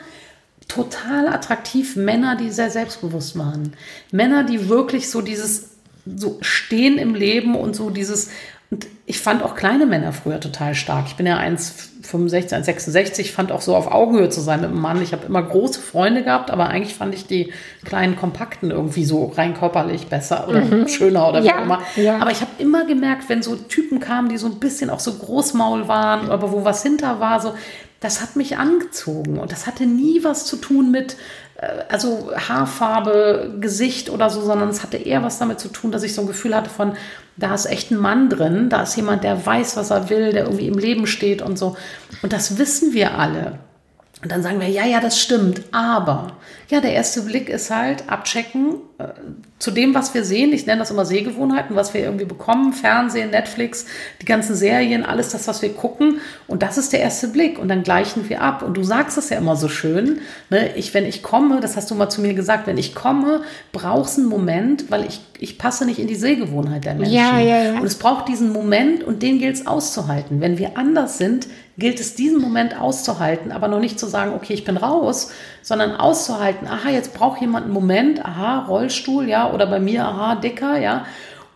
total 0.69 1.27
attraktiv 1.27 1.97
Männer, 1.97 2.37
die 2.37 2.51
sehr 2.51 2.71
selbstbewusst 2.71 3.37
waren. 3.37 3.73
Männer, 4.13 4.45
die 4.45 4.69
wirklich 4.69 5.11
so 5.11 5.23
dieses 5.23 5.71
so 6.07 6.39
stehen 6.41 6.99
im 6.99 7.17
Leben 7.17 7.57
und 7.57 7.75
so 7.75 7.91
dieses 7.91 8.31
und 8.71 8.87
ich 9.07 9.19
fand 9.19 9.43
auch 9.43 9.55
kleine 9.55 9.87
Männer 9.87 10.13
früher 10.13 10.41
total 10.41 10.75
stark. 10.75 11.07
Ich 11.07 11.17
bin 11.17 11.25
ja 11.25 11.39
1,65, 11.39 12.53
1,66, 12.53 13.33
fand 13.33 13.51
auch 13.51 13.63
so 13.63 13.75
auf 13.75 13.91
Augenhöhe 13.91 14.29
zu 14.29 14.43
sein 14.43 14.61
mit 14.61 14.71
einem 14.71 14.81
Mann. 14.81 15.01
Ich 15.01 15.13
habe 15.13 15.25
immer 15.25 15.43
große 15.43 15.81
Freunde 15.81 16.23
gehabt, 16.23 16.51
aber 16.51 16.69
eigentlich 16.69 16.95
fand 16.95 17.15
ich 17.15 17.27
die 17.27 17.51
kleinen 17.87 18.17
Kompakten 18.17 18.71
irgendwie 18.71 19.07
so 19.07 19.33
rein 19.35 19.55
körperlich 19.55 20.09
besser 20.09 20.47
oder 20.49 20.61
mhm. 20.61 20.87
schöner 20.87 21.31
oder 21.31 21.43
wie 21.43 21.51
auch 21.51 21.63
immer. 21.63 21.81
Ja. 21.97 22.19
Aber 22.19 22.31
ich 22.31 22.43
habe 22.43 22.51
immer 22.59 22.85
gemerkt, 22.85 23.31
wenn 23.31 23.43
so 23.43 23.57
Typen 23.57 24.01
kamen, 24.01 24.29
die 24.29 24.37
so 24.37 24.47
ein 24.47 24.59
bisschen 24.59 24.91
auch 24.91 25.01
so 25.01 25.15
Großmaul 25.15 25.89
waren, 25.89 26.29
aber 26.29 26.53
wo 26.53 26.67
was 26.67 26.83
hinter 26.83 27.21
war, 27.21 27.41
so, 27.41 27.55
das 28.01 28.21
hat 28.21 28.37
mich 28.37 28.59
angezogen. 28.59 29.39
Und 29.39 29.51
das 29.51 29.67
hatte 29.67 29.87
nie 29.87 30.23
was 30.25 30.45
zu 30.45 30.57
tun 30.57 30.91
mit, 30.91 31.17
also 31.89 32.31
Haarfarbe, 32.37 33.57
Gesicht 33.61 34.11
oder 34.11 34.31
so, 34.31 34.43
sondern 34.43 34.69
es 34.69 34.83
hatte 34.83 34.97
eher 34.97 35.23
was 35.23 35.39
damit 35.39 35.59
zu 35.59 35.69
tun, 35.69 35.91
dass 35.91 36.05
ich 36.05 36.15
so 36.15 36.21
ein 36.21 36.27
Gefühl 36.29 36.55
hatte 36.55 36.71
von, 36.71 36.93
da 37.37 37.55
ist 37.55 37.67
echt 37.67 37.91
ein 37.91 37.99
Mann 37.99 38.29
drin, 38.29 38.69
da 38.69 38.83
ist 38.83 38.97
jemand, 38.97 39.25
der 39.25 39.45
weiß, 39.45 39.77
was 39.77 39.91
er 39.91 40.09
will, 40.09 40.33
der 40.33 40.45
irgendwie 40.45 40.69
im 40.69 40.79
Leben 40.79 41.07
steht 41.07 41.43
und 41.43 41.59
so. 41.59 41.77
Und 42.23 42.33
das 42.33 42.59
wissen 42.59 42.93
wir 42.93 43.19
alle. 43.19 43.59
Und 44.23 44.33
dann 44.33 44.43
sagen 44.43 44.61
wir, 44.61 44.69
ja, 44.69 44.85
ja, 44.85 45.01
das 45.01 45.21
stimmt, 45.21 45.63
aber 45.73 46.33
ja, 46.69 46.81
der 46.81 46.93
erste 46.93 47.23
Blick 47.23 47.49
ist 47.49 47.71
halt 47.71 48.09
abchecken 48.09 48.75
äh, 48.75 48.88
zu 49.61 49.71
dem, 49.71 49.95
was 49.95 50.13
wir 50.13 50.25
sehen. 50.25 50.53
Ich 50.53 50.67
nenne 50.67 50.81
das 50.81 50.91
immer 50.91 51.05
Sehgewohnheiten, 51.05 51.77
was 51.77 51.95
wir 51.95 52.01
irgendwie 52.01 52.25
bekommen, 52.25 52.73
Fernsehen, 52.73 53.31
Netflix, 53.31 53.87
die 54.21 54.25
ganzen 54.25 54.57
Serien, 54.57 55.05
alles 55.05 55.29
das, 55.29 55.47
was 55.47 55.63
wir 55.63 55.73
gucken. 55.73 56.21
Und 56.49 56.65
das 56.65 56.79
ist 56.79 56.93
der 56.93 57.01
erste 57.01 57.29
Blick. 57.29 57.61
Und 57.61 57.69
dann 57.69 57.85
gleichen 57.85 58.29
wir 58.29 58.43
ab. 58.43 58.63
Und 58.63 58.77
du 58.77 58.83
sagst 58.83 59.17
es 59.17 59.31
ja 59.31 59.39
immer 59.39 59.55
so 59.55 59.69
schön. 59.69 60.19
Ne? 60.51 60.75
Ich, 60.75 60.95
wenn 60.95 61.07
ich 61.07 61.23
komme, 61.23 61.61
das 61.61 61.77
hast 61.77 61.93
du 61.93 61.95
mal 61.95 62.09
zu 62.09 62.21
mir 62.21 62.35
gesagt, 62.35 62.67
wenn 62.67 62.77
ich 62.77 62.93
komme, 62.93 63.43
brauchst 63.71 64.19
einen 64.19 64.27
Moment, 64.27 64.91
weil 64.91 65.07
ich, 65.07 65.21
ich 65.39 65.59
passe 65.59 65.87
nicht 65.87 66.01
in 66.01 66.09
die 66.09 66.17
Sehgewohnheit 66.17 66.85
der 66.85 66.95
Menschen. 66.97 67.15
Ja, 67.15 67.39
ja, 67.39 67.63
ja. 67.63 67.79
Und 67.79 67.87
es 67.87 67.97
braucht 67.97 68.27
diesen 68.27 68.53
Moment 68.53 69.05
und 69.05 69.23
den 69.23 69.39
gilt 69.39 69.55
es 69.55 69.67
auszuhalten. 69.67 70.41
Wenn 70.41 70.59
wir 70.59 70.77
anders 70.77 71.19
sind, 71.19 71.47
gilt 71.79 72.01
es 72.01 72.17
diesen 72.17 72.41
Moment 72.41 72.79
auszuhalten, 72.79 73.53
aber 73.53 73.69
noch 73.69 73.79
nicht 73.79 74.01
zu 74.01 74.07
sagen, 74.07 74.33
okay, 74.35 74.53
ich 74.53 74.65
bin 74.65 74.77
raus, 74.77 75.31
sondern 75.63 75.97
auszuhalten, 75.97 76.67
aha, 76.67 76.91
jetzt 76.91 77.15
braucht 77.15 77.41
jemand 77.41 77.65
einen 77.65 77.75
Moment, 77.75 78.25
aha, 78.25 78.67
Rollstuhl, 78.67 79.29
ja, 79.29 79.53
oder 79.53 79.67
bei 79.67 79.81
mir, 79.81 80.05
aha, 80.05 80.37
dicker, 80.37 80.79
ja, 80.79 81.05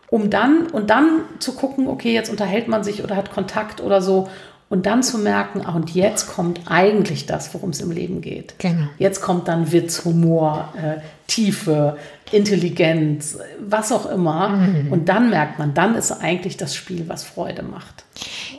um 0.09 0.29
dann 0.29 0.67
und 0.67 0.89
dann 0.89 1.21
zu 1.39 1.53
gucken, 1.53 1.87
okay, 1.87 2.13
jetzt 2.13 2.29
unterhält 2.29 2.67
man 2.67 2.83
sich 2.83 3.03
oder 3.03 3.15
hat 3.15 3.31
Kontakt 3.31 3.81
oder 3.81 4.01
so 4.01 4.29
und 4.73 4.87
dann 4.87 5.03
zu 5.03 5.19
merken, 5.19 5.61
ach, 5.63 5.75
und 5.75 5.93
jetzt 5.93 6.33
kommt 6.33 6.61
eigentlich 6.65 7.27
das, 7.27 7.53
worum 7.53 7.69
es 7.69 7.81
im 7.81 7.91
Leben 7.91 8.21
geht. 8.21 8.55
Genau. 8.57 8.87
Jetzt 8.97 9.21
kommt 9.21 9.47
dann 9.47 9.71
Witz, 9.71 10.03
Humor, 10.03 10.73
äh, 10.75 10.99
Tiefe, 11.27 11.97
Intelligenz, 12.31 13.37
was 13.59 13.91
auch 13.91 14.07
immer. 14.07 14.49
Mhm. 14.49 14.91
Und 14.91 15.09
dann 15.09 15.29
merkt 15.29 15.59
man, 15.59 15.75
dann 15.75 15.93
ist 15.93 16.11
eigentlich 16.11 16.57
das 16.57 16.75
Spiel, 16.75 17.07
was 17.07 17.23
Freude 17.23 17.61
macht 17.61 18.03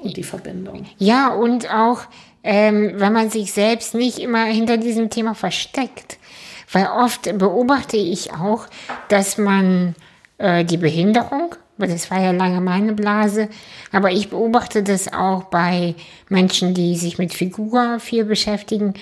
und 0.05 0.17
die 0.17 0.23
Verbindung. 0.23 0.87
Ja, 0.99 1.35
und 1.35 1.69
auch, 1.75 2.03
ähm, 2.45 2.93
wenn 2.97 3.13
man 3.13 3.31
sich 3.31 3.53
selbst 3.53 3.95
nicht 3.95 4.19
immer 4.19 4.45
hinter 4.45 4.77
diesem 4.77 5.11
Thema 5.11 5.35
versteckt. 5.35 6.19
Weil 6.71 6.87
oft 6.87 7.39
beobachte 7.39 7.97
ich 7.97 8.33
auch, 8.33 8.67
dass 9.09 9.39
man 9.39 9.95
äh, 10.39 10.65
die 10.65 10.77
Behinderung, 10.77 11.55
das 11.79 12.11
war 12.11 12.21
ja 12.21 12.31
lange 12.31 12.61
meine 12.61 12.93
Blase, 12.93 13.49
aber 13.91 14.13
ich 14.13 14.29
beobachte 14.29 14.83
das 14.83 15.13
auch 15.13 15.45
bei 15.45 15.95
Menschen, 16.29 16.75
die 16.75 16.97
sich 16.97 17.19
mit 17.19 17.33
Figur 17.33 17.99
viel 17.99 18.25
beschäftigen, 18.25 18.95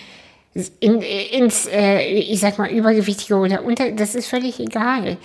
in, 0.81 1.01
ins, 1.01 1.67
äh, 1.67 2.05
ich 2.05 2.41
sag 2.41 2.59
mal, 2.59 2.71
übergewichtige 2.71 3.37
oder 3.37 3.65
unter, 3.65 3.91
das 3.91 4.15
ist 4.15 4.29
völlig 4.29 4.61
egal. 4.61 5.17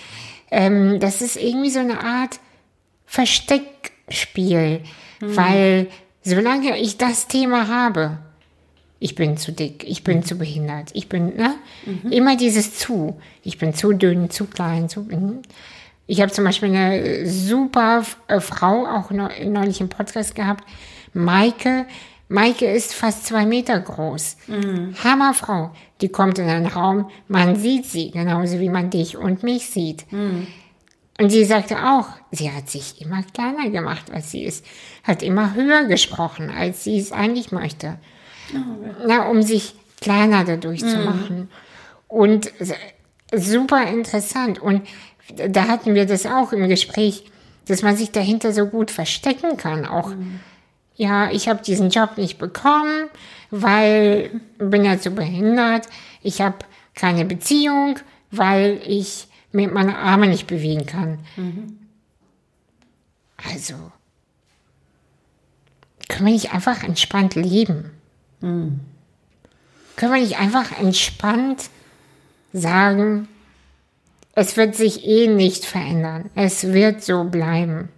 Ähm, 0.49 0.99
das 0.99 1.21
ist 1.21 1.35
irgendwie 1.35 1.69
so 1.69 1.79
eine 1.79 2.01
Art 2.01 2.39
Versteckspiel, 3.05 4.81
mhm. 5.19 5.35
weil 5.35 5.87
solange 6.27 6.77
ich 6.77 6.97
das 6.97 7.27
Thema 7.27 7.67
habe, 7.67 8.17
ich 8.99 9.15
bin 9.15 9.37
zu 9.37 9.51
dick, 9.51 9.83
ich 9.87 10.03
bin 10.03 10.23
zu 10.23 10.35
behindert, 10.35 10.89
ich 10.93 11.07
bin, 11.07 11.35
ne? 11.35 11.55
Mhm. 11.85 12.11
Immer 12.11 12.35
dieses 12.35 12.77
zu. 12.77 13.19
Ich 13.43 13.57
bin 13.57 13.73
zu 13.73 13.93
dünn, 13.93 14.29
zu 14.29 14.45
klein, 14.45 14.89
zu. 14.89 15.01
Mhm. 15.01 15.41
Ich 16.07 16.21
habe 16.21 16.31
zum 16.31 16.45
Beispiel 16.45 16.69
eine 16.69 17.27
super 17.27 18.03
äh, 18.27 18.39
Frau, 18.39 18.85
auch 18.87 19.11
neulich 19.11 19.81
im 19.81 19.89
Podcast 19.89 20.35
gehabt, 20.35 20.63
Maike. 21.13 21.85
Maike 22.29 22.65
ist 22.65 22.93
fast 22.93 23.25
zwei 23.25 23.45
Meter 23.45 23.79
groß. 23.79 24.37
Mhm. 24.47 24.95
Hammerfrau. 25.03 25.71
Die 26.01 26.09
kommt 26.09 26.39
in 26.39 26.47
einen 26.47 26.67
Raum, 26.67 27.09
man 27.27 27.55
sieht 27.55 27.85
sie, 27.85 28.11
genauso 28.11 28.59
wie 28.59 28.69
man 28.69 28.89
dich 28.89 29.17
und 29.17 29.43
mich 29.43 29.69
sieht. 29.69 30.11
Mhm. 30.11 30.47
Und 31.19 31.31
sie 31.31 31.45
sagte 31.45 31.77
auch, 31.77 32.09
sie 32.31 32.51
hat 32.51 32.69
sich 32.69 33.01
immer 33.01 33.23
kleiner 33.33 33.69
gemacht, 33.69 34.11
als 34.11 34.31
sie 34.31 34.43
ist, 34.43 34.65
hat 35.03 35.23
immer 35.23 35.55
höher 35.55 35.85
gesprochen, 35.85 36.51
als 36.51 36.83
sie 36.83 36.99
es 36.99 37.11
eigentlich 37.11 37.51
möchte. 37.51 37.97
Oh, 38.53 38.93
Na, 39.07 39.27
um 39.27 39.41
sich 39.41 39.73
kleiner 39.99 40.43
dadurch 40.43 40.83
mhm. 40.83 40.87
zu 40.87 40.97
machen. 40.97 41.49
Und 42.07 42.51
super 43.33 43.87
interessant. 43.87 44.59
Und 44.59 44.87
da 45.49 45.67
hatten 45.67 45.95
wir 45.95 46.05
das 46.05 46.25
auch 46.25 46.53
im 46.53 46.69
Gespräch, 46.69 47.25
dass 47.67 47.81
man 47.81 47.97
sich 47.97 48.11
dahinter 48.11 48.53
so 48.53 48.67
gut 48.67 48.91
verstecken 48.91 49.57
kann. 49.57 49.85
Auch, 49.85 50.09
mhm. 50.09 50.39
ja, 50.95 51.31
ich 51.31 51.49
habe 51.49 51.63
diesen 51.63 51.89
Job 51.89 52.17
nicht 52.17 52.37
bekommen, 52.37 53.09
weil 53.49 54.39
bin 54.57 54.85
ja 54.85 54.99
zu 54.99 55.11
behindert. 55.11 55.87
Ich 56.21 56.41
habe 56.41 56.57
keine 56.95 57.25
Beziehung, 57.25 57.99
weil 58.31 58.79
ich 58.85 59.27
mit 59.51 59.73
meinen 59.73 59.95
Armen 59.95 60.29
nicht 60.29 60.47
bewegen 60.47 60.85
kann. 60.85 61.19
Mhm. 61.35 61.77
Also, 63.37 63.75
können 66.09 66.25
wir 66.25 66.33
nicht 66.33 66.53
einfach 66.53 66.83
entspannt 66.83 67.35
leben? 67.35 67.91
Mhm. 68.41 68.79
Können 69.95 70.13
wir 70.13 70.21
nicht 70.21 70.39
einfach 70.39 70.77
entspannt 70.79 71.69
sagen, 72.53 73.27
es 74.33 74.55
wird 74.55 74.75
sich 74.75 75.05
eh 75.05 75.27
nicht 75.27 75.65
verändern. 75.65 76.29
Es 76.35 76.71
wird 76.71 77.03
so 77.03 77.23
bleiben. 77.23 77.89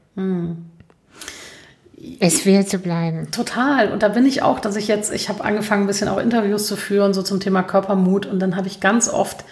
Es 2.20 2.46
wird 2.46 2.70
so 2.70 2.80
bleiben. 2.80 3.30
Total. 3.32 3.92
Und 3.92 4.04
da 4.04 4.08
bin 4.08 4.26
ich 4.26 4.42
auch, 4.42 4.62
dass 4.62 4.78
ich 4.78 4.88
jetzt, 4.88 5.12
ich 5.12 5.28
habe 5.28 5.44
angefangen, 5.44 5.84
ein 5.84 5.88
bisschen 5.88 6.08
auch 6.08 6.18
Interviews 6.18 6.66
zu 6.66 6.78
führen, 6.78 7.14
so 7.14 7.24
zum 7.24 7.42
Thema 7.42 7.64
Körpermut. 7.64 8.26
Und 8.26 8.40
dann 8.40 8.56
habe 8.56 8.68
ich 8.68 8.80
ganz 8.80 9.10
oft 9.10 9.44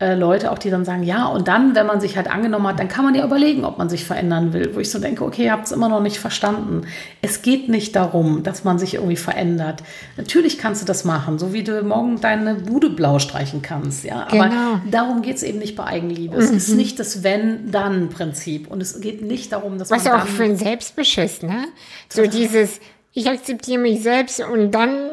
äh, 0.00 0.14
Leute 0.14 0.50
auch, 0.50 0.58
die 0.58 0.70
dann 0.70 0.84
sagen, 0.86 1.02
ja, 1.02 1.26
und 1.26 1.46
dann, 1.46 1.74
wenn 1.74 1.86
man 1.86 2.00
sich 2.00 2.16
halt 2.16 2.28
angenommen 2.30 2.66
hat, 2.66 2.78
dann 2.80 2.88
kann 2.88 3.04
man 3.04 3.14
ja 3.14 3.22
überlegen, 3.24 3.64
ob 3.66 3.76
man 3.76 3.88
sich 3.90 4.04
verändern 4.06 4.52
will. 4.54 4.74
Wo 4.74 4.80
ich 4.80 4.90
so 4.90 4.98
denke, 4.98 5.22
okay, 5.24 5.44
ihr 5.44 5.52
habt 5.52 5.66
es 5.66 5.72
immer 5.72 5.88
noch 5.90 6.00
nicht 6.00 6.18
verstanden. 6.18 6.86
Es 7.20 7.42
geht 7.42 7.68
nicht 7.68 7.94
darum, 7.96 8.42
dass 8.42 8.64
man 8.64 8.78
sich 8.78 8.94
irgendwie 8.94 9.16
verändert. 9.16 9.82
Natürlich 10.16 10.56
kannst 10.58 10.80
du 10.80 10.86
das 10.86 11.04
machen, 11.04 11.38
so 11.38 11.52
wie 11.52 11.62
du 11.62 11.82
morgen 11.82 12.18
deine 12.20 12.54
Bude 12.54 12.88
blau 12.90 13.18
streichen 13.18 13.60
kannst. 13.62 14.04
Ja, 14.04 14.22
aber 14.30 14.48
Genau. 14.48 14.80
darum 14.90 15.20
geht 15.22 15.36
es 15.36 15.42
eben 15.42 15.58
nicht 15.58 15.76
bei 15.76 15.84
Eigenliebe. 15.84 16.34
Es 16.36 16.50
ist 16.50 16.68
nicht 16.74 16.98
das 16.98 17.22
Wenn-Dann-Prinzip. 17.22 18.70
Und 18.70 18.80
es 18.82 19.00
geht 19.00 19.22
nicht 19.22 19.52
darum, 19.52 19.78
dass 19.78 19.90
Was 19.90 20.04
man 20.04 20.14
auch 20.14 20.18
dann 20.20 20.28
für 20.28 20.44
ein 20.44 20.56
Selbstbeschiss, 20.56 21.42
ne? 21.42 21.64
So 22.08 22.26
dieses, 22.26 22.80
ich 23.12 23.28
akzeptiere 23.28 23.78
mich 23.80 24.02
selbst 24.02 24.40
und 24.40 24.70
dann 24.72 25.10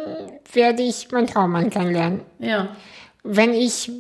werde 0.54 0.82
ich 0.84 1.12
meinen 1.12 1.28
Traummann 1.28 1.70
kennenlernen. 1.70 2.22
ja. 2.40 2.70
Wenn 3.30 3.54
ich 3.54 3.92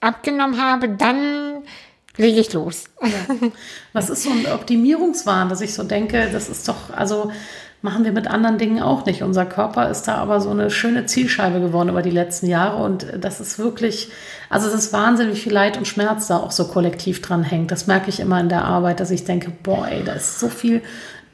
abgenommen 0.00 0.60
habe, 0.60 0.88
dann 0.88 1.62
lege 2.16 2.40
ich 2.40 2.52
los. 2.52 2.84
Was 3.92 4.10
ist 4.10 4.22
so 4.22 4.30
ein 4.30 4.46
Optimierungswahn, 4.52 5.48
dass 5.48 5.60
ich 5.60 5.74
so 5.74 5.82
denke, 5.82 6.28
das 6.32 6.48
ist 6.48 6.68
doch, 6.68 6.90
also 6.94 7.30
machen 7.82 8.04
wir 8.04 8.12
mit 8.12 8.26
anderen 8.26 8.58
Dingen 8.58 8.82
auch 8.82 9.04
nicht. 9.06 9.22
Unser 9.22 9.46
Körper 9.46 9.90
ist 9.90 10.04
da 10.04 10.16
aber 10.16 10.40
so 10.40 10.50
eine 10.50 10.70
schöne 10.70 11.06
Zielscheibe 11.06 11.60
geworden 11.60 11.88
über 11.88 12.02
die 12.02 12.10
letzten 12.10 12.46
Jahre 12.46 12.82
und 12.82 13.06
das 13.20 13.40
ist 13.40 13.58
wirklich, 13.58 14.10
also 14.50 14.66
es 14.68 14.74
ist 14.74 14.92
Wahnsinn, 14.92 15.30
wie 15.30 15.36
viel 15.36 15.52
Leid 15.52 15.76
und 15.76 15.86
Schmerz 15.86 16.26
da 16.26 16.38
auch 16.38 16.50
so 16.50 16.66
kollektiv 16.66 17.22
dran 17.22 17.44
hängt. 17.44 17.70
Das 17.70 17.86
merke 17.86 18.08
ich 18.08 18.18
immer 18.20 18.40
in 18.40 18.48
der 18.48 18.64
Arbeit, 18.64 19.00
dass 19.00 19.10
ich 19.10 19.24
denke, 19.24 19.52
boah, 19.62 19.86
ey, 19.88 20.02
da 20.04 20.14
ist 20.14 20.40
so 20.40 20.48
viel 20.48 20.82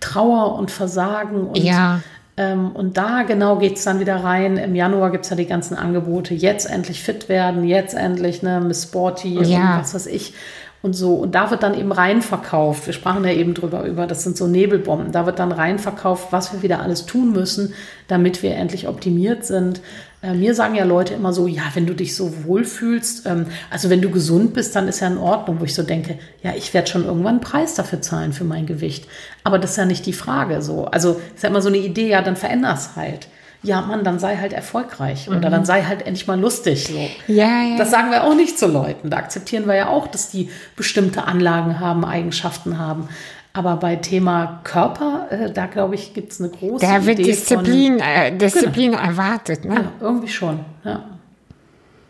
Trauer 0.00 0.56
und 0.56 0.70
Versagen 0.70 1.46
und 1.46 1.58
Ja. 1.58 2.00
Ähm, 2.42 2.70
und 2.72 2.96
da 2.96 3.22
genau 3.22 3.56
geht 3.58 3.76
es 3.76 3.84
dann 3.84 4.00
wieder 4.00 4.16
rein. 4.16 4.56
Im 4.56 4.74
Januar 4.74 5.10
gibt 5.10 5.24
es 5.24 5.30
ja 5.30 5.36
die 5.36 5.46
ganzen 5.46 5.76
Angebote. 5.76 6.34
Jetzt 6.34 6.68
endlich 6.70 7.02
fit 7.02 7.28
werden, 7.28 7.64
jetzt 7.64 7.94
endlich 7.94 8.42
ne, 8.42 8.60
Miss 8.60 8.84
Sporty 8.84 9.34
Ja. 9.42 9.76
und 9.76 9.80
was 9.82 9.94
weiß 9.94 10.06
ich. 10.06 10.34
Und 10.82 10.94
so. 10.94 11.14
Und 11.14 11.36
da 11.36 11.52
wird 11.52 11.62
dann 11.62 11.78
eben 11.78 11.92
rein 11.92 12.22
verkauft. 12.22 12.86
Wir 12.86 12.92
sprachen 12.92 13.24
ja 13.24 13.30
eben 13.30 13.54
drüber 13.54 13.84
über, 13.84 14.08
das 14.08 14.24
sind 14.24 14.36
so 14.36 14.48
Nebelbomben. 14.48 15.12
Da 15.12 15.26
wird 15.26 15.38
dann 15.38 15.52
rein 15.52 15.78
verkauft, 15.78 16.28
was 16.32 16.52
wir 16.52 16.62
wieder 16.62 16.80
alles 16.80 17.06
tun 17.06 17.32
müssen, 17.32 17.72
damit 18.08 18.42
wir 18.42 18.56
endlich 18.56 18.88
optimiert 18.88 19.44
sind. 19.44 19.80
Äh, 20.22 20.34
mir 20.34 20.56
sagen 20.56 20.74
ja 20.74 20.84
Leute 20.84 21.14
immer 21.14 21.32
so, 21.32 21.46
ja, 21.46 21.62
wenn 21.74 21.86
du 21.86 21.94
dich 21.94 22.16
so 22.16 22.44
wohlfühlst, 22.44 23.26
ähm, 23.26 23.46
also 23.70 23.90
wenn 23.90 24.02
du 24.02 24.10
gesund 24.10 24.54
bist, 24.54 24.74
dann 24.74 24.88
ist 24.88 24.98
ja 24.98 25.06
in 25.06 25.18
Ordnung, 25.18 25.60
wo 25.60 25.64
ich 25.64 25.74
so 25.74 25.84
denke, 25.84 26.18
ja, 26.42 26.52
ich 26.56 26.74
werde 26.74 26.90
schon 26.90 27.04
irgendwann 27.04 27.34
einen 27.34 27.40
Preis 27.40 27.74
dafür 27.74 28.00
zahlen 28.00 28.32
für 28.32 28.44
mein 28.44 28.66
Gewicht. 28.66 29.06
Aber 29.44 29.60
das 29.60 29.72
ist 29.72 29.76
ja 29.76 29.84
nicht 29.84 30.06
die 30.06 30.12
Frage 30.12 30.62
so. 30.62 30.86
Also 30.86 31.20
ist 31.34 31.44
ja 31.44 31.48
immer 31.48 31.62
so 31.62 31.68
eine 31.68 31.78
Idee, 31.78 32.08
ja, 32.08 32.22
dann 32.22 32.36
veränder's 32.36 32.96
halt. 32.96 33.28
Ja, 33.64 33.80
Mann, 33.80 34.02
dann 34.02 34.18
sei 34.18 34.36
halt 34.36 34.52
erfolgreich 34.52 35.28
oder 35.28 35.48
dann 35.48 35.64
sei 35.64 35.82
halt 35.84 36.04
endlich 36.04 36.26
mal 36.26 36.38
lustig. 36.38 36.88
So. 36.88 37.32
Ja, 37.32 37.62
ja. 37.62 37.76
Das 37.78 37.92
sagen 37.92 38.10
wir 38.10 38.24
auch 38.24 38.34
nicht 38.34 38.58
zu 38.58 38.66
Leuten. 38.66 39.08
Da 39.08 39.18
akzeptieren 39.18 39.66
wir 39.66 39.76
ja 39.76 39.88
auch, 39.88 40.08
dass 40.08 40.30
die 40.30 40.50
bestimmte 40.74 41.24
Anlagen 41.24 41.78
haben, 41.78 42.04
Eigenschaften 42.04 42.78
haben. 42.78 43.08
Aber 43.52 43.76
bei 43.76 43.96
Thema 43.96 44.60
Körper, 44.64 45.26
äh, 45.30 45.52
da 45.52 45.66
glaube 45.66 45.94
ich, 45.94 46.14
gibt 46.14 46.32
es 46.32 46.40
eine 46.40 46.50
große 46.50 46.84
Da 46.84 47.04
wird 47.04 47.18
Idee 47.18 47.30
Disziplin, 47.30 48.00
äh, 48.00 48.36
Disziplin 48.36 48.94
erwartet, 48.94 49.64
ne? 49.64 49.74
Von, 49.74 49.84
ja, 49.84 49.92
irgendwie 50.00 50.28
schon, 50.28 50.60
ja. 50.84 51.04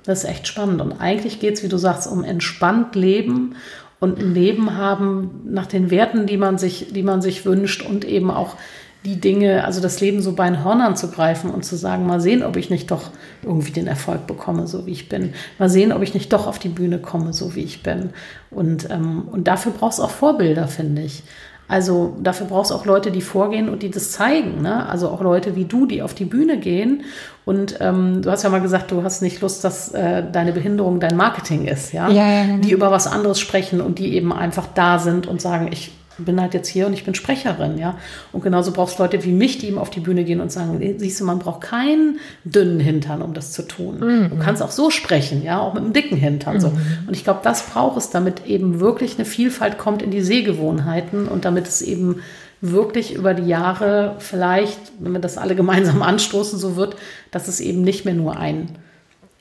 Das 0.05 0.25
ist 0.25 0.31
echt 0.31 0.47
spannend. 0.47 0.81
Und 0.81 1.01
eigentlich 1.01 1.41
geht 1.41 1.55
es, 1.55 1.63
wie 1.63 1.69
du 1.69 1.77
sagst, 1.77 2.11
um 2.11 2.25
entspannt 2.25 2.95
leben 2.95 3.57
und 4.01 4.19
ein 4.19 4.35
Leben 4.35 4.77
haben 4.77 5.43
nach 5.45 5.67
den 5.67 5.91
Werten, 5.91 6.27
die 6.27 6.37
man 6.37 6.59
sich, 6.59 6.93
die 6.93 7.03
man 7.03 7.23
sich 7.23 7.45
wünscht 7.45 7.83
und 7.83 8.05
eben 8.05 8.31
auch 8.31 8.57
die 9.05 9.21
Dinge, 9.21 9.65
also 9.65 9.81
das 9.81 10.01
Leben 10.01 10.23
so 10.23 10.33
bei 10.33 10.49
den 10.49 10.63
Hörnern 10.63 10.97
zu 10.97 11.11
greifen 11.11 11.51
und 11.51 11.65
zu 11.65 11.77
sagen, 11.77 12.07
mal 12.07 12.21
sehen, 12.21 12.45
ob 12.45 12.57
ich 12.57 12.71
nicht 12.71 12.91
doch 12.91 13.11
irgendwie 13.43 13.73
den 13.73 13.89
Erfolg 13.89 14.27
bekomme, 14.27 14.69
so 14.69 14.87
wie 14.87 14.93
ich 14.93 15.09
bin. 15.09 15.35
Mal 15.59 15.69
sehen, 15.69 15.93
ob 15.93 16.03
ich 16.03 16.15
nicht 16.15 16.33
doch 16.33 16.47
auf 16.47 16.59
die 16.59 16.69
Bühne 16.69 16.99
komme, 16.99 17.33
so 17.33 17.57
wie 17.57 17.63
ich 17.63 17.83
bin. 17.83 18.11
Und, 18.51 18.89
ähm, 18.91 19.29
und 19.31 19.49
dafür 19.49 19.73
brauchst 19.73 19.99
du 19.99 20.05
auch 20.05 20.11
Vorbilder, 20.11 20.69
finde 20.69 21.03
ich. 21.03 21.25
Also 21.67 22.17
dafür 22.21 22.47
brauchst 22.47 22.71
du 22.71 22.75
auch 22.75 22.85
Leute, 22.85 23.11
die 23.11 23.23
vorgehen 23.23 23.69
und 23.69 23.83
die 23.83 23.91
das 23.91 24.13
zeigen. 24.13 24.61
Ne? 24.61 24.87
Also 24.89 25.09
auch 25.09 25.23
Leute 25.23 25.57
wie 25.57 25.65
du, 25.65 25.87
die 25.87 26.03
auf 26.03 26.15
die 26.15 26.27
Bühne 26.27 26.59
gehen. 26.59 27.03
Und 27.45 27.79
ähm, 27.81 28.23
du 28.23 28.31
hast 28.31 28.43
ja 28.43 28.51
mal 28.51 28.61
gesagt, 28.61 28.91
du 28.91 29.03
hast 29.03 29.23
nicht 29.23 29.41
Lust, 29.41 29.65
dass 29.65 29.91
äh, 29.93 30.23
deine 30.31 30.53
Behinderung 30.53 31.01
dein 31.01 31.17
Marketing 31.17 31.67
ist, 31.67 31.93
ja? 31.93 32.09
Ja, 32.11 32.31
ja, 32.31 32.45
genau. 32.45 32.59
Die 32.59 32.73
über 32.73 32.91
was 32.91 33.07
anderes 33.07 33.41
sprechen 33.41 33.81
und 33.81 33.99
die 33.99 34.15
eben 34.15 34.33
einfach 34.33 34.67
da 34.75 34.99
sind 34.99 35.27
und 35.27 35.41
sagen, 35.41 35.71
ich 35.73 35.93
bin 36.19 36.41
halt 36.41 36.55
jetzt 36.55 36.69
hier 36.69 36.87
und 36.87 36.93
ich 36.93 37.05
bin 37.05 37.15
Sprecherin, 37.15 37.79
ja. 37.79 37.97
Und 38.33 38.43
genauso 38.43 38.73
brauchst 38.73 38.99
du 38.99 39.03
Leute 39.03 39.23
wie 39.25 39.33
mich, 39.33 39.59
die 39.59 39.69
eben 39.69 39.79
auf 39.79 39.91
die 39.91 40.01
Bühne 40.01 40.25
gehen 40.25 40.41
und 40.41 40.53
sagen, 40.53 40.81
siehst 40.99 41.21
du, 41.21 41.25
man 41.25 41.39
braucht 41.39 41.63
keinen 41.63 42.19
dünnen 42.45 42.81
Hintern, 42.81 43.23
um 43.23 43.35
das 43.35 43.53
zu 43.53 43.63
tun. 43.63 44.29
Du 44.31 44.39
kannst 44.39 44.63
auch 44.63 44.71
so 44.71 44.91
sprechen, 44.91 45.43
ja, 45.43 45.61
auch 45.61 45.75
mit 45.75 45.83
einem 45.83 45.93
dicken 45.93 46.17
Hintern. 46.17 46.61
So. 46.61 46.69
Und 46.69 47.15
ich 47.15 47.25
glaube, 47.25 47.41
das 47.43 47.67
braucht 47.67 47.97
es, 47.97 48.11
damit 48.11 48.47
eben 48.47 48.81
wirklich 48.81 49.17
eine 49.17 49.25
Vielfalt 49.25 49.79
kommt 49.79 50.03
in 50.03 50.11
die 50.11 50.23
Sehgewohnheiten 50.23 51.29
und 51.29 51.45
damit 51.45 51.67
es 51.67 51.83
eben 51.83 52.21
wirklich 52.63 53.13
über 53.15 53.35
die 53.35 53.47
Jahre 53.47 54.15
vielleicht, 54.19 54.79
wenn 55.01 55.13
wir 55.13 55.21
das 55.21 55.37
alle 55.37 55.55
gemeinsam 55.55 56.01
anstoßen, 56.03 56.59
so 56.59 56.77
wird, 56.77 56.97
dass 57.31 57.49
es 57.49 57.61
eben 57.61 57.83
nicht 57.83 58.05
mehr 58.05 58.15
nur 58.15 58.39
ein, 58.39 58.69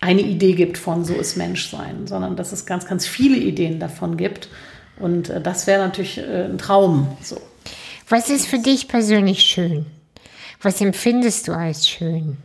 eine 0.02 0.22
Idee 0.22 0.54
gibt 0.54 0.78
von 0.78 1.06
so 1.06 1.14
ist 1.14 1.38
Menschsein, 1.38 2.08
sondern 2.08 2.36
dass 2.36 2.52
es 2.52 2.66
ganz, 2.66 2.88
ganz 2.88 3.06
viele 3.06 3.38
Ideen 3.38 3.80
davon 3.80 4.18
gibt. 4.18 4.50
Und 5.02 5.30
äh, 5.30 5.42
das 5.42 5.68
wäre 5.68 5.84
natürlich 5.84 6.18
äh, 6.18 6.46
ein 6.46 6.58
Traum. 6.58 7.18
So. 7.22 7.40
Was 8.10 8.30
ist 8.30 8.48
für 8.48 8.60
dich 8.60 8.88
persönlich 8.88 9.42
schön? 9.42 9.86
Was 10.62 10.82
empfindest 10.82 11.48
du 11.48 11.54
als 11.54 11.88
schön? 11.88 12.38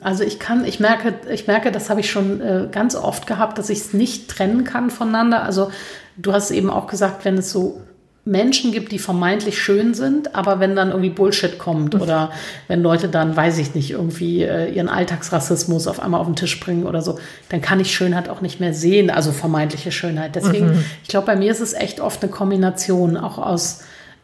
Also 0.00 0.24
ich 0.24 0.38
kann, 0.38 0.64
ich 0.64 0.80
merke, 0.80 1.14
ich 1.30 1.46
merke, 1.46 1.70
das 1.70 1.90
habe 1.90 2.00
ich 2.00 2.10
schon 2.10 2.40
äh, 2.40 2.68
ganz 2.70 2.94
oft 2.94 3.26
gehabt, 3.26 3.58
dass 3.58 3.70
ich 3.70 3.78
es 3.78 3.92
nicht 3.92 4.28
trennen 4.28 4.64
kann 4.64 4.90
voneinander. 4.90 5.42
Also 5.42 5.70
du 6.16 6.32
hast 6.32 6.50
eben 6.50 6.70
auch 6.70 6.86
gesagt, 6.86 7.24
wenn 7.24 7.38
es 7.38 7.50
so 7.50 7.80
Menschen 8.24 8.70
gibt, 8.70 8.92
die 8.92 9.00
vermeintlich 9.00 9.60
schön 9.60 9.94
sind, 9.94 10.36
aber 10.36 10.60
wenn 10.60 10.76
dann 10.76 10.90
irgendwie 10.90 11.10
Bullshit 11.10 11.58
kommt 11.58 11.96
oder 11.96 12.30
wenn 12.68 12.80
Leute 12.80 13.08
dann, 13.08 13.34
weiß 13.34 13.58
ich 13.58 13.74
nicht, 13.74 13.90
irgendwie 13.90 14.44
äh, 14.44 14.72
ihren 14.72 14.88
Alltagsrassismus 14.88 15.88
auf 15.88 15.98
einmal 15.98 16.20
auf 16.20 16.26
den 16.26 16.36
Tisch 16.36 16.60
bringen 16.60 16.86
oder 16.86 17.02
so, 17.02 17.18
dann 17.48 17.60
kann 17.60 17.80
ich 17.80 17.92
Schönheit 17.92 18.28
auch 18.28 18.40
nicht 18.40 18.60
mehr 18.60 18.74
sehen, 18.74 19.10
also 19.10 19.32
vermeintliche 19.32 19.90
Schönheit. 19.90 20.36
Deswegen, 20.36 20.84
ich 21.02 21.08
glaube, 21.08 21.26
bei 21.26 21.34
mir 21.34 21.50
ist 21.50 21.60
es 21.60 21.72
echt 21.72 22.00
oft 22.00 22.22
eine 22.22 22.30
Kombination 22.30 23.16
auch 23.16 23.38
aus 23.38 23.80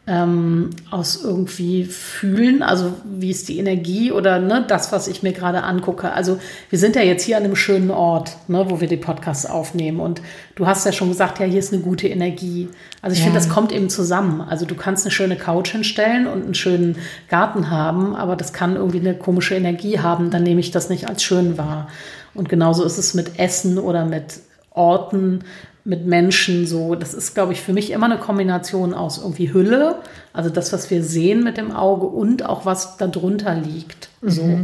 ähm, 0.09 0.71
aus 0.91 1.23
irgendwie 1.23 1.85
fühlen, 1.85 2.63
also 2.63 2.95
wie 3.05 3.31
ist 3.31 3.49
die 3.49 3.59
Energie 3.59 4.11
oder 4.11 4.39
ne, 4.39 4.65
das, 4.67 4.91
was 4.91 5.07
ich 5.07 5.23
mir 5.23 5.33
gerade 5.33 5.63
angucke. 5.65 6.11
Also 6.13 6.39
wir 6.71 6.79
sind 6.79 6.97
ja 6.97 7.03
jetzt 7.03 7.25
hier 7.25 7.37
an 7.37 7.45
einem 7.45 7.57
schönen 7.57 7.91
Ort, 7.91 8.37
ne, 8.49 8.65
wo 8.71 8.81
wir 8.81 8.89
die 8.89 8.97
Podcasts 8.97 9.45
aufnehmen 9.45 10.01
und 10.01 10.23
du 10.55 10.67
hast 10.67 10.87
ja 10.87 10.93
schon 10.93 11.09
gesagt, 11.09 11.41
ja, 11.41 11.47
hier 11.47 11.59
ist 11.59 11.75
eine 11.75 11.83
gute 11.83 12.09
Energie. 12.09 12.69
Also 13.03 13.13
ich 13.13 13.21
Ja. 13.21 13.25
finde, 13.25 13.39
das 13.39 13.51
kommt 13.51 13.71
eben 13.71 13.91
zusammen. 13.91 14.41
Also 14.41 14.65
du 14.65 14.75
kannst 14.75 15.05
eine 15.05 15.13
schöne 15.13 15.37
Couch 15.37 15.69
hinstellen 15.73 16.27
und 16.27 16.45
einen 16.45 16.55
schönen 16.55 16.97
Garten 17.29 17.71
haben, 17.71 18.17
aber 18.17 18.35
das 18.35 18.55
kann 18.55 18.77
irgendwie 18.77 19.01
eine 19.01 19.15
komische 19.15 19.57
Energie 19.57 19.99
haben, 20.01 20.31
dann 20.31 20.43
nehme 20.43 20.61
ich 20.61 20.71
das 20.71 20.89
nicht 20.89 21.07
als 21.07 21.23
schön 21.23 21.59
wahr. 21.59 21.89
Und 22.35 22.49
genauso 22.49 22.83
ist 22.85 22.97
es 22.97 23.13
mit 23.13 23.39
Essen 23.39 23.79
oder 23.79 24.07
mit 24.07 24.41
Orten, 24.71 25.41
mit 25.89 26.07
Menschen 26.07 26.67
so. 26.67 26.95
Das 26.95 27.15
ist, 27.15 27.35
glaube 27.35 27.55
ich, 27.55 27.63
für 27.63 27.73
mich 27.73 27.91
immer 27.91 28.07
eine 28.07 28.19
Kombination 28.19 28.93
aus 28.93 29.17
irgendwie 29.19 29.53
Hülle, 29.53 29.97
also 30.35 30.51
das, 30.51 30.73
was 30.73 30.91
wir 30.91 31.03
sehen 31.03 31.43
mit 31.43 31.57
dem 31.57 31.73
Auge 31.73 32.07
und 32.07 32.45
auch 32.45 32.67
was 32.67 32.99
darunter 32.99 33.55
liegt. 33.55 34.11
So. 34.21 34.61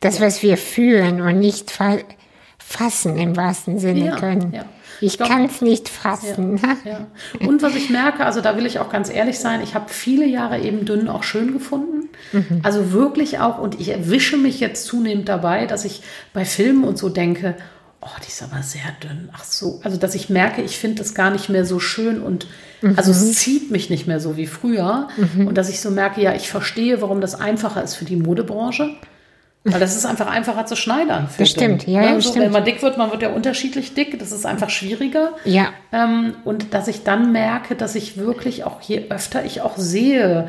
Das, 0.00 0.20
was 0.20 0.42
wir 0.42 0.58
fühlen 0.58 1.22
und 1.22 1.38
nicht 1.38 1.70
fa 1.70 1.96
fassen 2.58 3.16
im 3.16 3.34
wahrsten 3.34 3.78
Sinne 3.78 4.08
Ja, 4.08 4.16
können. 4.16 4.52
ja. 4.52 4.66
Ich 5.00 5.16
kann 5.16 5.46
es 5.46 5.62
nicht 5.62 5.88
fassen. 5.88 6.60
Ja. 6.84 7.06
Und 7.46 7.62
was 7.62 7.76
ich 7.76 7.88
merke, 7.88 8.26
also 8.26 8.40
da 8.40 8.56
will 8.56 8.66
ich 8.66 8.80
auch 8.80 8.90
ganz 8.90 9.08
ehrlich 9.10 9.38
sein, 9.38 9.62
ich 9.62 9.74
habe 9.76 9.86
viele 9.88 10.26
Jahre 10.26 10.58
eben 10.58 10.84
dünn 10.84 11.08
auch 11.08 11.22
schön 11.22 11.52
gefunden. 11.52 12.08
Also 12.64 12.92
wirklich 12.92 13.38
auch, 13.38 13.58
und 13.58 13.80
ich 13.80 13.90
erwische 13.90 14.36
mich 14.36 14.58
jetzt 14.58 14.86
zunehmend 14.86 15.28
dabei, 15.28 15.66
dass 15.66 15.84
ich 15.84 16.02
bei 16.32 16.44
Filmen 16.44 16.82
und 16.82 16.98
so 16.98 17.08
denke, 17.08 17.54
oh, 18.00 18.06
die 18.22 18.28
ist 18.28 18.42
aber 18.42 18.62
sehr 18.62 18.92
dünn. 19.02 19.28
Ach 19.32 19.44
so, 19.44 19.80
also 19.82 19.96
dass 19.96 20.14
ich 20.14 20.30
merke, 20.30 20.62
ich 20.62 20.78
finde 20.78 21.02
das 21.02 21.14
gar 21.14 21.30
nicht 21.30 21.48
mehr 21.48 21.64
so 21.64 21.80
schön 21.80 22.22
und 22.22 22.46
also 22.96 23.10
es 23.10 23.34
zieht 23.34 23.70
mich 23.70 23.90
nicht 23.90 24.06
mehr 24.06 24.20
so 24.20 24.36
wie 24.36 24.46
früher. 24.46 25.08
Und 25.36 25.58
dass 25.58 25.68
ich 25.68 25.80
so 25.80 25.90
merke, 25.90 26.20
ja, 26.20 26.34
ich 26.34 26.48
verstehe, 26.48 27.02
warum 27.02 27.20
das 27.20 27.34
einfacher 27.34 27.82
ist 27.82 27.94
für 27.94 28.04
die 28.04 28.16
Modebranche. 28.16 28.90
Weil 29.64 29.80
das 29.80 29.96
ist 29.96 30.06
einfach 30.06 30.28
einfacher 30.28 30.66
zu 30.66 30.76
schneidern. 30.76 31.28
Das 31.36 31.50
stimmt, 31.50 31.86
ja, 31.86 32.00
ne? 32.00 32.06
ja, 32.06 32.20
so, 32.20 32.30
stimmt. 32.30 32.46
Wenn 32.46 32.52
man 32.52 32.64
dick 32.64 32.80
wird, 32.82 32.96
man 32.96 33.10
wird 33.10 33.22
ja 33.22 33.30
unterschiedlich 33.30 33.92
dick. 33.92 34.18
Das 34.18 34.32
ist 34.32 34.46
einfach 34.46 34.70
schwieriger. 34.70 35.32
Ja. 35.44 35.70
Ähm, 35.92 36.34
und 36.44 36.72
dass 36.74 36.88
ich 36.88 37.02
dann 37.02 37.32
merke, 37.32 37.74
dass 37.74 37.94
ich 37.94 38.16
wirklich 38.16 38.64
auch 38.64 38.80
je 38.80 39.10
öfter 39.10 39.44
ich 39.44 39.60
auch 39.60 39.76
sehe, 39.76 40.48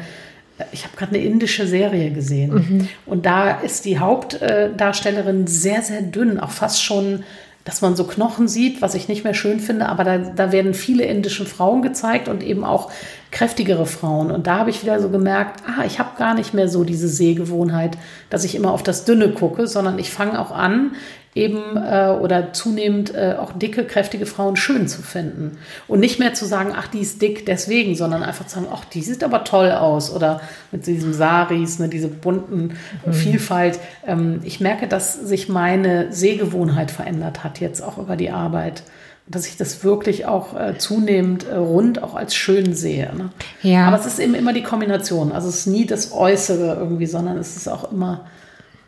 ich 0.72 0.84
habe 0.84 0.95
gerade 0.97 1.16
eine 1.16 1.24
indische 1.24 1.68
Serie 1.68 2.12
gesehen. 2.12 2.89
Und 3.05 3.26
da 3.26 3.51
ist 3.51 3.86
die 3.86 3.99
Hauptdarstellerin 3.99 5.47
sehr, 5.47 5.82
sehr 5.82 6.01
dünn, 6.01 6.39
auch 6.39 6.51
fast 6.51 6.84
schon, 6.84 7.24
dass 7.66 7.82
man 7.82 7.95
so 7.95 8.05
Knochen 8.05 8.47
sieht, 8.47 8.82
was 8.82 8.95
ich 8.95 9.07
nicht 9.07 9.24
mehr 9.24 9.34
schön 9.34 9.60
finde, 9.60 9.88
aber 9.88 10.03
da, 10.03 10.18
da 10.18 10.51
werden 10.51 10.74
viele 10.74 11.03
indische 11.03 11.45
Frauen 11.45 11.82
gezeigt 11.82 12.28
und 12.28 12.43
eben 12.43 12.64
auch 12.64 12.91
kräftigere 13.32 13.86
Frauen. 13.86 14.32
Und 14.32 14.47
da 14.47 14.59
habe 14.59 14.69
ich 14.69 14.82
wieder 14.82 14.99
so 14.99 15.09
gemerkt, 15.09 15.63
ah, 15.67 15.86
ich 15.86 15.99
habe 15.99 16.17
gar 16.17 16.34
nicht 16.34 16.53
mehr 16.53 16.67
so 16.67 16.84
diese 16.84 17.07
Sehgewohnheit, 17.07 17.97
dass 18.30 18.43
ich 18.43 18.55
immer 18.55 18.71
auf 18.71 18.84
das 18.84 19.05
Dünne 19.05 19.30
gucke, 19.30 19.67
sondern 19.67 19.99
ich 19.99 20.11
fange 20.11 20.39
auch 20.39 20.51
an, 20.51 20.91
eben 21.36 21.77
äh, 21.77 22.09
oder 22.19 22.53
zunehmend 22.53 23.13
äh, 23.13 23.36
auch 23.39 23.53
dicke, 23.53 23.86
kräftige 23.86 24.25
Frauen 24.25 24.55
schön 24.55 24.88
zu 24.88 25.01
finden. 25.01 25.57
Und 25.88 25.99
nicht 25.99 26.19
mehr 26.19 26.34
zu 26.34 26.45
sagen, 26.45 26.73
ach, 26.75 26.88
die 26.88 26.99
ist 26.99 27.21
dick 27.21 27.45
deswegen, 27.45 27.95
sondern 27.95 28.23
einfach 28.23 28.47
zu 28.47 28.55
sagen, 28.55 28.67
ach, 28.71 28.84
die 28.86 29.01
sieht 29.01 29.23
aber 29.23 29.43
toll 29.43 29.71
aus. 29.71 30.13
Oder 30.13 30.41
mit 30.71 30.88
diesem 30.88 31.13
Saris, 31.13 31.77
ne, 31.77 31.88
diese 31.88 32.07
bunten 32.07 32.77
mhm. 33.05 33.13
Vielfalt. 33.13 33.80
Ähm, 34.07 34.41
ich 34.43 34.59
merke, 34.59 34.88
dass 34.88 35.13
sich 35.13 35.49
meine 35.49 36.11
Sehgewohnheit 36.11 36.89
verändert 36.89 37.43
hat, 37.43 37.59
jetzt 37.59 37.82
auch 37.82 37.99
über 37.99 38.15
die 38.15 38.32
Arbeit 38.32 38.84
dass 39.30 39.45
ich 39.45 39.57
das 39.57 39.84
wirklich 39.84 40.25
auch 40.25 40.59
äh, 40.59 40.77
zunehmend 40.77 41.47
äh, 41.47 41.55
rund 41.55 42.01
auch 42.01 42.15
als 42.15 42.36
schön 42.36 42.75
sehe. 42.75 43.13
Ne? 43.15 43.30
Ja. 43.61 43.86
Aber 43.88 43.99
es 43.99 44.05
ist 44.07 44.19
eben 44.19 44.34
immer 44.34 44.53
die 44.53 44.63
Kombination. 44.63 45.32
Also 45.32 45.49
es 45.49 45.59
ist 45.59 45.67
nie 45.67 45.86
das 45.86 46.11
Äußere 46.11 46.75
irgendwie, 46.75 47.05
sondern 47.05 47.38
es 47.38 47.55
ist 47.55 47.67
auch 47.67 47.91
immer 47.91 48.25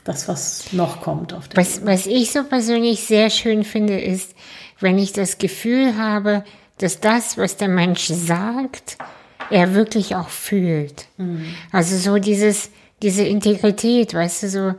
das, 0.04 0.28
was 0.28 0.74
noch 0.74 1.02
kommt. 1.02 1.34
Auf 1.34 1.44
was, 1.54 1.86
was 1.86 2.08
ich 2.08 2.32
so 2.32 2.44
persönlich 2.44 3.02
sehr 3.02 3.30
schön 3.30 3.64
finde, 3.64 4.00
ist, 4.02 4.34
wenn 4.80 4.98
ich 4.98 5.14
das 5.14 5.38
Gefühl 5.38 5.96
habe, 5.98 6.44
dass 6.80 7.00
das, 7.00 7.38
was 7.38 7.58
der 7.58 7.68
Mensch 7.68 8.08
sagt, 8.08 8.98
er 9.52 9.76
wirklich 9.76 10.16
auch 10.16 10.30
fühlt. 10.30 11.06
Mhm. 11.18 11.54
Also 11.72 11.98
so 11.98 12.18
dieses, 12.18 12.72
diese 13.04 13.24
Integrität, 13.24 14.16
weißt 14.16 14.44
du, 14.44 14.50
so, 14.50 14.74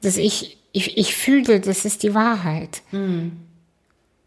dass 0.00 0.16
ich, 0.16 0.58
ich, 0.70 0.96
ich 0.96 1.16
fühle, 1.16 1.58
das 1.58 1.84
ist 1.84 2.04
die 2.04 2.14
Wahrheit. 2.14 2.82
Mhm. 2.92 3.32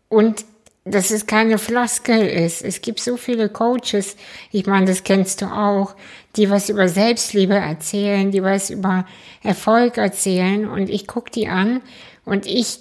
Und 0.09 0.43
dass 0.83 1.11
es 1.11 1.27
keine 1.27 1.57
Floskel 1.57 2.25
ist. 2.25 2.63
Es 2.63 2.81
gibt 2.81 2.99
so 2.99 3.17
viele 3.17 3.49
Coaches, 3.49 4.15
ich 4.51 4.65
meine, 4.65 4.87
das 4.87 5.03
kennst 5.03 5.41
du 5.41 5.45
auch, 5.45 5.95
die 6.35 6.49
was 6.49 6.69
über 6.69 6.87
Selbstliebe 6.87 7.53
erzählen, 7.53 8.31
die 8.31 8.41
was 8.41 8.69
über 8.69 9.05
Erfolg 9.43 9.97
erzählen 9.97 10.67
und 10.67 10.89
ich 10.89 11.07
guck 11.07 11.31
die 11.31 11.47
an 11.47 11.81
und 12.25 12.47
ich 12.47 12.79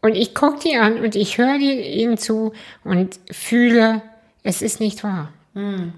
und 0.00 0.14
ich 0.14 0.34
guck 0.34 0.60
die 0.60 0.76
an 0.76 1.00
und 1.00 1.16
ich 1.16 1.38
höre 1.38 1.56
ihnen 1.56 2.18
zu 2.18 2.52
und 2.84 3.18
fühle, 3.30 4.02
es 4.42 4.62
ist 4.62 4.78
nicht 4.78 5.02
wahr. 5.02 5.32
Hm. 5.54 5.92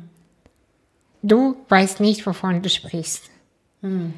Du 1.23 1.57
weißt 1.69 2.01
nicht, 2.01 2.27
wovon 2.27 2.63
du 2.63 2.71
sprichst. 2.71 3.25
Hm. 3.83 4.15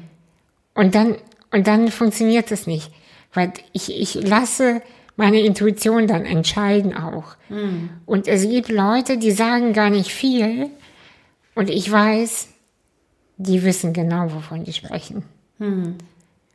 Und 0.73 0.95
dann 0.95 1.17
und 1.51 1.67
dann 1.67 1.89
funktioniert 1.89 2.51
es 2.51 2.67
nicht, 2.67 2.91
weil 3.33 3.53
ich 3.73 3.89
ich 3.89 4.13
lasse 4.15 4.81
meine 5.15 5.41
Intuition 5.41 6.07
dann 6.07 6.25
entscheiden 6.25 6.95
auch. 6.95 7.35
Mhm. 7.49 7.89
Und 8.05 8.27
es 8.27 8.43
gibt 8.47 8.69
Leute, 8.69 9.17
die 9.17 9.31
sagen 9.31 9.73
gar 9.73 9.89
nicht 9.89 10.11
viel 10.11 10.69
und 11.55 11.69
ich 11.69 11.91
weiß, 11.91 12.47
die 13.37 13.63
wissen 13.63 13.93
genau, 13.93 14.33
wovon 14.33 14.63
die 14.63 14.73
sprechen. 14.73 15.23
Mhm. 15.59 15.95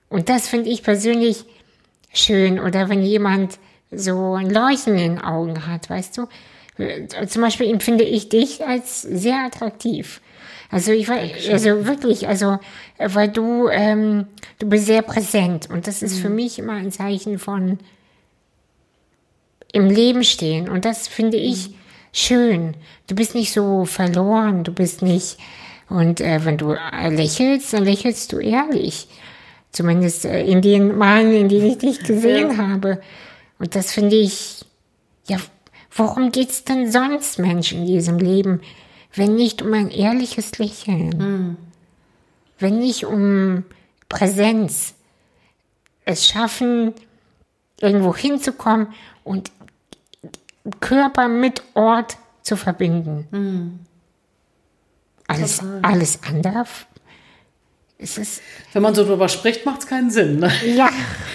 Und 0.09 0.28
das 0.28 0.48
finde 0.48 0.70
ich 0.70 0.82
persönlich 0.82 1.44
schön. 2.12 2.59
Oder 2.59 2.88
wenn 2.88 3.02
jemand 3.02 3.59
so 3.90 4.34
ein 4.34 4.50
Leuchten 4.50 4.94
in 4.94 5.16
den 5.16 5.20
Augen 5.20 5.66
hat, 5.66 5.90
weißt 5.90 6.18
du? 6.18 6.28
Zum 7.26 7.42
Beispiel 7.42 7.70
empfinde 7.70 8.04
ich 8.04 8.28
dich 8.28 8.64
als 8.64 9.02
sehr 9.02 9.44
attraktiv. 9.44 10.20
Also 10.70 10.92
ich 10.92 11.09
war, 11.09 11.16
also 11.50 11.86
wirklich, 11.86 12.28
also 12.28 12.59
weil 12.98 13.28
du, 13.28 13.68
ähm, 13.68 14.26
du 14.59 14.68
bist 14.68 14.86
sehr 14.86 15.02
präsent 15.02 15.68
und 15.70 15.86
das 15.86 16.02
ist 16.02 16.16
mhm. 16.16 16.22
für 16.22 16.28
mich 16.28 16.59
immer 16.59 16.74
ein 16.74 16.92
Zeichen 16.92 17.38
von 17.38 17.78
im 19.72 19.88
Leben 19.88 20.24
stehen. 20.24 20.68
Und 20.68 20.84
das 20.84 21.08
finde 21.08 21.36
ich 21.36 21.70
schön. 22.12 22.74
Du 23.06 23.14
bist 23.14 23.34
nicht 23.34 23.52
so 23.52 23.84
verloren, 23.84 24.64
du 24.64 24.72
bist 24.72 25.02
nicht. 25.02 25.38
Und 25.88 26.20
äh, 26.20 26.44
wenn 26.44 26.58
du 26.58 26.74
lächelst, 27.08 27.72
dann 27.72 27.84
lächelst 27.84 28.32
du 28.32 28.38
ehrlich. 28.38 29.08
Zumindest 29.72 30.24
äh, 30.24 30.44
in 30.44 30.62
den 30.62 30.96
Malen, 30.96 31.32
in 31.32 31.48
denen 31.48 31.66
ich 31.66 31.78
dich 31.78 32.00
gesehen 32.00 32.50
ja. 32.52 32.56
habe. 32.56 33.00
Und 33.58 33.74
das 33.74 33.92
finde 33.92 34.16
ich, 34.16 34.64
ja, 35.28 35.38
worum 35.94 36.30
geht's 36.30 36.64
denn 36.64 36.90
sonst, 36.90 37.38
Menschen, 37.38 37.80
in 37.80 37.86
diesem 37.86 38.18
Leben, 38.18 38.60
wenn 39.14 39.34
nicht 39.34 39.62
um 39.62 39.72
ein 39.72 39.90
ehrliches 39.90 40.58
Lächeln? 40.58 41.08
Mhm. 41.08 41.56
Wenn 42.58 42.78
nicht 42.78 43.06
um 43.06 43.64
Präsenz. 44.08 44.94
Es 46.04 46.26
schaffen, 46.26 46.94
irgendwo 47.80 48.14
hinzukommen 48.16 48.88
und 49.24 49.50
Körper 50.80 51.28
mit 51.28 51.62
Ort 51.74 52.16
zu 52.42 52.56
verbinden. 52.56 53.26
Mhm. 53.30 53.78
Alles, 55.26 55.60
alles 55.82 56.20
andere 56.26 56.64
ist 57.98 58.16
es. 58.16 58.40
Wenn 58.72 58.82
man 58.82 58.94
so 58.94 59.04
drüber 59.04 59.28
spricht, 59.28 59.66
macht 59.66 59.80
es 59.80 59.86
keinen 59.86 60.10
Sinn. 60.10 60.38
Ne? 60.38 60.50
Ja. 60.64 60.88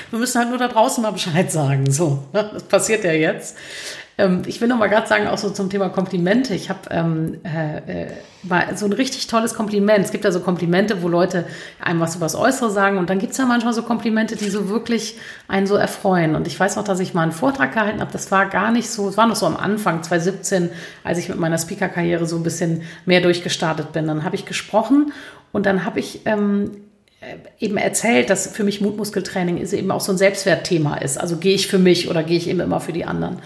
Wir 0.10 0.20
müssen 0.20 0.40
halt 0.40 0.50
nur 0.50 0.58
da 0.58 0.70
draußen 0.70 1.04
mal 1.04 1.12
Bescheid 1.12 1.52
sagen. 1.52 1.92
So, 1.92 2.24
ne? 2.32 2.50
das 2.54 2.64
passiert 2.64 3.04
ja 3.04 3.12
jetzt. 3.12 3.58
Ähm, 4.18 4.44
ich 4.46 4.62
will 4.62 4.68
noch 4.68 4.78
mal 4.78 4.88
gerade 4.88 5.08
sagen, 5.08 5.28
auch 5.28 5.38
so 5.38 5.50
zum 5.50 5.70
Thema 5.70 5.90
Komplimente. 5.90 6.54
Ich 6.54 6.70
habe 6.70 6.80
ähm, 6.92 7.40
äh, 7.44 8.06
äh, 8.06 8.76
so 8.76 8.86
ein 8.86 8.94
richtig 8.94 9.28
tolles 9.28 9.54
Kompliment. 9.54 10.06
Es 10.06 10.12
gibt 10.12 10.24
ja 10.24 10.32
so 10.32 10.42
Komplimente, 10.42 11.02
wo 11.02 11.08
Leute 11.08 11.46
einem 11.80 12.00
was 12.00 12.16
über 12.16 12.26
das 12.26 12.36
Äußere 12.36 12.70
sagen 12.70 12.98
und 12.98 13.10
dann 13.10 13.20
gibt 13.20 13.32
es 13.32 13.38
ja 13.38 13.46
manchmal 13.46 13.74
so 13.74 13.84
Komplimente, 13.84 14.36
die 14.36 14.50
so 14.50 14.70
wirklich 14.70 15.18
einen 15.48 15.66
so 15.66 15.76
erfreuen. 15.76 16.36
Und 16.36 16.48
ich 16.48 16.60
weiß 16.60 16.76
noch, 16.76 16.84
dass 16.84 17.00
ich 17.00 17.14
mal 17.14 17.24
einen 17.24 17.32
Vortrag 17.32 17.74
gehalten 17.74 18.02
habe. 18.02 18.12
Das 18.12 18.32
war 18.32 18.48
gar 18.48 18.72
nicht 18.72 18.90
so, 18.90 19.10
es 19.10 19.18
war 19.18 19.28
noch 19.28 19.36
so 19.36 19.46
am 19.46 19.58
Anfang 19.58 20.04
2017, 20.04 20.70
als 21.04 21.18
ich 21.18 21.30
mit 21.30 21.40
meiner 21.40 21.58
Speaker-Karriere 21.58 22.26
so 22.26 22.36
ein 22.36 22.44
bisschen 22.44 22.84
mehr 23.06 23.22
durchgestartet 23.22 23.94
bin. 23.94 24.08
Dann 24.08 24.24
habe 24.24 24.36
ich 24.36 24.46
gesprochen 24.46 25.14
und 25.52 25.66
dann 25.66 25.86
habe 25.86 26.00
ich 26.00 26.22
ähm, 26.26 26.72
äh, 27.24 27.66
eben 27.66 27.78
erzählt, 27.78 28.30
dass 28.30 28.48
für 28.48 28.64
mich 28.64 28.82
Mutmuskeltraining 28.82 29.58
ist 29.58 29.72
eben 29.72 29.92
auch 29.92 30.02
so 30.02 30.12
ein 30.12 30.18
Selbstwertthema 30.18 30.98
ist. 30.98 31.18
Also 31.18 31.38
gehe 31.38 31.56
ich 31.56 31.68
für 31.68 31.80
mich 31.80 32.10
oder 32.10 32.24
gehe 32.24 32.38
ich 32.38 32.50
eben 32.50 32.60
immer 32.60 32.82
für 32.82 32.92
die 32.92 33.06
anderen 33.06 33.38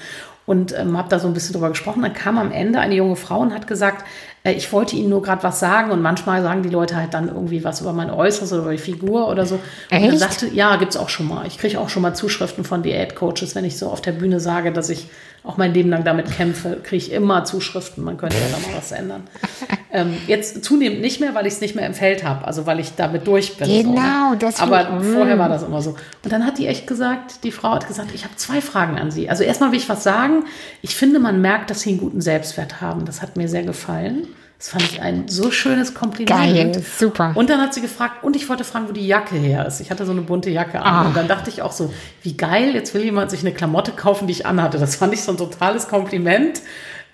und 0.48 0.76
ähm, 0.76 0.98
habe 0.98 1.10
da 1.10 1.20
so 1.20 1.28
ein 1.28 1.34
bisschen 1.34 1.54
drüber 1.54 1.70
gesprochen. 1.70 2.02
Dann 2.02 2.14
kam 2.14 2.38
am 2.39 2.52
Ende 2.52 2.80
eine 2.80 2.95
junge 2.95 3.18
Frau 3.18 3.41
und 3.41 3.54
hat 3.54 3.68
gesagt, 3.68 4.06
äh, 4.43 4.54
ich 4.54 4.72
wollte 4.72 4.95
Ihnen 4.95 5.10
nur 5.10 5.22
gerade 5.22 5.43
was 5.43 5.60
sagen 5.60 5.91
und 5.91 6.02
manchmal 6.02 6.41
sagen 6.41 6.64
die 6.64 6.70
Leute 6.70 6.95
halt 6.95 7.14
dann 7.14 7.28
irgendwie 7.28 7.66
was 7.66 7.82
über 7.82 7.91
mein 7.91 8.10
Äußeres 8.10 8.54
oder 8.54 8.62
über 8.62 8.72
die 8.72 8.78
Figur 8.78 9.28
oder 9.28 9.45
so. 9.45 9.60
Echt? 9.89 10.04
Und 10.04 10.10
dann 10.10 10.18
sagte, 10.18 10.48
ja, 10.48 10.78
gibt's 10.78 10.95
auch 10.95 11.10
schon 11.10 11.28
mal. 11.28 11.45
Ich 11.45 11.58
kriege 11.58 11.80
auch 11.80 11.89
schon 11.89 12.02
mal 12.02 12.14
Zuschriften 12.14 12.64
von 12.64 12.82
Diätcoaches, 12.82 13.56
wenn 13.56 13.66
ich 13.66 13.78
so 13.78 13.89
auf 13.89 14.02
der 14.02 14.14
Bühne 14.14 14.39
sage, 14.39 14.72
dass 14.72 14.89
ich 14.89 15.10
auch 15.48 15.58
mein 15.58 15.74
Leben 15.74 15.89
lang 15.89 16.04
damit 16.04 16.30
kämpfe, 16.32 16.78
kriege 16.84 16.98
ich 16.98 17.12
immer 17.12 17.45
Zuschriften. 17.45 18.04
Man 18.04 18.18
könnte 18.18 18.36
ja 18.36 18.43
da 18.52 18.68
mal 18.68 18.78
was 18.78 18.91
ändern. 18.91 19.24
ähm, 19.91 20.18
jetzt 20.28 20.64
zunehmend 20.64 21.02
nicht 21.02 21.20
mehr, 21.20 21.34
weil 21.34 21.48
ich 21.48 21.54
es 21.54 21.62
nicht 21.62 21.76
mehr 21.76 21.88
im 21.88 21.93
Feld 21.93 22.24
habe, 22.24 22.45
also 22.45 22.66
weil 22.66 22.80
ich 22.80 22.95
damit 22.95 23.26
durch 23.26 23.58
bin. 23.58 23.68
Genau, 23.68 24.32
so, 24.32 24.36
das 24.38 24.60
Aber 24.60 24.82
ich, 24.82 25.08
vorher 25.14 25.39
war 25.39 25.50
das 25.50 25.64
immer 25.64 25.82
so. 25.82 25.91
Und 26.24 26.32
dann 26.32 26.45
hat 26.45 26.58
die 26.58 26.68
echt 26.68 26.86
gesagt, 26.86 27.43
die 27.43 27.52
Frau 27.52 27.72
hat 27.72 27.88
gesagt, 27.88 28.12
ich 28.14 28.26
habe 28.26 28.36
zwei 28.36 28.62
Fragen 28.62 28.98
an 28.98 29.10
Sie. 29.10 29.30
Also 29.30 29.43
erstmal 29.43 29.72
will 29.72 29.80
ich 29.80 29.89
was 29.89 30.04
sagen. 30.04 30.43
Ich 30.82 30.95
finde, 30.95 31.20
man 31.20 31.41
merkt, 31.41 31.70
dass 31.70 31.82
Sie 31.82 31.91
einen 31.91 32.00
guten 32.00 32.22
Selbstwert 32.22 32.82
haben. 32.82 33.06
Das 33.06 33.22
hat 33.22 33.38
mir 33.38 33.48
sehr 33.48 33.64
gefallen. 33.64 34.28
Das 34.58 34.70
fand 34.70 34.84
ich 34.84 35.01
ein 35.01 35.28
so 35.28 35.51
schönes 35.51 35.93
Kompliment. 35.93 36.74
Geil, 36.74 36.84
super. 36.97 37.32
Und 37.36 37.49
dann 37.49 37.62
hat 37.62 37.76
sie 37.76 37.82
gefragt, 37.82 38.24
und 38.24 38.36
ich 38.36 38.49
wollte 38.49 38.64
fragen, 38.64 38.88
wo 38.88 38.91
die 38.91 39.05
Jacke 39.05 39.36
her 39.36 39.68
ist. 39.68 39.80
Ich 39.82 39.91
hatte 39.91 40.05
so 40.05 40.12
eine 40.12 40.22
bunte 40.22 40.49
Jacke 40.49 40.82
an. 40.82 41.05
Oh. 41.05 41.08
Und 41.10 41.16
dann 41.16 41.28
dachte 41.28 41.51
ich 41.51 41.62
auch 41.62 41.72
so, 41.72 41.93
wie 42.24 42.36
geil, 42.36 42.74
jetzt 42.74 42.95
will 42.95 43.03
jemand 43.03 43.30
sich 43.30 43.41
eine 43.41 43.53
Klamotte 43.53 43.91
kaufen, 43.91 44.26
die 44.28 44.34
ich 44.34 44.45
anhatte. 44.47 44.80
Das 44.80 44.95
fand 44.95 45.14
ich 45.14 45.22
so 45.22 45.32
ein 45.32 45.38
totales 45.38 45.88
Kompliment. 45.88 46.62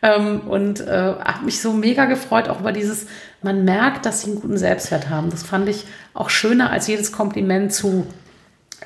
Ähm, 0.01 0.41
und 0.41 0.79
äh, 0.81 1.15
habe 1.23 1.45
mich 1.45 1.61
so 1.61 1.73
mega 1.73 2.05
gefreut, 2.05 2.47
auch 2.47 2.61
über 2.61 2.71
dieses, 2.71 3.07
man 3.41 3.65
merkt, 3.65 4.05
dass 4.05 4.21
sie 4.21 4.31
einen 4.31 4.41
guten 4.41 4.57
Selbstwert 4.57 5.09
haben. 5.09 5.29
Das 5.29 5.43
fand 5.43 5.67
ich 5.67 5.85
auch 6.13 6.29
schöner 6.29 6.71
als 6.71 6.87
jedes 6.87 7.11
Kompliment 7.11 7.73
zu 7.73 8.07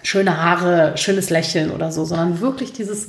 schöne 0.03 0.41
Haare, 0.41 0.93
schönes 0.95 1.29
Lächeln 1.29 1.71
oder 1.71 1.91
so, 1.91 2.05
sondern 2.05 2.39
wirklich 2.39 2.73
dieses, 2.73 3.07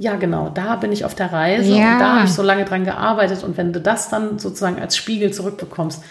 ja, 0.00 0.16
genau, 0.16 0.48
da 0.48 0.76
bin 0.76 0.92
ich 0.92 1.04
auf 1.04 1.14
der 1.14 1.30
Reise 1.30 1.76
ja. 1.76 1.92
und 1.92 1.98
da 1.98 2.14
habe 2.14 2.24
ich 2.24 2.32
so 2.32 2.42
lange 2.42 2.64
dran 2.64 2.86
gearbeitet. 2.86 3.44
Und 3.44 3.58
wenn 3.58 3.74
du 3.74 3.82
das 3.82 4.08
dann 4.08 4.38
sozusagen 4.38 4.80
als 4.80 4.96
Spiegel 4.96 5.30
zurückbekommst, 5.30 6.02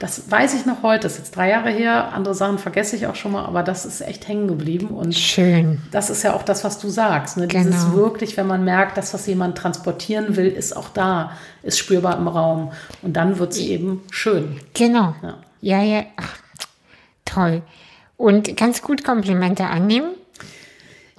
das 0.00 0.28
weiß 0.28 0.54
ich 0.54 0.66
noch 0.66 0.82
heute, 0.82 1.04
das 1.04 1.12
ist 1.12 1.18
jetzt 1.18 1.36
drei 1.36 1.50
Jahre 1.50 1.70
her, 1.70 2.12
andere 2.12 2.34
Sachen 2.34 2.58
vergesse 2.58 2.96
ich 2.96 3.06
auch 3.06 3.14
schon 3.14 3.30
mal, 3.30 3.44
aber 3.44 3.62
das 3.62 3.86
ist 3.86 4.00
echt 4.00 4.26
hängen 4.26 4.48
geblieben. 4.48 4.88
Und 4.88 5.14
Schön. 5.14 5.80
Das 5.92 6.10
ist 6.10 6.24
ja 6.24 6.34
auch 6.34 6.42
das, 6.42 6.64
was 6.64 6.80
du 6.80 6.88
sagst. 6.88 7.36
Ne? 7.36 7.46
Genau. 7.46 7.66
Dieses 7.66 7.92
wirklich, 7.92 8.36
wenn 8.36 8.48
man 8.48 8.64
merkt, 8.64 8.98
das, 8.98 9.14
was 9.14 9.28
jemand 9.28 9.56
transportieren 9.56 10.34
will, 10.34 10.48
ist 10.48 10.76
auch 10.76 10.88
da, 10.88 11.30
ist 11.62 11.78
spürbar 11.78 12.18
im 12.18 12.26
Raum. 12.26 12.72
Und 13.02 13.16
dann 13.16 13.38
wird 13.38 13.54
sie 13.54 13.70
eben 13.70 14.02
schön. 14.10 14.60
Genau. 14.74 15.14
Ja, 15.22 15.38
ja. 15.60 15.82
ja. 15.82 16.02
Ach, 16.16 16.36
toll. 17.24 17.62
Und 18.16 18.56
ganz 18.56 18.82
gut 18.82 19.04
Komplimente 19.04 19.66
annehmen. 19.66 20.08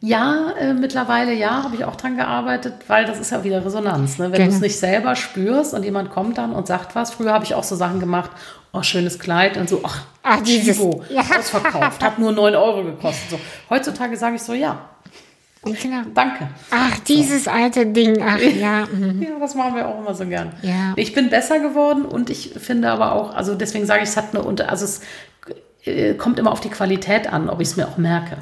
Ja, 0.01 0.51
äh, 0.59 0.73
mittlerweile 0.73 1.33
ja, 1.33 1.63
habe 1.63 1.75
ich 1.75 1.83
auch 1.83 1.95
dran 1.95 2.17
gearbeitet, 2.17 2.73
weil 2.87 3.05
das 3.05 3.19
ist 3.19 3.31
ja 3.31 3.43
wieder 3.43 3.65
Resonanz. 3.65 4.19
Ne? 4.19 4.25
Wenn 4.25 4.33
genau. 4.33 4.49
du 4.51 4.55
es 4.55 4.61
nicht 4.61 4.77
selber 4.77 5.15
spürst 5.15 5.73
und 5.73 5.83
jemand 5.83 6.11
kommt 6.11 6.37
dann 6.37 6.51
und 6.53 6.67
sagt 6.67 6.95
was, 6.95 7.11
früher 7.11 7.33
habe 7.33 7.45
ich 7.45 7.55
auch 7.55 7.63
so 7.63 7.75
Sachen 7.75 7.99
gemacht, 7.99 8.29
oh, 8.73 8.83
schönes 8.83 9.17
Kleid 9.17 9.57
und 9.57 9.67
so, 9.67 9.81
ach, 9.83 10.03
ach 10.21 10.43
Chivo, 10.43 11.03
ja. 11.09 11.21
ausverkauft, 11.21 12.03
hat 12.03 12.19
nur 12.19 12.31
9 12.31 12.55
Euro 12.55 12.83
gekostet. 12.83 13.31
So. 13.31 13.39
Heutzutage 13.71 14.15
sage 14.17 14.35
ich 14.35 14.43
so, 14.43 14.53
ja, 14.53 14.79
Genau. 15.63 16.03
Danke. 16.13 16.47
Ach, 16.71 16.97
dieses 16.99 17.47
alte 17.47 17.87
Ding. 17.87 18.21
Ach 18.21 18.39
ja. 18.39 18.85
mhm. 18.85 19.21
Ja, 19.27 19.39
das 19.39 19.55
machen 19.55 19.75
wir 19.75 19.87
auch 19.87 19.99
immer 19.99 20.13
so 20.13 20.25
gern. 20.25 20.53
Ja. 20.61 20.93
Ich 20.95 21.13
bin 21.13 21.29
besser 21.29 21.59
geworden 21.59 22.05
und 22.05 22.29
ich 22.29 22.53
finde 22.57 22.89
aber 22.89 23.13
auch, 23.13 23.33
also 23.35 23.55
deswegen 23.55 23.85
sage 23.85 24.03
ich, 24.03 24.09
es 24.09 24.17
hat 24.17 24.33
eine 24.33 24.69
also 24.69 24.85
es 24.85 25.01
äh, 25.83 26.13
kommt 26.13 26.39
immer 26.39 26.51
auf 26.51 26.61
die 26.61 26.69
Qualität 26.69 27.31
an, 27.31 27.49
ob 27.49 27.59
ich 27.59 27.69
es 27.69 27.75
mir 27.75 27.87
auch 27.87 27.97
merke. 27.97 28.37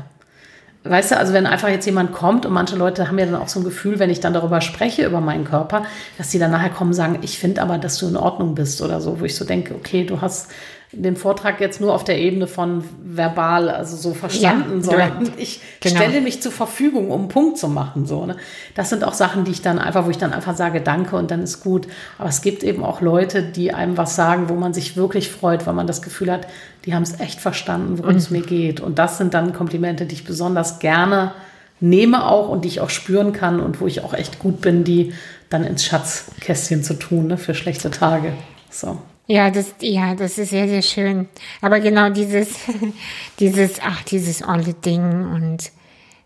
Weißt 0.88 1.12
du, 1.12 1.18
also 1.18 1.34
wenn 1.34 1.48
einfach 1.48 1.70
jetzt 1.70 1.88
jemand 1.88 2.12
kommt 2.14 2.46
und 2.46 2.54
manche 2.54 2.76
Leute 2.76 3.08
haben 3.08 3.18
ja 3.18 3.26
dann 3.26 3.36
auch 3.36 3.48
so 3.48 3.60
ein 3.60 3.64
Gefühl, 3.64 3.98
wenn 3.98 4.12
ich 4.12 4.20
dann 4.20 4.34
darüber 4.34 4.62
spreche, 4.62 5.04
über 5.04 5.20
meinen 5.20 5.44
Körper, 5.44 5.84
dass 6.20 6.30
sie 6.30 6.38
dann 6.38 6.52
nachher 6.52 6.70
kommen 6.70 6.92
und 6.92 6.96
sagen, 6.96 7.18
ich 7.24 7.40
finde 7.40 7.64
aber, 7.64 7.80
dass 7.80 7.98
du 7.98 8.08
in 8.08 8.16
Ordnung 8.16 8.54
bist 8.54 8.84
oder 8.84 9.02
so, 9.02 9.20
wo 9.20 9.26
ich 9.26 9.36
so 9.36 9.46
denke, 9.46 9.74
okay, 9.74 10.06
du 10.06 10.22
hast 10.22 10.52
den 10.96 11.16
Vortrag 11.16 11.60
jetzt 11.62 11.80
nur 11.82 11.94
auf 11.94 12.04
der 12.04 12.18
Ebene 12.20 12.48
von 12.48 12.84
verbal, 13.04 13.70
also 13.70 13.96
so 13.98 14.14
verstanden, 14.14 14.78
Ja, 14.80 14.84
sondern 14.84 15.26
du- 15.26 15.32
ich 15.38 15.62
genau. 15.82 15.96
stelle 15.96 16.22
mich 16.22 16.42
zur 16.42 16.52
Verfügung, 16.52 17.12
um 17.12 17.22
einen 17.22 17.28
Punkt 17.30 17.58
zu 17.58 17.68
machen. 17.68 18.06
So, 18.06 18.26
ne? 18.26 18.36
Das 18.76 18.90
sind 18.90 19.04
auch 19.04 19.14
Sachen, 19.14 19.44
die 19.44 19.52
ich 19.52 19.62
dann 19.62 19.78
einfach, 19.80 20.06
wo 20.06 20.10
ich 20.10 20.18
dann 20.18 20.34
einfach 20.34 20.56
sage, 20.56 20.82
danke 20.82 21.16
und 21.16 21.32
dann 21.32 21.42
ist 21.44 21.62
gut. 21.64 21.88
Aber 22.18 22.30
es 22.30 22.42
gibt 22.42 22.64
eben 22.64 22.84
auch 22.84 23.02
Leute, 23.02 23.44
die 23.44 23.74
einem 23.74 23.98
was 23.98 24.16
sagen, 24.16 24.50
wo 24.50 24.54
man 24.56 24.74
sich 24.74 24.96
wirklich 24.98 25.30
freut, 25.32 25.66
weil 25.68 25.74
man 25.74 25.88
das 25.88 26.02
Gefühl 26.02 26.32
hat, 26.32 26.48
die 26.86 26.94
haben 26.96 27.04
es 27.04 27.20
echt 27.20 27.40
verstanden, 27.40 27.98
worum 27.98 28.12
Mhm. 28.14 28.18
es 28.18 28.30
mir 28.30 28.42
geht. 28.42 28.80
Und 28.80 29.00
das 29.00 29.18
sind 29.18 29.34
dann 29.34 29.54
Komplimente, 29.54 30.06
die 30.06 30.16
ich 30.16 30.24
besonders 30.26 30.80
gerne 30.80 31.34
nehme 31.82 32.26
auch 32.26 32.48
und 32.50 32.64
die 32.64 32.70
ich 32.70 32.80
auch 32.80 32.90
spüren 32.90 33.34
kann 33.34 33.60
und 33.60 33.82
wo 33.82 33.88
ich 33.88 34.02
auch 34.04 34.14
echt 34.14 34.40
gut 34.40 34.62
bin, 34.62 34.84
die 34.86 35.14
dann 35.50 35.64
ins 35.66 35.84
Schatzkästchen 35.84 36.84
zu 36.84 36.94
tun, 36.94 37.28
ne, 37.28 37.38
für 37.38 37.54
schlechte 37.54 37.92
Tage. 37.92 38.32
So. 38.70 38.98
Ja, 39.28 39.50
das, 39.50 39.76
ja, 39.82 40.14
das 40.14 40.38
ist 40.38 40.52
sehr, 40.52 40.68
sehr 40.68 40.82
schön. 40.82 41.28
Aber 41.62 41.80
genau 41.80 42.10
dieses, 42.10 42.60
dieses, 43.40 43.80
ach, 43.82 44.04
dieses 44.04 44.48
olle 44.48 44.74
Ding 44.74 45.04
und 45.04 45.72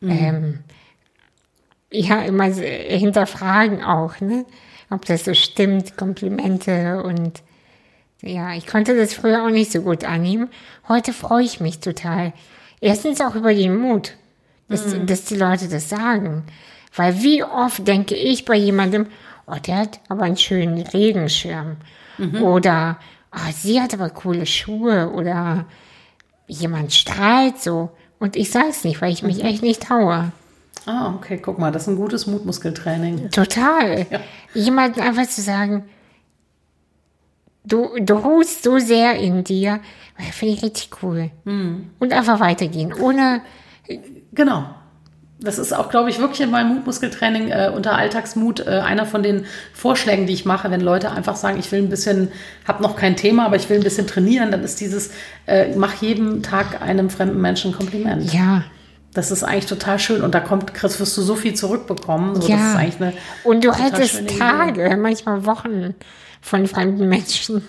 ähm, 0.01 0.59
ja, 1.91 2.21
immer 2.21 2.51
so 2.51 2.61
hinterfragen 2.61 3.83
auch, 3.83 4.19
ne? 4.21 4.45
Ob 4.89 5.05
das 5.05 5.25
so 5.25 5.33
stimmt, 5.33 5.97
Komplimente 5.97 7.03
und 7.03 7.43
ja, 8.21 8.53
ich 8.55 8.67
konnte 8.67 8.97
das 8.97 9.13
früher 9.13 9.45
auch 9.45 9.49
nicht 9.49 9.71
so 9.71 9.81
gut 9.81 10.03
annehmen. 10.03 10.49
Heute 10.87 11.13
freue 11.13 11.43
ich 11.43 11.61
mich 11.61 11.79
total. 11.79 12.33
Erstens 12.81 13.21
auch 13.21 13.35
über 13.35 13.53
den 13.53 13.77
Mut, 13.77 14.13
dass, 14.67 14.95
dass 15.05 15.25
die 15.25 15.35
Leute 15.35 15.69
das 15.69 15.89
sagen. 15.89 16.43
Weil 16.95 17.21
wie 17.21 17.43
oft 17.43 17.87
denke 17.87 18.15
ich 18.15 18.45
bei 18.45 18.55
jemandem, 18.55 19.07
oh, 19.47 19.55
der 19.55 19.77
hat 19.77 19.99
aber 20.09 20.23
einen 20.23 20.37
schönen 20.37 20.81
Regenschirm. 20.81 21.77
Oder, 22.41 22.99
ah, 23.31 23.51
sie 23.51 23.81
hat 23.81 23.93
aber 23.93 24.09
coole 24.09 24.45
Schuhe. 24.45 25.11
Oder 25.11 25.65
jemand 26.47 26.93
strahlt 26.93 27.59
so. 27.59 27.91
Und 28.19 28.35
ich 28.35 28.51
sage 28.51 28.69
es 28.69 28.83
nicht, 28.83 29.01
weil 29.01 29.13
ich 29.13 29.23
mich 29.23 29.43
echt 29.43 29.63
nicht 29.63 29.83
traue. 29.83 30.31
Ah, 30.85 31.13
okay, 31.15 31.37
guck 31.37 31.59
mal, 31.59 31.71
das 31.71 31.83
ist 31.83 31.87
ein 31.89 31.95
gutes 31.95 32.27
Mutmuskeltraining. 32.27 33.29
Total. 33.31 34.07
Ja. 34.09 34.19
Jemanden 34.53 35.01
einfach 35.01 35.27
zu 35.27 35.41
sagen, 35.41 35.85
du, 37.63 37.89
du 37.99 38.13
ruhst 38.15 38.63
so 38.63 38.79
sehr 38.79 39.15
in 39.15 39.43
dir, 39.43 39.79
finde 40.31 40.55
ich 40.55 40.63
richtig 40.63 40.89
cool. 41.03 41.31
Hm. 41.45 41.91
Und 41.99 42.13
einfach 42.13 42.39
weitergehen, 42.39 42.93
ohne, 42.93 43.41
Genau. 44.31 44.65
Das 45.41 45.57
ist 45.57 45.71
auch, 45.73 45.89
glaube 45.89 46.09
ich, 46.09 46.19
wirklich 46.19 46.41
in 46.41 46.51
meinem 46.51 46.75
Mutmuskeltraining 46.75 47.47
äh, 47.49 47.71
unter 47.73 47.97
Alltagsmut 47.97 48.59
äh, 48.67 48.71
einer 48.81 49.05
von 49.05 49.23
den 49.23 49.45
Vorschlägen, 49.73 50.27
die 50.27 50.33
ich 50.33 50.43
mache, 50.43 50.69
wenn 50.69 50.81
Leute 50.81 51.11
einfach 51.11 51.37
sagen, 51.37 51.57
ich 51.59 51.71
will 51.71 51.79
ein 51.81 51.87
bisschen, 51.89 52.29
habe 52.67 52.83
noch 52.83 52.97
kein 52.97 53.15
Thema, 53.15 53.45
aber 53.45 53.55
ich 53.55 53.69
will 53.69 53.77
ein 53.77 53.83
bisschen 53.83 54.05
trainieren, 54.05 54.51
dann 54.51 54.63
ist 54.63 54.81
dieses, 54.81 55.11
äh, 55.47 55.73
mach 55.77 55.93
jeden 56.01 56.43
Tag 56.43 56.81
einem 56.81 57.09
fremden 57.09 57.39
Menschen 57.39 57.71
ein 57.71 57.77
Kompliment. 57.77 58.33
ja. 58.33 58.63
Das 59.11 59.31
ist 59.31 59.43
eigentlich 59.43 59.65
total 59.65 59.97
schön 59.97 60.21
und 60.21 60.35
da 60.35 60.39
kommt, 60.39 60.75
Chris, 60.75 60.99
wirst 60.99 61.17
du 61.17 61.23
so 61.23 61.35
viel 61.35 61.55
zurückbekommen. 61.55 62.35
So, 62.35 62.41
Das 62.41 62.49
Ja. 62.49 62.69
ist 62.73 62.75
eigentlich 62.77 63.01
eine 63.01 63.13
Und 63.43 63.63
du 63.63 63.73
hättest 63.73 64.11
schöne 64.17 64.27
Idee. 64.29 64.37
Tage, 64.37 64.97
manchmal 64.97 65.45
Wochen 65.47 65.95
von 66.41 66.67
fremden 66.67 67.09
Menschen. 67.09 67.67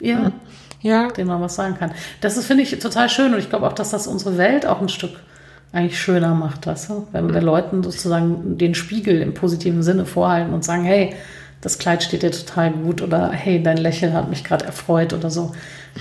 Ja. 0.00 0.32
Ja, 0.80 1.08
dem 1.08 1.26
man 1.26 1.42
was 1.42 1.56
sagen 1.56 1.76
kann. 1.78 1.92
Das 2.22 2.38
ist, 2.38 2.46
finde 2.46 2.62
ich, 2.62 2.78
total 2.78 3.10
schön 3.10 3.34
und 3.34 3.40
ich 3.40 3.50
glaube 3.50 3.66
auch, 3.66 3.74
dass 3.74 3.90
das 3.90 4.06
unsere 4.06 4.38
Welt 4.38 4.64
auch 4.64 4.80
ein 4.80 4.88
Stück 4.88 5.20
eigentlich 5.72 6.00
schöner 6.00 6.34
macht, 6.34 6.66
weißt 6.66 6.90
du? 6.90 7.06
Wenn 7.12 7.32
wir 7.32 7.40
Leuten 7.40 7.82
sozusagen 7.82 8.58
den 8.58 8.74
Spiegel 8.74 9.22
im 9.22 9.34
positiven 9.34 9.82
Sinne 9.82 10.04
vorhalten 10.04 10.52
und 10.52 10.64
sagen, 10.64 10.84
hey, 10.84 11.14
das 11.60 11.78
Kleid 11.78 12.02
steht 12.02 12.22
dir 12.22 12.32
total 12.32 12.72
gut 12.72 13.02
oder 13.02 13.30
hey, 13.30 13.62
dein 13.62 13.76
Lächeln 13.76 14.14
hat 14.14 14.30
mich 14.30 14.44
gerade 14.44 14.64
erfreut 14.64 15.12
oder 15.12 15.30
so. 15.30 15.52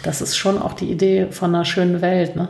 Das 0.04 0.22
ist 0.22 0.38
schon 0.38 0.62
auch 0.62 0.74
die 0.74 0.90
Idee 0.90 1.28
von 1.32 1.54
einer 1.54 1.66
schönen 1.66 2.02
Welt, 2.02 2.36
ne? 2.36 2.48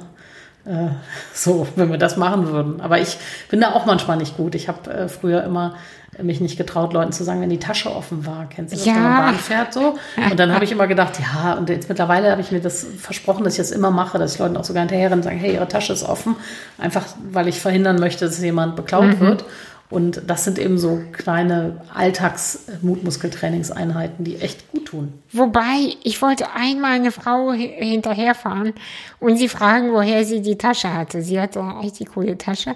Äh, 0.66 0.90
so, 1.34 1.68
wenn 1.76 1.90
wir 1.90 1.98
das 1.98 2.18
machen 2.18 2.48
würden. 2.48 2.82
Aber 2.82 3.00
ich 3.00 3.18
bin 3.50 3.62
da 3.62 3.74
auch 3.74 3.86
manchmal 3.86 4.18
nicht 4.18 4.38
gut. 4.38 4.56
Ich 4.56 4.68
habe 4.68 4.92
äh, 4.92 5.08
früher 5.08 5.44
immer 5.44 5.76
mich 6.22 6.42
nicht 6.42 6.58
getraut, 6.58 6.92
Leuten 6.92 7.12
zu 7.14 7.24
sagen, 7.24 7.40
wenn 7.40 7.50
die 7.52 7.60
Tasche 7.60 7.96
offen 7.96 8.26
war. 8.26 8.48
Kennst 8.50 8.74
du 8.74 8.78
das, 8.78 8.86
Ja. 8.86 8.96
wenn 8.96 9.04
man 9.04 9.26
Bahn 9.28 9.36
fährt 9.36 9.74
so? 9.74 9.96
Und 10.30 10.38
dann 10.40 10.54
habe 10.54 10.66
ich 10.66 10.72
immer 10.72 10.88
gedacht, 10.88 11.14
ja, 11.20 11.54
und 11.54 11.70
jetzt 11.70 11.88
mittlerweile 11.88 12.32
habe 12.32 12.42
ich 12.42 12.52
mir 12.52 12.60
das 12.60 12.86
versprochen, 12.98 13.44
dass 13.44 13.54
ich 13.54 13.60
das 13.60 13.72
immer 13.72 13.92
mache, 13.92 14.18
dass 14.18 14.34
ich 14.34 14.40
Leuten 14.40 14.58
auch 14.58 14.64
sogar 14.66 14.82
hinterher 14.82 15.12
und 15.12 15.24
sagen, 15.24 15.38
hey, 15.38 15.54
ihre 15.54 15.68
Tasche 15.68 15.94
ist 15.94 16.04
offen. 16.04 16.36
Einfach, 16.78 17.06
weil 17.32 17.48
ich 17.48 17.62
verhindern 17.62 18.00
möchte, 18.00 18.26
dass 18.26 18.42
jemand 18.42 18.76
beklaut 18.76 19.20
wird. 19.20 19.46
Und 19.90 20.22
das 20.28 20.44
sind 20.44 20.60
eben 20.60 20.78
so 20.78 21.02
kleine 21.14 21.82
Alltags-Mutmuskeltrainingseinheiten, 21.94 24.26
die 24.26 24.38
echt 24.38 24.70
gut 24.72 24.86
tun. 24.86 25.14
wobei 25.32 25.96
ich 26.04 26.22
wollte 26.22 26.52
einmal 26.54 26.94
eine 26.94 27.12
Frau 27.12 27.52
hi- 27.52 27.76
hinterherfahren 27.80 28.74
und 29.20 29.38
sie 29.38 29.50
fragen, 29.50 29.92
woher 29.92 30.26
sie 30.26 30.42
die 30.42 30.58
Tasche 30.58 30.94
hatte. 30.94 31.22
Sie 31.22 31.40
hatte 31.40 31.62
eine 31.62 31.82
richtig 31.84 32.10
coole 32.14 32.38
Tasche. 32.38 32.76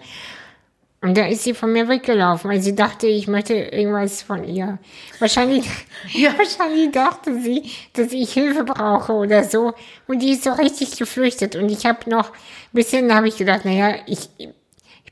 Und 1.01 1.18
da 1.18 1.26
ist 1.28 1.43
sie 1.43 1.53
von 1.53 1.74
mir 1.74 1.89
weggelaufen, 1.89 2.49
weil 2.49 2.61
sie 2.61 2.76
dachte, 2.76 3.07
ich 3.07 3.28
möchte 3.28 3.53
irgendwas 3.53 4.22
von 4.22 4.45
ihr. 4.47 4.80
Wahrscheinlich, 5.20 5.66
Ja. 6.14 6.32
wahrscheinlich 6.38 6.91
dachte 6.91 7.41
sie, 7.41 7.70
dass 7.91 8.14
ich 8.14 8.32
Hilfe 8.32 8.64
brauche 8.64 9.11
oder 9.11 9.43
so. 9.43 9.74
Und 10.07 10.20
die 10.22 10.32
ist 10.32 10.45
so 10.45 10.53
richtig 10.53 10.97
geflüchtet. 10.97 11.57
Und 11.57 11.70
ich 11.70 11.86
habe 11.86 12.09
noch, 12.09 12.30
ein 12.30 12.34
bisschen 12.72 13.14
habe 13.14 13.28
ich 13.28 13.36
gedacht, 13.38 13.66
naja, 13.66 13.95
ich, 14.07 14.30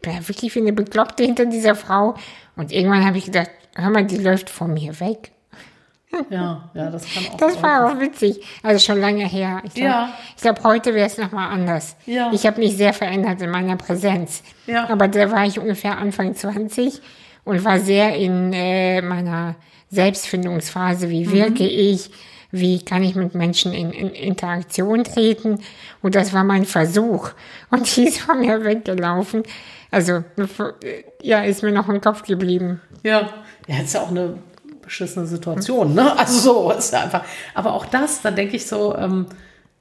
ich 0.01 0.07
bin 0.09 0.13
ja 0.15 0.27
wirklich 0.27 0.55
wie 0.55 0.59
eine 0.61 0.73
Bekloppte 0.73 1.23
hinter 1.23 1.45
dieser 1.45 1.75
Frau. 1.75 2.15
Und 2.55 2.71
irgendwann 2.71 3.05
habe 3.05 3.19
ich 3.19 3.25
gedacht, 3.25 3.51
hör 3.75 3.91
mal, 3.91 4.03
die 4.03 4.17
läuft 4.17 4.49
von 4.49 4.73
mir 4.73 4.99
weg. 4.99 5.31
Ja, 6.29 6.69
ja, 6.73 6.89
das 6.89 7.05
kann 7.05 7.23
auch. 7.31 7.37
Das 7.37 7.61
war 7.63 7.85
auch 7.85 7.99
witzig. 7.99 8.41
Also 8.63 8.79
schon 8.83 8.99
lange 8.99 9.25
her. 9.27 9.61
Ich 9.63 9.75
glaube, 9.75 9.89
Ja. 9.89 10.13
ich 10.35 10.41
glaub, 10.41 10.63
heute 10.63 10.93
wäre 10.95 11.05
es 11.05 11.17
nochmal 11.19 11.51
anders. 11.53 11.95
Ja. 12.07 12.31
Ich 12.33 12.45
habe 12.47 12.59
mich 12.59 12.75
sehr 12.75 12.93
verändert 12.93 13.41
in 13.43 13.49
meiner 13.51 13.77
Präsenz. 13.77 14.41
Ja. 14.65 14.89
Aber 14.89 15.07
da 15.07 15.31
war 15.31 15.45
ich 15.45 15.59
ungefähr 15.59 15.97
Anfang 15.99 16.35
20 16.35 16.99
und 17.45 17.63
war 17.63 17.79
sehr 17.79 18.15
in 18.15 18.51
äh, 18.53 19.01
meiner 19.03 19.55
Selbstfindungsphase. 19.91 21.09
Wie 21.09 21.25
Mhm. 21.27 21.31
wirke 21.31 21.67
ich? 21.67 22.09
Wie 22.51 22.83
kann 22.83 23.03
ich 23.03 23.15
mit 23.15 23.33
Menschen 23.35 23.71
in, 23.71 23.91
in 23.91 24.09
Interaktion 24.09 25.03
treten? 25.05 25.59
Und 26.01 26.15
das 26.15 26.33
war 26.33 26.43
mein 26.43 26.65
Versuch. 26.65 27.29
Und 27.69 27.95
die 27.95 28.05
ist 28.07 28.19
von 28.19 28.39
mir 28.41 28.63
weggelaufen. 28.65 29.43
Also, 29.91 30.23
äh, 30.37 31.03
ja, 31.21 31.43
ist 31.43 31.63
mir 31.63 31.71
noch 31.71 31.89
im 31.89 32.01
Kopf 32.01 32.23
geblieben. 32.23 32.81
Ja, 33.03 33.29
ja, 33.67 33.81
ist 33.81 33.93
ja 33.93 34.01
auch 34.01 34.09
eine 34.09 34.35
beschissene 34.81 35.27
Situation, 35.27 35.93
ne? 35.93 36.13
Also 36.17 36.39
so 36.39 36.71
ist 36.71 36.93
ja 36.93 37.01
einfach. 37.01 37.23
Aber 37.53 37.73
auch 37.73 37.85
das, 37.85 38.21
da 38.21 38.31
denke 38.31 38.55
ich 38.55 38.65
so, 38.65 38.95
ähm, 38.95 39.27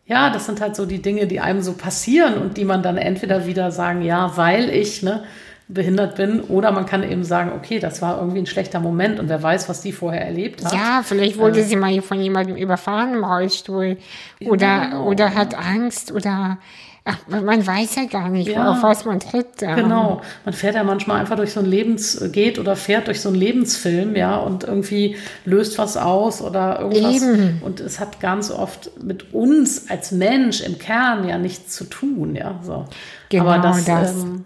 ja, 0.06 0.30
das 0.30 0.46
sind 0.46 0.60
halt 0.60 0.74
so 0.74 0.86
die 0.86 1.00
Dinge, 1.00 1.28
die 1.28 1.38
einem 1.38 1.62
so 1.62 1.74
passieren 1.74 2.34
und 2.34 2.56
die 2.56 2.64
man 2.64 2.82
dann 2.82 2.96
entweder 2.96 3.46
wieder 3.46 3.70
sagen, 3.70 4.02
ja, 4.02 4.36
weil 4.36 4.68
ich 4.68 5.04
ne, 5.04 5.22
behindert 5.68 6.16
bin, 6.16 6.40
oder 6.40 6.72
man 6.72 6.84
kann 6.84 7.08
eben 7.08 7.22
sagen, 7.22 7.52
okay, 7.56 7.78
das 7.78 8.02
war 8.02 8.18
irgendwie 8.18 8.40
ein 8.40 8.46
schlechter 8.46 8.80
Moment 8.80 9.20
und 9.20 9.28
wer 9.28 9.40
weiß, 9.40 9.68
was 9.68 9.80
die 9.82 9.92
vorher 9.92 10.22
erlebt 10.26 10.64
hat. 10.64 10.72
Ja, 10.72 11.02
vielleicht 11.04 11.38
wurde 11.38 11.62
sie 11.62 11.76
mal 11.76 12.02
von 12.02 12.20
jemandem 12.20 12.56
überfahren 12.56 13.14
im 13.14 13.24
Rollstuhl 13.24 13.98
oder, 14.44 14.86
genau. 14.86 15.06
oder 15.06 15.34
hat 15.34 15.54
Angst 15.54 16.10
oder 16.10 16.58
ach, 17.04 17.16
man 17.28 17.66
weiß 17.66 17.96
ja 17.96 18.04
gar 18.04 18.28
nicht, 18.28 18.48
Ja. 18.48 18.70
auf 18.72 18.82
was 18.82 19.04
man 19.04 19.20
tritt. 19.20 19.62
ähm. 19.62 19.76
Genau. 19.76 20.20
Man 20.44 20.54
fährt 20.54 20.74
ja 20.74 20.84
manchmal 20.84 21.20
einfach 21.20 21.36
durch 21.36 21.52
so 21.52 21.60
ein 21.60 21.66
Lebens, 21.66 22.22
geht 22.32 22.58
oder 22.58 22.76
fährt 22.76 23.06
durch 23.08 23.20
so 23.20 23.28
einen 23.30 23.38
Lebensfilm, 23.38 24.14
ja, 24.16 24.36
und 24.36 24.64
irgendwie 24.64 25.16
löst 25.44 25.78
was 25.78 25.96
aus 25.96 26.42
oder 26.42 26.80
irgendwas. 26.80 27.16
Eben. 27.22 27.62
Und 27.64 27.80
es 27.80 27.98
hat 28.00 28.20
ganz 28.20 28.50
oft 28.50 28.90
mit 29.02 29.32
uns 29.34 29.88
als 29.90 30.12
Mensch 30.12 30.60
im 30.60 30.78
Kern 30.78 31.26
ja 31.28 31.38
nichts 31.38 31.74
zu 31.74 31.84
tun, 31.84 32.36
ja, 32.36 32.60
so. 32.62 32.84
Genau 33.28 33.46
Aber 33.48 33.58
das, 33.62 33.84
das. 33.84 34.12
Ähm, 34.22 34.44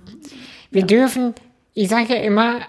Wir 0.70 0.84
dürfen, 0.86 1.34
ich 1.74 1.88
sage 1.88 2.14
ja 2.16 2.20
immer, 2.22 2.60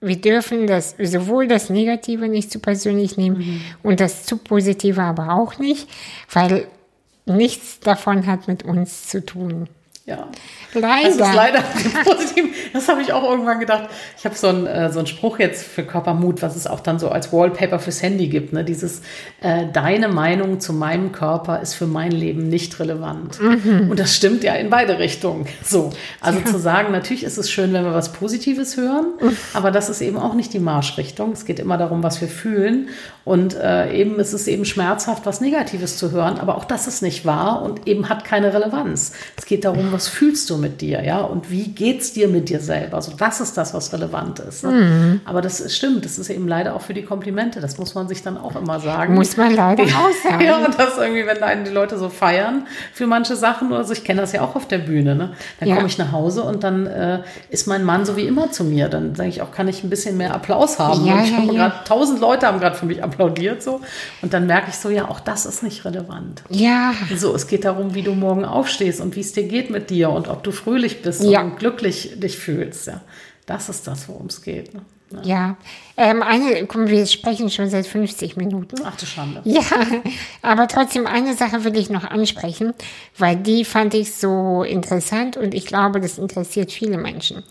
wir 0.00 0.16
dürfen 0.20 0.66
das 0.66 0.94
sowohl 1.02 1.48
das 1.48 1.70
Negative 1.70 2.28
nicht 2.28 2.50
zu 2.50 2.58
persönlich 2.58 3.16
nehmen 3.16 3.38
Mhm. 3.38 3.60
und 3.82 4.00
das 4.00 4.24
zu 4.24 4.36
Positive 4.36 5.00
aber 5.02 5.32
auch 5.34 5.58
nicht, 5.58 5.88
weil 6.30 6.66
nichts 7.26 7.80
davon 7.80 8.26
hat 8.26 8.48
mit 8.48 8.62
uns 8.62 9.08
zu 9.08 9.24
tun. 9.24 9.68
Ja. 10.06 10.28
Leider. 10.74 11.16
Das 11.16 11.28
ist 11.28 11.34
leider 11.34 11.60
positiv. 12.04 12.72
Das 12.74 12.88
habe 12.88 13.00
ich 13.00 13.12
auch 13.14 13.22
irgendwann 13.22 13.58
gedacht. 13.58 13.88
Ich 14.18 14.26
habe 14.26 14.34
so 14.34 14.48
einen, 14.48 14.66
äh, 14.66 14.92
so 14.92 14.98
einen 14.98 15.06
Spruch 15.06 15.38
jetzt 15.38 15.64
für 15.64 15.82
Körpermut, 15.82 16.42
was 16.42 16.56
es 16.56 16.66
auch 16.66 16.80
dann 16.80 16.98
so 16.98 17.08
als 17.08 17.32
Wallpaper 17.32 17.78
fürs 17.78 18.02
Handy 18.02 18.28
gibt. 18.28 18.52
Ne? 18.52 18.64
Dieses, 18.64 19.00
äh, 19.40 19.66
deine 19.72 20.08
Meinung 20.08 20.60
zu 20.60 20.74
meinem 20.74 21.12
Körper 21.12 21.62
ist 21.62 21.74
für 21.74 21.86
mein 21.86 22.10
Leben 22.10 22.48
nicht 22.48 22.78
relevant. 22.80 23.40
Mhm. 23.40 23.90
Und 23.90 23.98
das 23.98 24.14
stimmt 24.14 24.44
ja 24.44 24.54
in 24.54 24.68
beide 24.68 24.98
Richtungen. 24.98 25.46
So. 25.62 25.90
Also 26.20 26.40
ja. 26.40 26.44
zu 26.44 26.58
sagen, 26.58 26.92
natürlich 26.92 27.24
ist 27.24 27.38
es 27.38 27.50
schön, 27.50 27.72
wenn 27.72 27.84
wir 27.84 27.94
was 27.94 28.12
Positives 28.12 28.76
hören, 28.76 29.06
mhm. 29.20 29.36
aber 29.54 29.70
das 29.70 29.88
ist 29.88 30.02
eben 30.02 30.18
auch 30.18 30.34
nicht 30.34 30.52
die 30.52 30.58
Marschrichtung. 30.58 31.32
Es 31.32 31.46
geht 31.46 31.58
immer 31.58 31.78
darum, 31.78 32.02
was 32.02 32.20
wir 32.20 32.28
fühlen. 32.28 32.88
Und 33.24 33.54
äh, 33.54 33.94
eben 33.94 34.20
ist 34.20 34.34
es 34.34 34.46
eben 34.48 34.66
schmerzhaft, 34.66 35.24
was 35.24 35.40
Negatives 35.40 35.96
zu 35.96 36.10
hören, 36.10 36.38
aber 36.38 36.56
auch 36.56 36.64
das 36.64 36.86
ist 36.86 37.00
nicht 37.00 37.24
wahr 37.24 37.62
und 37.62 37.86
eben 37.88 38.10
hat 38.10 38.24
keine 38.24 38.52
Relevanz. 38.52 39.12
Es 39.36 39.46
geht 39.46 39.64
darum, 39.64 39.93
was 39.94 40.08
fühlst 40.08 40.50
du 40.50 40.56
mit 40.56 40.80
dir, 40.80 41.02
ja, 41.04 41.20
und 41.20 41.50
wie 41.50 41.68
geht's 41.68 42.12
dir 42.12 42.28
mit 42.28 42.48
dir 42.48 42.60
selber? 42.60 42.96
Also 42.96 43.12
das 43.16 43.40
ist 43.40 43.56
das, 43.56 43.72
was 43.72 43.92
relevant 43.92 44.40
ist. 44.40 44.64
Ne? 44.64 44.70
Mhm. 44.70 45.20
Aber 45.24 45.40
das 45.40 45.60
ist, 45.60 45.76
stimmt, 45.76 46.04
das 46.04 46.18
ist 46.18 46.28
eben 46.30 46.48
leider 46.48 46.74
auch 46.74 46.82
für 46.82 46.94
die 46.94 47.04
Komplimente. 47.04 47.60
Das 47.60 47.78
muss 47.78 47.94
man 47.94 48.08
sich 48.08 48.22
dann 48.22 48.36
auch 48.36 48.56
immer 48.56 48.80
sagen. 48.80 49.14
Muss 49.14 49.36
man 49.36 49.54
leider 49.54 49.84
auch 49.84 50.10
sagen. 50.22 50.44
ja, 50.44 50.64
und 50.64 50.78
das 50.78 50.98
irgendwie, 50.98 51.26
wenn 51.26 51.42
einen 51.42 51.64
die 51.64 51.70
Leute 51.70 51.96
so 51.98 52.08
feiern 52.08 52.66
für 52.92 53.06
manche 53.06 53.36
Sachen 53.36 53.72
oder 53.72 53.84
so, 53.84 53.92
ich 53.92 54.04
kenne 54.04 54.20
das 54.20 54.32
ja 54.32 54.42
auch 54.42 54.56
auf 54.56 54.66
der 54.66 54.78
Bühne, 54.78 55.14
ne? 55.14 55.34
Dann 55.60 55.68
ja. 55.68 55.76
komme 55.76 55.86
ich 55.86 55.98
nach 55.98 56.12
Hause 56.12 56.42
und 56.42 56.64
dann 56.64 56.86
äh, 56.86 57.20
ist 57.50 57.66
mein 57.66 57.84
Mann 57.84 58.04
so 58.04 58.16
wie 58.16 58.26
immer 58.26 58.50
zu 58.50 58.64
mir. 58.64 58.88
Dann 58.88 59.14
sage 59.14 59.28
ich 59.28 59.42
auch, 59.42 59.52
kann 59.52 59.68
ich 59.68 59.84
ein 59.84 59.90
bisschen 59.90 60.16
mehr 60.16 60.34
Applaus 60.34 60.78
haben? 60.78 61.06
Ja, 61.06 61.22
ich 61.22 61.30
ja, 61.30 61.36
habe 61.36 61.46
ja. 61.46 61.52
gerade 61.52 61.84
tausend 61.86 62.20
Leute 62.20 62.46
haben 62.46 62.60
gerade 62.60 62.76
für 62.76 62.86
mich 62.86 63.02
applaudiert 63.02 63.62
so. 63.62 63.80
Und 64.22 64.34
dann 64.34 64.46
merke 64.46 64.70
ich 64.70 64.76
so, 64.76 64.90
ja, 64.90 65.08
auch 65.08 65.20
das 65.20 65.46
ist 65.46 65.62
nicht 65.62 65.84
relevant. 65.84 66.42
Ja. 66.48 66.92
So, 67.16 67.34
es 67.34 67.46
geht 67.46 67.64
darum, 67.64 67.94
wie 67.94 68.02
du 68.02 68.14
morgen 68.14 68.44
aufstehst 68.44 69.00
und 69.00 69.16
wie 69.16 69.20
es 69.20 69.32
dir 69.32 69.44
geht 69.44 69.70
mit 69.70 69.83
dir 69.90 70.10
und 70.10 70.28
ob 70.28 70.42
du 70.42 70.52
fröhlich 70.52 71.02
bist 71.02 71.22
ja. 71.22 71.42
und 71.42 71.58
glücklich 71.58 72.12
dich 72.16 72.38
fühlst. 72.38 72.86
Ja. 72.86 73.00
Das 73.46 73.68
ist 73.68 73.86
das, 73.86 74.08
worum 74.08 74.26
es 74.26 74.42
geht. 74.42 74.74
Ne? 74.74 74.82
Ja, 75.10 75.22
ja. 75.22 75.56
Ähm, 75.96 76.22
eine, 76.22 76.66
komm, 76.66 76.88
wir 76.88 77.06
sprechen 77.06 77.50
schon 77.50 77.68
seit 77.68 77.86
50 77.86 78.36
Minuten. 78.36 78.76
Ach 78.84 78.96
du 78.96 79.06
Schande. 79.06 79.42
Ja, 79.44 79.62
aber 80.42 80.66
trotzdem 80.66 81.06
eine 81.06 81.34
Sache 81.34 81.64
will 81.64 81.76
ich 81.76 81.90
noch 81.90 82.04
ansprechen, 82.04 82.74
weil 83.18 83.36
die 83.36 83.64
fand 83.64 83.94
ich 83.94 84.14
so 84.14 84.62
interessant 84.62 85.36
und 85.36 85.54
ich 85.54 85.66
glaube, 85.66 86.00
das 86.00 86.18
interessiert 86.18 86.72
viele 86.72 86.98
Menschen. 86.98 87.44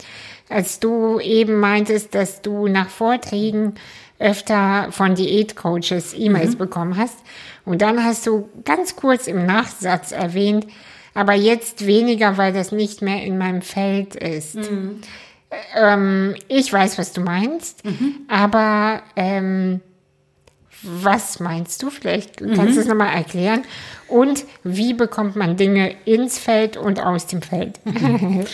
Als 0.50 0.80
du 0.80 1.20
eben 1.20 1.60
meintest, 1.60 2.16
dass 2.16 2.42
du 2.42 2.68
nach 2.68 2.90
Vorträgen 2.90 3.76
öfter 4.20 4.88
von 4.92 5.16
Diätcoaches 5.16 6.14
E-Mails 6.18 6.54
mhm. 6.54 6.58
bekommen 6.58 6.98
hast. 6.98 7.18
Und 7.66 7.82
dann 7.82 8.04
hast 8.04 8.26
du 8.28 8.50
ganz 8.66 8.96
kurz 8.96 9.28
im 9.28 9.46
Nachsatz 9.46 10.12
erwähnt, 10.12 10.68
aber 11.14 11.34
jetzt 11.34 11.86
weniger, 11.86 12.38
weil 12.38 12.54
das 12.54 12.72
nicht 12.72 13.02
mehr 13.02 13.24
in 13.24 13.38
meinem 13.38 13.62
Feld 13.62 14.16
ist. 14.16 14.56
Mhm. 14.56 15.02
Ähm, 15.76 16.36
ich 16.48 16.72
weiß, 16.72 16.98
was 16.98 17.14
du 17.14 17.22
meinst, 17.22 17.86
mhm. 17.86 18.22
aber 18.28 19.04
ähm, 19.16 19.82
was 20.82 21.40
meinst 21.40 21.82
du? 21.82 21.90
Vielleicht 21.90 22.38
kannst 22.38 22.58
du 22.58 22.64
mhm. 22.64 22.78
es 22.80 22.88
nochmal 22.88 23.16
erklären. 23.16 23.64
Und 24.08 24.46
wie 24.64 24.94
bekommt 24.94 25.36
man 25.36 25.56
Dinge 25.56 25.96
ins 26.06 26.38
Feld 26.38 26.76
und 26.78 27.00
aus 27.00 27.28
dem 27.28 27.42
Feld? 27.42 27.80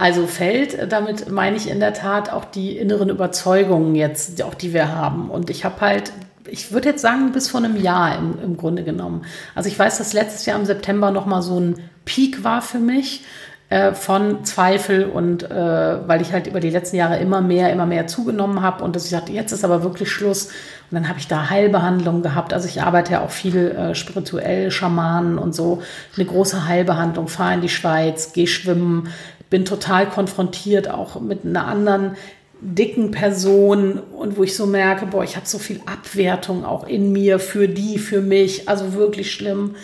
Also 0.00 0.28
Feld, 0.28 0.92
damit 0.92 1.28
meine 1.28 1.56
ich 1.56 1.68
in 1.68 1.80
der 1.80 1.92
Tat 1.92 2.32
auch 2.32 2.44
die 2.44 2.78
inneren 2.78 3.08
Überzeugungen 3.08 3.96
jetzt, 3.96 4.40
auch 4.44 4.54
die 4.54 4.72
wir 4.72 4.94
haben. 4.94 5.28
Und 5.28 5.50
ich 5.50 5.64
habe 5.64 5.80
halt 5.80 6.12
ich 6.50 6.72
würde 6.72 6.90
jetzt 6.90 7.02
sagen, 7.02 7.32
bis 7.32 7.48
vor 7.48 7.62
einem 7.62 7.76
Jahr 7.76 8.16
im, 8.18 8.38
im 8.42 8.56
Grunde 8.56 8.84
genommen. 8.84 9.24
Also 9.54 9.68
ich 9.68 9.78
weiß, 9.78 9.98
dass 9.98 10.12
letztes 10.12 10.46
Jahr 10.46 10.58
im 10.58 10.66
September 10.66 11.10
nochmal 11.10 11.42
so 11.42 11.58
ein 11.58 11.76
Peak 12.04 12.44
war 12.44 12.62
für 12.62 12.78
mich 12.78 13.24
äh, 13.70 13.92
von 13.92 14.44
Zweifel 14.44 15.04
und 15.04 15.42
äh, 15.42 16.08
weil 16.08 16.22
ich 16.22 16.32
halt 16.32 16.46
über 16.46 16.60
die 16.60 16.70
letzten 16.70 16.96
Jahre 16.96 17.18
immer 17.18 17.42
mehr, 17.42 17.70
immer 17.72 17.84
mehr 17.84 18.06
zugenommen 18.06 18.62
habe 18.62 18.82
und 18.82 18.96
dass 18.96 19.04
ich 19.04 19.10
sagte, 19.10 19.32
jetzt 19.32 19.52
ist 19.52 19.64
aber 19.64 19.82
wirklich 19.82 20.10
Schluss. 20.10 20.46
Und 20.46 20.94
dann 20.94 21.08
habe 21.08 21.18
ich 21.18 21.28
da 21.28 21.50
Heilbehandlungen 21.50 22.22
gehabt. 22.22 22.54
Also 22.54 22.66
ich 22.66 22.80
arbeite 22.80 23.12
ja 23.12 23.20
auch 23.20 23.30
viel 23.30 23.72
äh, 23.72 23.94
spirituell, 23.94 24.70
Schamanen 24.70 25.36
und 25.36 25.54
so. 25.54 25.82
Eine 26.16 26.24
große 26.24 26.66
Heilbehandlung, 26.66 27.28
fahre 27.28 27.54
in 27.54 27.60
die 27.60 27.68
Schweiz, 27.68 28.32
gehe 28.32 28.46
schwimmen, 28.46 29.08
bin 29.50 29.64
total 29.64 30.06
konfrontiert 30.08 30.90
auch 30.90 31.20
mit 31.20 31.44
einer 31.44 31.66
anderen 31.66 32.16
dicken 32.60 33.10
Person 33.10 33.98
und 33.98 34.36
wo 34.36 34.42
ich 34.42 34.56
so 34.56 34.66
merke, 34.66 35.06
boah, 35.06 35.22
ich 35.22 35.36
habe 35.36 35.46
so 35.46 35.58
viel 35.58 35.80
Abwertung 35.86 36.64
auch 36.64 36.86
in 36.86 37.12
mir 37.12 37.38
für 37.38 37.68
die, 37.68 37.98
für 37.98 38.20
mich, 38.20 38.68
also 38.68 38.94
wirklich 38.94 39.32
schlimm 39.32 39.76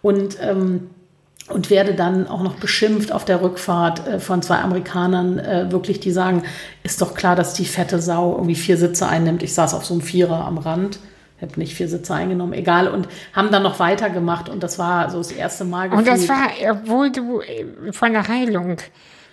und 0.00 0.38
ähm, 0.40 0.90
und 1.48 1.70
werde 1.70 1.94
dann 1.94 2.28
auch 2.28 2.42
noch 2.42 2.54
beschimpft 2.54 3.12
auf 3.12 3.24
der 3.24 3.42
Rückfahrt 3.42 4.06
äh, 4.06 4.20
von 4.20 4.42
zwei 4.42 4.58
Amerikanern, 4.58 5.38
äh, 5.38 5.70
wirklich, 5.70 6.00
die 6.00 6.12
sagen, 6.12 6.44
ist 6.82 7.02
doch 7.02 7.14
klar, 7.14 7.36
dass 7.36 7.52
die 7.54 7.64
fette 7.64 8.00
Sau 8.00 8.32
irgendwie 8.32 8.54
vier 8.54 8.76
Sitze 8.76 9.08
einnimmt. 9.08 9.42
Ich 9.42 9.52
saß 9.52 9.74
auf 9.74 9.84
so 9.84 9.94
einem 9.94 10.02
Vierer 10.02 10.46
am 10.46 10.58
Rand, 10.58 11.00
habe 11.40 11.58
nicht 11.58 11.74
vier 11.74 11.88
Sitze 11.88 12.14
eingenommen, 12.14 12.52
egal, 12.52 12.88
und 12.88 13.08
haben 13.32 13.50
dann 13.50 13.64
noch 13.64 13.80
weitergemacht 13.80 14.48
und 14.48 14.62
das 14.62 14.78
war 14.78 15.10
so 15.10 15.18
das 15.18 15.32
erste 15.32 15.64
Mal. 15.64 15.90
Gefühlt. 15.90 16.08
Und 16.08 16.16
das 16.16 16.28
war, 16.28 16.48
obwohl 16.70 17.10
du 17.10 17.40
äh, 17.40 17.92
von 17.92 18.12
der 18.12 18.28
Heilung 18.28 18.76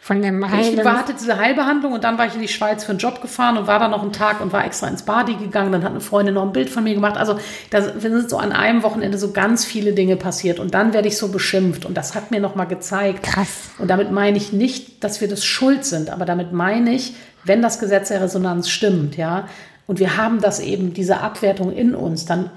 von 0.10 0.24
dem 0.24 0.50
Heil 0.50 0.74
ich 0.74 0.84
hatte 0.84 1.14
diese 1.14 1.38
Heilbehandlung 1.38 1.94
und 1.94 2.04
dann 2.04 2.18
war 2.18 2.26
ich 2.26 2.34
in 2.34 2.42
die 2.42 2.48
Schweiz 2.48 2.84
für 2.84 2.90
einen 2.90 2.98
Job 2.98 3.22
gefahren 3.22 3.58
und 3.58 3.68
war 3.68 3.78
da 3.78 3.88
noch 3.88 4.02
einen 4.02 4.12
Tag 4.12 4.42
und 4.42 4.52
war 4.52 4.66
extra 4.66 4.88
ins 4.88 5.04
Badi 5.04 5.36
gegangen. 5.36 5.72
Dann 5.72 5.84
hat 5.84 5.92
eine 5.92 6.02
Freundin 6.02 6.34
noch 6.34 6.42
ein 6.42 6.52
Bild 6.52 6.72
von 6.72 6.84
mir 6.84 6.96
gemacht. 6.96 7.16
Also 7.16 7.38
da 7.70 7.84
sind 7.84 8.28
so 8.28 8.40
an 8.40 8.52
einem 8.52 8.82
Wochenende 8.82 9.20
so 9.20 9.34
ganz 9.34 9.66
viele 9.66 9.94
Dinge 9.94 10.16
passiert 10.16 10.60
und 10.60 10.74
dann 10.74 10.94
werde 10.94 11.08
ich 11.08 11.16
so 11.16 11.28
beschimpft 11.28 11.86
und 11.86 11.96
das 11.96 12.16
hat 12.16 12.32
mir 12.32 12.40
noch 12.40 12.56
mal 12.56 12.66
gezeigt. 12.66 13.22
Krass. 13.22 13.70
Und 13.78 13.92
damit 13.92 14.12
meine 14.12 14.36
ich 14.36 14.52
nicht, 14.52 15.04
dass 15.04 15.22
wir 15.22 15.28
das 15.28 15.46
schuld 15.46 15.86
sind, 15.86 16.10
aber 16.10 16.26
damit 16.26 16.54
meine 16.54 16.90
ich, 16.90 17.14
wenn 17.44 17.62
das 17.62 17.78
Gesetz 17.78 18.08
der 18.08 18.24
Resonanz 18.24 18.68
stimmt, 18.68 19.16
ja, 19.16 19.48
und 19.86 20.00
wir 20.00 20.18
haben 20.18 20.42
das 20.42 20.60
eben, 20.60 20.96
diese 20.96 21.20
Abwertung 21.20 21.72
in 21.72 21.94
uns, 21.94 22.26
dann 22.26 22.50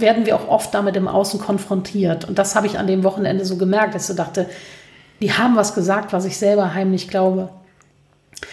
werden 0.00 0.26
wir 0.26 0.34
auch 0.34 0.48
oft 0.48 0.74
damit 0.74 0.96
im 0.96 1.06
Außen 1.06 1.38
konfrontiert. 1.38 2.24
Und 2.24 2.40
das 2.40 2.56
habe 2.56 2.66
ich 2.66 2.76
an 2.76 2.88
dem 2.88 3.04
Wochenende 3.04 3.44
so 3.44 3.56
gemerkt, 3.56 3.94
dass 3.94 4.02
ich 4.02 4.08
so 4.08 4.14
dachte, 4.14 4.48
die 5.22 5.32
haben 5.32 5.56
was 5.56 5.74
gesagt, 5.74 6.12
was 6.12 6.24
ich 6.24 6.36
selber 6.36 6.74
heimlich 6.74 7.08
glaube. 7.08 7.48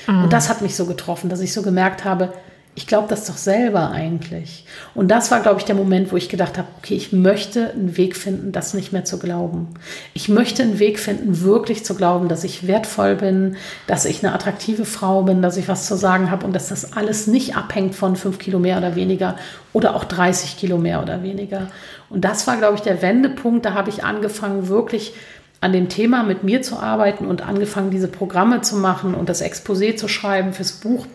Mhm. 0.07 0.25
Und 0.25 0.33
das 0.33 0.49
hat 0.49 0.61
mich 0.61 0.75
so 0.75 0.85
getroffen, 0.85 1.29
dass 1.29 1.41
ich 1.41 1.51
so 1.51 1.61
gemerkt 1.63 2.05
habe, 2.05 2.31
ich 2.75 2.87
glaube 2.87 3.07
das 3.09 3.25
doch 3.25 3.35
selber 3.35 3.91
eigentlich. 3.91 4.63
Und 4.95 5.09
das 5.09 5.31
war, 5.31 5.41
glaube 5.41 5.59
ich, 5.59 5.65
der 5.65 5.75
Moment, 5.75 6.13
wo 6.13 6.15
ich 6.15 6.29
gedacht 6.29 6.57
habe, 6.57 6.67
okay, 6.77 6.93
ich 6.93 7.11
möchte 7.11 7.71
einen 7.71 7.97
Weg 7.97 8.15
finden, 8.15 8.53
das 8.53 8.73
nicht 8.73 8.93
mehr 8.93 9.03
zu 9.03 9.19
glauben. 9.19 9.67
Ich 10.13 10.29
möchte 10.29 10.63
einen 10.63 10.79
Weg 10.79 10.97
finden, 10.99 11.41
wirklich 11.41 11.83
zu 11.83 11.95
glauben, 11.95 12.29
dass 12.29 12.45
ich 12.45 12.67
wertvoll 12.67 13.15
bin, 13.15 13.57
dass 13.87 14.05
ich 14.05 14.23
eine 14.23 14.33
attraktive 14.33 14.85
Frau 14.85 15.23
bin, 15.23 15.41
dass 15.41 15.57
ich 15.57 15.67
was 15.67 15.87
zu 15.87 15.97
sagen 15.97 16.31
habe 16.31 16.45
und 16.45 16.53
dass 16.53 16.69
das 16.69 16.93
alles 16.93 17.27
nicht 17.27 17.57
abhängt 17.57 17.95
von 17.95 18.15
fünf 18.15 18.39
Kilo 18.39 18.59
mehr 18.59 18.77
oder 18.77 18.95
weniger 18.95 19.35
oder 19.73 19.95
auch 19.95 20.05
30 20.05 20.55
Kilo 20.55 20.77
mehr 20.77 21.01
oder 21.01 21.21
weniger. 21.21 21.67
Und 22.09 22.23
das 22.23 22.47
war, 22.47 22.55
glaube 22.55 22.75
ich, 22.75 22.81
der 22.81 23.01
Wendepunkt. 23.01 23.65
Da 23.65 23.73
habe 23.73 23.89
ich 23.89 24.05
angefangen, 24.05 24.69
wirklich 24.69 25.13
an 25.61 25.73
dem 25.73 25.89
Thema 25.89 26.23
mit 26.23 26.43
mir 26.43 26.61
zu 26.61 26.77
arbeiten 26.77 27.25
und 27.25 27.41
angefangen, 27.41 27.91
diese 27.91 28.07
Programme 28.07 28.61
zu 28.61 28.77
machen 28.77 29.13
und 29.13 29.29
das 29.29 29.43
Exposé 29.43 29.95
zu 29.95 30.07
schreiben 30.07 30.53
fürs 30.53 30.73
Buch. 30.73 31.05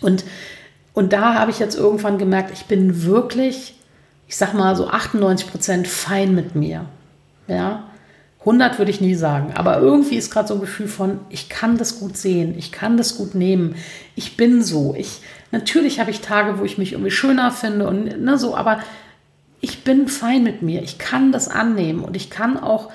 Und, 0.00 0.24
und 0.94 1.12
da 1.12 1.34
habe 1.34 1.50
ich 1.50 1.58
jetzt 1.58 1.76
irgendwann 1.76 2.18
gemerkt, 2.18 2.50
ich 2.52 2.66
bin 2.66 3.04
wirklich, 3.04 3.74
ich 4.28 4.36
sag 4.36 4.54
mal 4.54 4.76
so 4.76 4.88
98 4.88 5.50
Prozent 5.50 5.88
fein 5.88 6.34
mit 6.34 6.54
mir. 6.54 6.86
Ja, 7.48 7.84
100 8.46 8.78
würde 8.78 8.92
ich 8.92 9.00
nie 9.00 9.16
sagen, 9.16 9.52
aber 9.54 9.78
irgendwie 9.80 10.14
ist 10.14 10.30
gerade 10.30 10.46
so 10.46 10.54
ein 10.54 10.60
Gefühl 10.60 10.86
von, 10.86 11.18
ich 11.30 11.48
kann 11.48 11.78
das 11.78 11.98
gut 11.98 12.16
sehen, 12.16 12.54
ich 12.56 12.70
kann 12.70 12.96
das 12.96 13.16
gut 13.16 13.34
nehmen, 13.34 13.74
ich 14.14 14.36
bin 14.36 14.62
so. 14.62 14.94
Ich, 14.96 15.20
natürlich 15.50 15.98
habe 15.98 16.12
ich 16.12 16.20
Tage, 16.20 16.60
wo 16.60 16.64
ich 16.64 16.78
mich 16.78 16.92
irgendwie 16.92 17.10
schöner 17.10 17.50
finde 17.50 17.88
und 17.88 18.22
ne, 18.22 18.38
so, 18.38 18.56
aber 18.56 18.78
ich 19.60 19.82
bin 19.82 20.06
fein 20.06 20.44
mit 20.44 20.62
mir, 20.62 20.82
ich 20.82 20.98
kann 20.98 21.32
das 21.32 21.48
annehmen 21.48 22.04
und 22.04 22.14
ich 22.14 22.30
kann 22.30 22.56
auch 22.56 22.90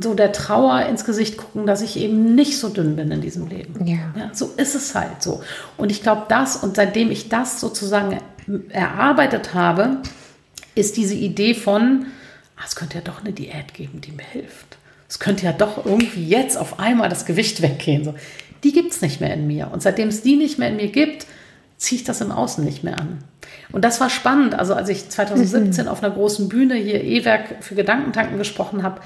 so 0.00 0.14
der 0.14 0.32
Trauer 0.32 0.86
ins 0.86 1.04
Gesicht 1.04 1.38
gucken, 1.38 1.66
dass 1.66 1.80
ich 1.80 1.96
eben 1.98 2.34
nicht 2.34 2.58
so 2.58 2.68
dünn 2.68 2.96
bin 2.96 3.10
in 3.10 3.20
diesem 3.20 3.48
Leben. 3.48 3.86
Ja. 3.86 3.98
ja 4.16 4.30
so 4.32 4.50
ist 4.56 4.74
es 4.74 4.94
halt 4.94 5.22
so. 5.22 5.42
Und 5.76 5.90
ich 5.90 6.02
glaube, 6.02 6.26
das 6.28 6.56
und 6.56 6.76
seitdem 6.76 7.10
ich 7.10 7.28
das 7.28 7.60
sozusagen 7.60 8.18
erarbeitet 8.68 9.54
habe, 9.54 9.98
ist 10.74 10.96
diese 10.96 11.14
Idee 11.14 11.54
von, 11.54 12.06
ah, 12.56 12.62
es 12.66 12.76
könnte 12.76 12.96
ja 12.96 13.00
doch 13.02 13.20
eine 13.20 13.32
Diät 13.32 13.74
geben, 13.74 14.00
die 14.00 14.12
mir 14.12 14.24
hilft. 14.24 14.78
Es 15.08 15.18
könnte 15.18 15.46
ja 15.46 15.52
doch 15.52 15.84
irgendwie 15.84 16.26
jetzt 16.28 16.56
auf 16.56 16.78
einmal 16.78 17.08
das 17.08 17.26
Gewicht 17.26 17.62
weggehen. 17.62 18.04
So. 18.04 18.14
Die 18.62 18.72
gibt 18.72 18.92
es 18.92 19.00
nicht 19.00 19.20
mehr 19.20 19.34
in 19.34 19.46
mir. 19.46 19.70
Und 19.72 19.82
seitdem 19.82 20.08
es 20.08 20.22
die 20.22 20.36
nicht 20.36 20.58
mehr 20.58 20.68
in 20.68 20.76
mir 20.76 20.88
gibt, 20.88 21.26
ziehe 21.78 21.98
ich 22.00 22.04
das 22.04 22.20
im 22.20 22.30
Außen 22.30 22.64
nicht 22.64 22.84
mehr 22.84 22.98
an. 22.98 23.18
Und 23.72 23.84
das 23.84 24.00
war 24.00 24.10
spannend. 24.10 24.54
Also 24.54 24.74
als 24.74 24.88
ich 24.88 25.08
2017 25.08 25.86
mhm. 25.86 25.90
auf 25.90 26.02
einer 26.02 26.14
großen 26.14 26.48
Bühne 26.48 26.74
hier 26.74 27.02
E-Werk 27.02 27.56
für 27.64 27.74
Gedankentanken 27.74 28.38
gesprochen 28.38 28.82
habe, 28.82 29.00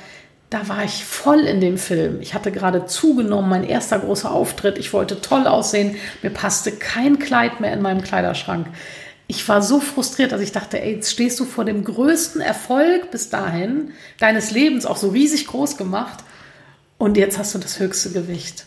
da 0.55 0.69
war 0.69 0.85
ich 0.85 1.05
voll 1.05 1.41
in 1.41 1.61
dem 1.61 1.79
Film. 1.79 2.21
Ich 2.21 2.33
hatte 2.33 2.53
gerade 2.53 2.87
zugenommen, 2.87 3.51
mein 3.51 3.65
erster 3.65 3.99
großer 3.99 4.31
Auftritt. 4.31 4.79
Ich 4.79 4.93
wollte 4.93 5.21
toll 5.21 5.49
aussehen. 5.49 5.97
Mir 6.23 6.31
passte 6.31 6.71
kein 6.71 7.19
Kleid 7.19 7.59
mehr 7.59 7.73
in 7.73 7.83
meinem 7.83 8.03
Kleiderschrank. 8.03 8.69
Ich 9.27 9.49
war 9.49 9.63
so 9.63 9.81
frustriert, 9.81 10.31
dass 10.31 10.41
ich 10.41 10.53
dachte, 10.53 10.81
ey, 10.81 10.95
jetzt 10.95 11.11
stehst 11.11 11.41
du 11.41 11.45
vor 11.45 11.65
dem 11.65 11.83
größten 11.83 12.41
Erfolg 12.41 13.11
bis 13.11 13.31
dahin 13.31 13.91
deines 14.21 14.53
Lebens, 14.53 14.87
auch 14.87 14.97
so 14.97 15.09
riesig 15.09 15.49
groß 15.49 15.77
gemacht. 15.77 16.23
Und 16.99 17.17
jetzt 17.17 17.37
hast 17.37 17.53
du 17.57 17.59
das 17.59 17.81
höchste 17.81 18.11
Gewicht. 18.11 18.65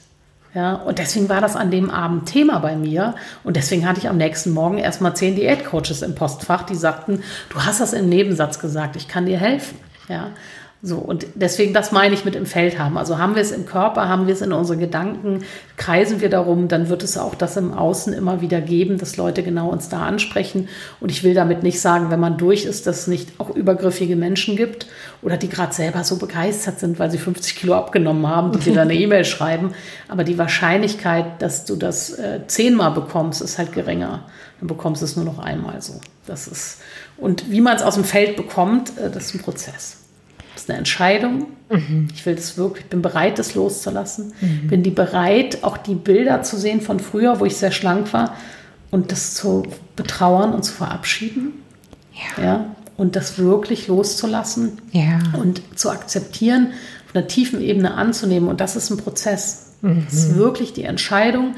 Ja, 0.53 0.73
und 0.73 0.99
deswegen 0.99 1.29
war 1.29 1.39
das 1.39 1.55
an 1.55 1.71
dem 1.71 1.89
Abend 1.89 2.27
Thema 2.27 2.59
bei 2.59 2.75
mir. 2.75 3.15
Und 3.45 3.55
deswegen 3.55 3.88
hatte 3.88 4.01
ich 4.01 4.09
am 4.09 4.17
nächsten 4.17 4.51
Morgen 4.51 4.77
erstmal 4.77 5.15
zehn 5.15 5.38
Diätcoaches 5.38 6.01
im 6.01 6.15
Postfach, 6.15 6.63
die 6.63 6.75
sagten, 6.75 7.23
du 7.49 7.63
hast 7.63 7.79
das 7.79 7.93
im 7.93 8.09
Nebensatz 8.09 8.59
gesagt, 8.59 8.97
ich 8.97 9.07
kann 9.07 9.25
dir 9.25 9.38
helfen. 9.38 9.77
Ja, 10.09 10.31
so, 10.84 10.97
und 10.97 11.25
deswegen, 11.34 11.73
das 11.73 11.91
meine 11.91 12.13
ich 12.13 12.23
mit 12.23 12.36
im 12.36 12.45
Feld 12.45 12.78
haben. 12.78 12.99
Also 12.99 13.17
haben 13.17 13.34
wir 13.34 13.41
es 13.41 13.51
im 13.51 13.65
Körper, 13.65 14.07
haben 14.07 14.28
wir 14.28 14.34
es 14.34 14.41
in 14.41 14.53
unseren 14.53 14.78
Gedanken, 14.78 15.43
kreisen 15.75 16.21
wir 16.21 16.30
darum, 16.30 16.67
dann 16.67 16.88
wird 16.88 17.01
es 17.01 17.17
auch 17.17 17.34
das 17.34 17.57
im 17.57 17.73
Außen 17.73 18.13
immer 18.13 18.41
wieder 18.41 18.61
geben, 18.61 18.99
dass 18.99 19.17
Leute 19.17 19.41
genau 19.41 19.69
uns 19.69 19.89
da 19.89 20.05
ansprechen. 20.05 20.69
Und 20.99 21.09
ich 21.11 21.23
will 21.23 21.34
damit 21.34 21.63
nicht 21.63 21.82
sagen, 21.82 22.11
wenn 22.11 22.19
man 22.19 22.38
durch 22.38 22.65
ist, 22.65 22.86
dass 22.86 23.01
es 23.01 23.07
nicht 23.07 23.39
auch 23.39 23.49
übergriffige 23.49 24.15
Menschen 24.15 24.55
gibt 24.55 24.86
oder 25.23 25.36
die 25.38 25.49
gerade 25.49 25.73
selber 25.73 26.03
so 26.03 26.17
begeistert 26.17 26.80
sind, 26.80 26.99
weil 26.99 27.09
sie 27.09 27.17
50 27.17 27.55
Kilo 27.55 27.73
abgenommen 27.73 28.28
haben, 28.28 28.51
die 28.51 28.59
dir 28.59 28.75
dann 28.75 28.89
eine 28.89 28.99
E-Mail 28.99 29.25
schreiben. 29.25 29.73
Aber 30.07 30.23
die 30.23 30.38
Wahrscheinlichkeit, 30.38 31.41
dass 31.41 31.65
du 31.65 31.75
das 31.75 32.11
äh, 32.11 32.41
zehnmal 32.45 32.91
bekommst, 32.91 33.41
ist 33.41 33.57
halt 33.57 33.73
geringer. 33.73 34.25
Dann 34.59 34.67
bekommst 34.67 35.01
du 35.01 35.05
es 35.05 35.15
nur 35.15 35.25
noch 35.25 35.39
einmal 35.39 35.82
so. 35.82 35.99
Das 36.28 36.47
ist, 36.47 36.82
und 37.17 37.49
wie 37.49 37.61
man 37.61 37.75
es 37.75 37.82
aus 37.82 37.95
dem 37.95 38.03
Feld 38.03 38.36
bekommt, 38.36 38.95
äh, 38.99 39.09
das 39.09 39.25
ist 39.25 39.34
ein 39.34 39.41
Prozess. 39.41 40.06
Das 40.57 40.63
ist 40.63 40.69
eine 40.71 40.79
Entscheidung. 40.79 41.45
Mhm. 41.69 42.07
Ich 42.15 42.25
will 42.25 42.33
das 42.33 42.57
wirklich, 42.57 42.85
ich 42.85 42.89
bin 42.89 43.03
bereit, 43.03 43.37
das 43.37 43.53
loszulassen. 43.53 44.33
Mhm. 44.41 44.67
Bin 44.67 44.81
die 44.81 44.89
bereit, 44.89 45.63
auch 45.63 45.77
die 45.77 45.93
Bilder 45.93 46.41
zu 46.41 46.57
sehen 46.57 46.81
von 46.81 46.99
früher, 46.99 47.39
wo 47.39 47.45
ich 47.45 47.57
sehr 47.57 47.71
schlank 47.71 48.11
war 48.11 48.35
und 48.89 49.11
das 49.11 49.35
zu 49.35 49.67
betrauern 49.95 50.55
und 50.55 50.63
zu 50.63 50.73
verabschieden. 50.73 51.53
Ja. 52.37 52.43
ja 52.43 52.75
und 52.97 53.15
das 53.15 53.37
wirklich 53.37 53.87
loszulassen 53.87 54.81
ja. 54.93 55.19
und 55.39 55.61
zu 55.75 55.91
akzeptieren, 55.91 56.73
auf 57.07 57.15
einer 57.15 57.27
tiefen 57.27 57.61
Ebene 57.61 57.93
anzunehmen. 57.93 58.49
Und 58.49 58.59
das 58.59 58.75
ist 58.75 58.89
ein 58.89 58.97
Prozess. 58.97 59.73
Mhm. 59.83 60.05
Das 60.05 60.15
ist 60.15 60.35
wirklich 60.37 60.73
die 60.73 60.85
Entscheidung. 60.85 61.53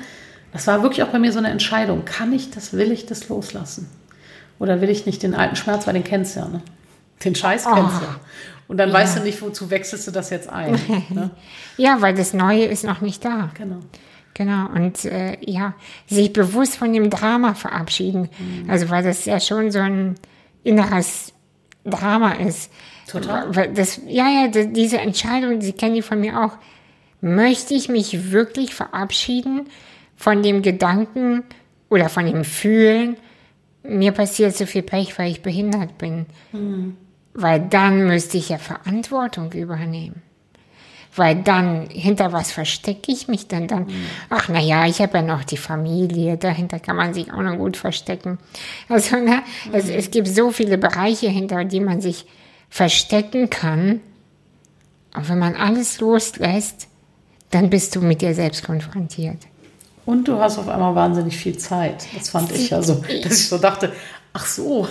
Das 0.52 0.68
war 0.68 0.84
wirklich 0.84 1.04
auch 1.04 1.10
bei 1.14 1.20
mir 1.20 1.32
so 1.32 1.40
eine 1.40 1.52
Entscheidung. 1.52 2.04
Kann 2.04 2.34
ich 2.34 2.52
das, 2.52 2.74
will 2.74 2.92
ich 2.92 3.06
das 3.06 3.30
loslassen? 3.30 3.90
Oder 4.60 4.82
will 4.82 4.90
ich 4.90 5.06
nicht 5.06 5.24
den 5.24 5.36
alten 5.36 5.56
Schmerz, 5.56 5.88
weil 5.88 5.94
den 5.94 6.04
kennst 6.04 6.36
du 6.36 6.42
ja, 6.42 6.50
ne? 6.50 6.62
Den 7.24 7.36
Scheiß 7.36 7.66
kennst 7.66 8.02
du. 8.02 8.06
Oh. 8.06 8.20
Und 8.70 8.78
dann 8.78 8.90
ja. 8.90 8.96
weißt 8.96 9.18
du 9.18 9.24
nicht, 9.24 9.42
wozu 9.42 9.72
wechselst 9.72 10.08
du 10.08 10.12
das 10.12 10.30
jetzt 10.30 10.48
ein. 10.48 10.80
Ne? 11.10 11.32
ja, 11.78 12.02
weil 12.02 12.14
das 12.14 12.34
Neue 12.34 12.66
ist 12.66 12.86
noch 12.86 13.02
nicht 13.02 13.26
da. 13.26 13.50
Genau. 13.56 13.80
Genau, 14.36 14.70
und 14.70 15.04
äh, 15.06 15.38
ja, 15.42 15.74
sich 16.08 16.32
bewusst 16.32 16.78
von 16.78 16.94
dem 16.94 17.10
Drama 17.10 17.56
verabschieden. 17.56 18.30
Mhm. 18.38 18.70
Also, 18.70 18.90
weil 18.90 19.04
das 19.04 19.26
ja 19.26 19.40
schon 19.40 19.72
so 19.72 19.80
ein 19.80 20.16
inneres 20.64 21.34
Drama 21.84 22.34
ist. 22.34 22.72
Total. 23.08 23.52
Das, 23.74 24.00
ja, 24.08 24.30
ja, 24.30 24.48
diese 24.48 25.00
Entscheidung, 25.00 25.60
die 25.60 25.74
kenne 25.74 25.98
ich 25.98 26.06
von 26.06 26.22
mir 26.22 26.40
auch. 26.40 26.54
Möchte 27.22 27.74
ich 27.74 27.90
mich 27.90 28.32
wirklich 28.32 28.76
verabschieden 28.76 29.68
von 30.16 30.44
dem 30.44 30.62
Gedanken 30.62 31.44
oder 31.90 32.08
von 32.08 32.26
dem 32.26 32.46
Fühlen, 32.46 33.18
mir 33.84 34.12
passiert 34.12 34.56
so 34.56 34.66
viel 34.66 34.84
Pech, 34.84 35.18
weil 35.18 35.32
ich 35.32 35.42
behindert 35.42 35.98
bin? 35.98 36.28
Mhm. 36.52 36.96
Weil 37.42 37.62
dann 37.62 38.06
müsste 38.06 38.38
ich 38.38 38.50
ja 38.50 38.58
Verantwortung 38.58 39.54
übernehmen. 39.54 40.22
Weil 41.16 41.42
dann, 41.42 41.88
hinter 41.90 42.34
was 42.34 42.52
verstecke 42.52 43.12
ich 43.12 43.30
mich 43.30 43.48
denn 43.48 43.68
dann? 43.68 43.86
Mhm. 43.86 44.06
Ach, 44.30 44.50
naja, 44.50 44.86
ich 44.86 45.00
habe 45.00 45.20
ja 45.20 45.24
noch 45.24 45.46
die 45.46 45.58
Familie, 45.58 46.38
dahinter 46.38 46.80
kann 46.80 46.98
man 46.98 47.14
sich 47.14 47.32
auch 47.32 47.42
noch 47.42 47.56
gut 47.56 47.78
verstecken. 47.78 48.40
Also, 48.90 49.16
ne, 49.16 49.42
mhm. 49.66 49.74
es, 49.74 49.90
es 49.90 50.12
gibt 50.12 50.28
so 50.28 50.52
viele 50.52 50.78
Bereiche, 50.78 51.30
hinter 51.30 51.64
die 51.64 51.80
man 51.80 52.02
sich 52.02 52.26
verstecken 52.70 53.50
kann. 53.50 54.02
Und 55.16 55.30
wenn 55.30 55.40
man 55.40 55.56
alles 55.56 56.02
loslässt, 56.02 56.88
dann 57.52 57.70
bist 57.70 57.96
du 57.96 58.02
mit 58.02 58.22
dir 58.22 58.36
selbst 58.36 58.64
konfrontiert. 58.66 59.38
Und 60.06 60.28
du 60.28 60.38
hast 60.40 60.58
auf 60.58 60.68
einmal 60.68 60.94
wahnsinnig 60.94 61.38
viel 61.38 61.58
Zeit. 61.58 62.06
Das 62.18 62.30
fand 62.30 62.52
ich 62.52 62.70
ja 62.72 62.82
so, 62.82 62.96
dass 63.24 63.40
ich 63.40 63.48
so 63.48 63.58
dachte, 63.58 63.94
Ach 64.34 64.46
so. 64.46 64.88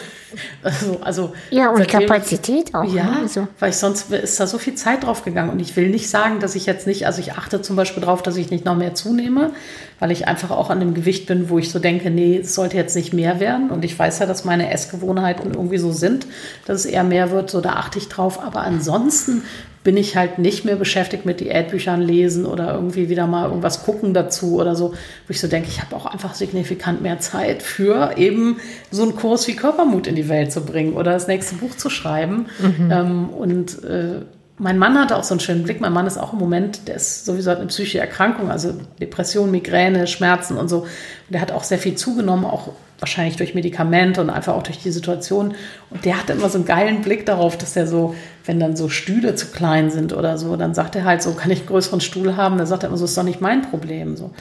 Also, 0.63 0.99
also 1.01 1.33
ja, 1.51 1.71
und 1.71 1.87
Kapazität 1.89 2.75
auch. 2.75 2.85
Ja, 2.85 3.05
ne? 3.05 3.19
also. 3.23 3.49
weil 3.59 3.71
ich 3.71 3.77
sonst 3.77 4.13
ist 4.13 4.39
da 4.39 4.47
so 4.47 4.59
viel 4.59 4.75
Zeit 4.75 5.05
drauf 5.05 5.25
gegangen. 5.25 5.51
Und 5.51 5.61
ich 5.61 5.77
will 5.77 5.89
nicht 5.89 6.11
sagen, 6.11 6.41
dass 6.41 6.55
ich 6.55 6.67
jetzt 6.67 6.87
nicht, 6.87 7.07
also 7.07 7.21
ich 7.21 7.33
achte 7.33 7.63
zum 7.63 7.77
Beispiel 7.77 8.03
darauf, 8.03 8.23
dass 8.23 8.37
ich 8.37 8.51
nicht 8.51 8.65
noch 8.65 8.77
mehr 8.77 8.95
zunehme, 8.95 9.53
weil 10.01 10.11
ich 10.11 10.29
einfach 10.29 10.51
auch 10.51 10.71
an 10.71 10.81
dem 10.81 10.95
Gewicht 10.95 11.27
bin, 11.27 11.49
wo 11.49 11.59
ich 11.59 11.71
so 11.71 11.79
denke, 11.79 12.11
nee, 12.11 12.39
es 12.39 12.55
sollte 12.55 12.77
jetzt 12.77 12.95
nicht 12.97 13.13
mehr 13.13 13.41
werden. 13.41 13.71
Und 13.71 13.85
ich 13.85 13.99
weiß 13.99 14.19
ja, 14.19 14.27
dass 14.27 14.45
meine 14.45 14.71
Essgewohnheiten 14.71 15.55
irgendwie 15.55 15.79
so 15.79 15.93
sind, 15.93 16.27
dass 16.67 16.81
es 16.81 16.87
eher 16.87 17.05
mehr 17.05 17.31
wird, 17.31 17.51
so 17.51 17.61
da 17.61 17.75
achte 17.75 17.99
ich 17.99 18.09
drauf. 18.09 18.43
Aber 18.43 18.61
ansonsten 18.63 19.43
bin 19.89 19.97
ich 19.97 20.17
halt 20.17 20.39
nicht 20.39 20.67
mehr 20.67 20.77
beschäftigt 20.77 21.25
mit 21.25 21.41
Diätbüchern 21.41 22.03
lesen 22.03 22.45
oder 22.45 22.75
irgendwie 22.75 23.09
wieder 23.09 23.27
mal 23.27 23.49
irgendwas 23.49 23.85
gucken 23.85 24.13
dazu 24.13 24.57
oder 24.57 24.75
so, 24.75 24.91
wo 24.91 25.31
ich 25.31 25.41
so 25.41 25.49
denke, 25.49 25.69
ich 25.69 25.81
habe 25.81 25.97
auch 25.97 26.05
einfach 26.05 26.35
signifikant 26.35 27.01
mehr 27.01 27.21
Zeit 27.21 27.63
für 27.63 28.19
eben 28.19 28.59
so 28.91 29.03
einen 29.03 29.17
Kurs 29.17 29.47
wie 29.49 29.57
Körpermut 29.57 30.07
in 30.07 30.15
die 30.19 30.29
Welt 30.29 30.53
zu 30.53 30.63
bringen 30.63 30.95
oder 30.95 31.13
das 31.13 31.29
nächste 31.29 31.55
Buch 31.57 31.77
zu 31.77 31.91
schreiben. 31.91 32.47
Mhm. 32.61 32.91
Ähm, 32.91 33.29
und 33.31 33.85
äh, 33.85 34.21
mein 34.59 34.79
Mann 34.79 34.99
hatte 34.99 35.17
auch 35.17 35.25
so 35.25 35.35
einen 35.35 35.41
schönen 35.41 35.63
Blick. 35.63 35.81
Mein 35.81 35.93
Mann 35.93 36.07
ist 36.07 36.19
auch 36.19 36.33
im 36.33 36.39
Moment, 36.39 36.89
der 36.89 36.97
ist 36.97 37.25
sowieso 37.25 37.51
eine 37.51 37.67
psychische 37.67 38.01
Erkrankung, 38.01 38.51
also 38.51 38.75
Depression, 39.01 39.51
Migräne, 39.51 40.07
Schmerzen 40.07 40.57
und 40.57 40.69
so. 40.69 40.81
Und 40.81 40.89
der 41.29 41.41
hat 41.41 41.53
auch 41.53 41.63
sehr 41.63 41.79
viel 41.79 41.95
zugenommen, 41.95 42.45
auch 42.45 42.71
wahrscheinlich 42.99 43.37
durch 43.37 43.55
Medikamente 43.55 44.21
und 44.21 44.31
einfach 44.31 44.55
auch 44.55 44.65
durch 44.65 44.79
die 44.79 44.91
Situation. 44.91 45.55
Und 45.91 46.05
der 46.05 46.19
hatte 46.19 46.33
immer 46.33 46.49
so 46.49 46.59
einen 46.59 46.67
geilen 46.67 47.03
Blick 47.03 47.25
darauf, 47.27 47.57
dass 47.57 47.77
er 47.77 47.87
so, 47.87 48.17
wenn 48.45 48.59
dann 48.59 48.75
so 48.75 48.89
Stühle 48.89 49.37
zu 49.37 49.47
klein 49.49 49.91
sind 49.91 50.13
oder 50.13 50.37
so, 50.37 50.57
dann 50.57 50.75
sagt 50.75 50.97
er 50.97 51.05
halt 51.05 51.23
so, 51.23 51.35
kann 51.35 51.53
ich 51.53 51.61
einen 51.61 51.69
größeren 51.69 52.01
Stuhl 52.01 52.37
haben? 52.37 52.59
Dann 52.59 52.67
sagt 52.67 52.83
er 52.83 52.89
immer 52.89 52.99
so, 52.99 53.05
ist 53.05 53.17
doch 53.17 53.23
nicht 53.23 53.41
mein 53.41 53.63
Problem. 53.63 54.17
So 54.17 54.33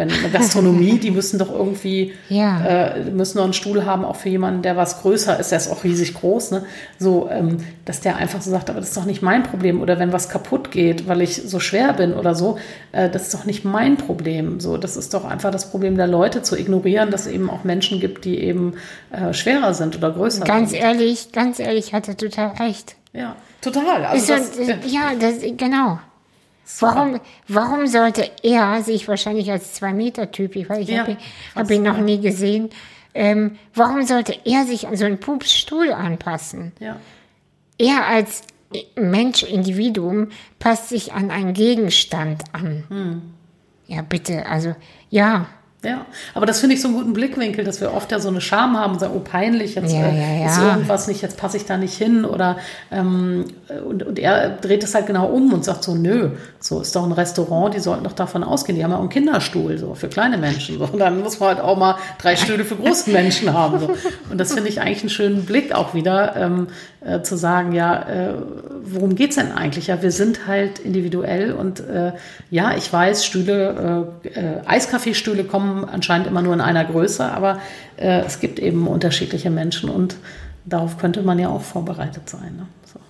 wenn 0.00 0.10
eine 0.10 0.30
Gastronomie, 0.30 0.98
die 0.98 1.10
müssen 1.10 1.38
doch 1.38 1.52
irgendwie, 1.52 2.14
ja. 2.30 2.64
äh, 2.64 3.10
müssen 3.10 3.36
noch 3.36 3.44
einen 3.44 3.52
Stuhl 3.52 3.84
haben, 3.84 4.04
auch 4.04 4.16
für 4.16 4.30
jemanden, 4.30 4.62
der 4.62 4.76
was 4.76 5.02
größer 5.02 5.38
ist, 5.38 5.50
der 5.50 5.58
ist 5.58 5.70
auch 5.70 5.84
riesig 5.84 6.14
groß, 6.14 6.52
ne? 6.52 6.64
So, 6.98 7.28
ähm, 7.30 7.58
dass 7.84 8.00
der 8.00 8.16
einfach 8.16 8.40
so 8.40 8.50
sagt, 8.50 8.70
aber 8.70 8.80
das 8.80 8.88
ist 8.88 8.96
doch 8.96 9.04
nicht 9.04 9.20
mein 9.20 9.42
Problem. 9.42 9.82
Oder 9.82 9.98
wenn 9.98 10.12
was 10.12 10.30
kaputt 10.30 10.70
geht, 10.70 11.06
weil 11.06 11.20
ich 11.20 11.36
so 11.36 11.60
schwer 11.60 11.92
bin 11.92 12.14
oder 12.14 12.34
so, 12.34 12.58
äh, 12.92 13.10
das 13.10 13.24
ist 13.24 13.34
doch 13.34 13.44
nicht 13.44 13.64
mein 13.64 13.98
Problem. 13.98 14.58
So, 14.58 14.78
das 14.78 14.96
ist 14.96 15.12
doch 15.12 15.26
einfach 15.26 15.50
das 15.50 15.70
Problem 15.70 15.96
der 15.96 16.06
Leute, 16.06 16.40
zu 16.40 16.58
ignorieren, 16.58 17.10
dass 17.10 17.26
es 17.26 17.32
eben 17.32 17.50
auch 17.50 17.64
Menschen 17.64 18.00
gibt, 18.00 18.24
die 18.24 18.38
eben 18.38 18.74
äh, 19.12 19.34
schwerer 19.34 19.74
sind 19.74 19.98
oder 19.98 20.12
größer 20.12 20.44
ganz 20.44 20.70
sind. 20.70 20.80
Ganz 20.80 20.98
ehrlich, 20.98 21.32
ganz 21.32 21.58
ehrlich, 21.58 21.92
hat 21.92 22.08
er 22.08 22.16
total 22.16 22.48
recht. 22.58 22.96
Ja, 23.12 23.36
total. 23.60 24.06
Also 24.06 24.34
das, 24.34 24.52
das, 24.52 24.90
ja, 24.90 25.12
das, 25.18 25.34
genau. 25.56 25.98
Warum, 26.78 27.20
warum 27.48 27.86
sollte 27.86 28.30
er 28.42 28.82
sich 28.82 29.08
wahrscheinlich 29.08 29.50
als 29.50 29.74
Zwei-Meter-Typ, 29.74 30.56
ich, 30.56 30.70
ich 30.70 30.88
ja, 30.88 31.00
habe 31.00 31.16
hab 31.54 31.70
ihn 31.70 31.82
noch 31.82 31.98
nie 31.98 32.20
gesehen, 32.20 32.70
ähm, 33.14 33.58
warum 33.74 34.04
sollte 34.04 34.36
er 34.44 34.64
sich 34.64 34.86
an 34.86 34.96
so 34.96 35.04
einen 35.04 35.18
Pupsstuhl 35.18 35.92
anpassen? 35.92 36.72
Ja. 36.78 36.96
Er 37.78 38.06
als 38.06 38.42
Mensch, 38.94 39.42
Individuum, 39.42 40.28
passt 40.58 40.90
sich 40.90 41.12
an 41.12 41.30
einen 41.30 41.54
Gegenstand 41.54 42.44
an. 42.52 42.84
Hm. 42.88 43.22
Ja, 43.86 44.02
bitte, 44.02 44.46
also, 44.46 44.76
ja. 45.08 45.46
Ja, 45.82 46.04
aber 46.34 46.44
das 46.44 46.60
finde 46.60 46.74
ich 46.74 46.82
so 46.82 46.88
einen 46.88 46.96
guten 46.98 47.12
Blickwinkel, 47.14 47.64
dass 47.64 47.80
wir 47.80 47.94
oft 47.94 48.12
ja 48.12 48.20
so 48.20 48.28
eine 48.28 48.42
Scham 48.42 48.78
haben 48.78 48.92
und 48.92 48.98
sagen, 48.98 49.14
oh 49.16 49.20
peinlich, 49.20 49.76
jetzt 49.76 49.94
ja, 49.94 50.08
äh, 50.08 50.14
ja, 50.14 50.42
ja. 50.42 50.46
ist 50.46 50.58
irgendwas 50.60 51.08
nicht, 51.08 51.22
jetzt 51.22 51.38
passe 51.38 51.56
ich 51.56 51.64
da 51.64 51.78
nicht 51.78 51.94
hin 51.94 52.26
oder 52.26 52.58
ähm, 52.90 53.46
und, 53.88 54.02
und 54.02 54.18
er 54.18 54.50
dreht 54.50 54.84
es 54.84 54.94
halt 54.94 55.06
genau 55.06 55.28
um 55.28 55.54
und 55.54 55.64
sagt 55.64 55.82
so, 55.82 55.94
nö, 55.94 56.32
so 56.58 56.82
ist 56.82 56.94
doch 56.94 57.04
ein 57.04 57.12
Restaurant, 57.12 57.74
die 57.74 57.80
sollten 57.80 58.04
doch 58.04 58.12
davon 58.12 58.44
ausgehen, 58.44 58.76
die 58.76 58.84
haben 58.84 58.90
ja 58.90 58.98
auch 58.98 59.00
einen 59.00 59.08
Kinderstuhl 59.08 59.78
so 59.78 59.94
für 59.94 60.08
kleine 60.08 60.36
Menschen 60.36 60.78
so. 60.78 60.84
und 60.84 60.98
dann 60.98 61.22
muss 61.22 61.40
man 61.40 61.50
halt 61.50 61.60
auch 61.60 61.78
mal 61.78 61.96
drei 62.18 62.36
Stühle 62.36 62.66
für 62.66 62.76
große 62.76 63.08
Menschen 63.10 63.54
haben 63.54 63.80
so. 63.80 63.88
und 64.30 64.38
das 64.38 64.52
finde 64.52 64.68
ich 64.68 64.82
eigentlich 64.82 65.00
einen 65.00 65.08
schönen 65.10 65.46
Blick 65.46 65.74
auch 65.74 65.94
wieder 65.94 66.36
ähm, 66.36 66.66
äh, 67.02 67.22
zu 67.22 67.36
sagen, 67.36 67.72
ja, 67.72 68.02
äh, 68.08 68.34
worum 68.82 69.14
geht's 69.14 69.36
denn 69.36 69.52
eigentlich? 69.52 69.86
Ja, 69.86 70.02
wir 70.02 70.12
sind 70.12 70.46
halt 70.46 70.78
individuell 70.80 71.52
und 71.52 71.80
äh, 71.80 72.12
ja, 72.50 72.76
ich 72.76 72.92
weiß, 72.92 73.24
Stühle, 73.24 74.12
äh, 74.24 74.28
äh, 74.28 74.60
Eiskaffeestühle 74.66 75.44
kommen 75.44 75.84
anscheinend 75.84 76.26
immer 76.26 76.42
nur 76.42 76.52
in 76.52 76.60
einer 76.60 76.84
Größe, 76.84 77.24
aber 77.24 77.60
äh, 77.96 78.20
es 78.20 78.40
gibt 78.40 78.58
eben 78.58 78.86
unterschiedliche 78.86 79.50
Menschen 79.50 79.88
und 79.88 80.16
darauf 80.64 80.98
könnte 80.98 81.22
man 81.22 81.38
ja 81.38 81.48
auch 81.48 81.62
vorbereitet 81.62 82.28
sein. 82.28 82.56
Ne? 82.56 82.66
So. 82.84 83.00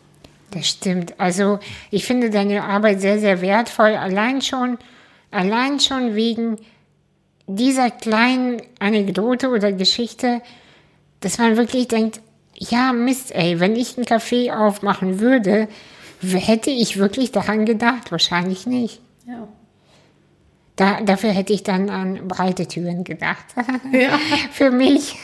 Das 0.52 0.68
stimmt. 0.68 1.18
Also 1.18 1.58
ich 1.90 2.04
finde 2.04 2.30
deine 2.30 2.64
Arbeit 2.64 3.00
sehr, 3.00 3.18
sehr 3.18 3.40
wertvoll, 3.40 3.96
allein 3.96 4.40
schon, 4.40 4.78
allein 5.30 5.80
schon 5.80 6.14
wegen 6.14 6.58
dieser 7.46 7.90
kleinen 7.90 8.62
Anekdote 8.78 9.48
oder 9.48 9.72
Geschichte, 9.72 10.40
dass 11.20 11.38
man 11.38 11.56
wirklich 11.56 11.88
denkt, 11.88 12.20
ja, 12.60 12.92
Mist, 12.92 13.34
ey, 13.34 13.58
wenn 13.58 13.74
ich 13.74 13.96
einen 13.96 14.06
Café 14.06 14.54
aufmachen 14.54 15.18
würde, 15.18 15.66
hätte 16.22 16.70
ich 16.70 16.98
wirklich 16.98 17.32
daran 17.32 17.64
gedacht? 17.64 18.12
Wahrscheinlich 18.12 18.66
nicht. 18.66 19.00
Ja. 19.26 19.48
Da, 20.76 21.00
dafür 21.00 21.30
hätte 21.30 21.52
ich 21.52 21.62
dann 21.62 21.88
an 21.88 22.28
breite 22.28 22.66
Türen 22.68 23.04
gedacht. 23.04 23.44
Ja. 23.92 24.18
Für 24.52 24.70
mich. 24.70 25.16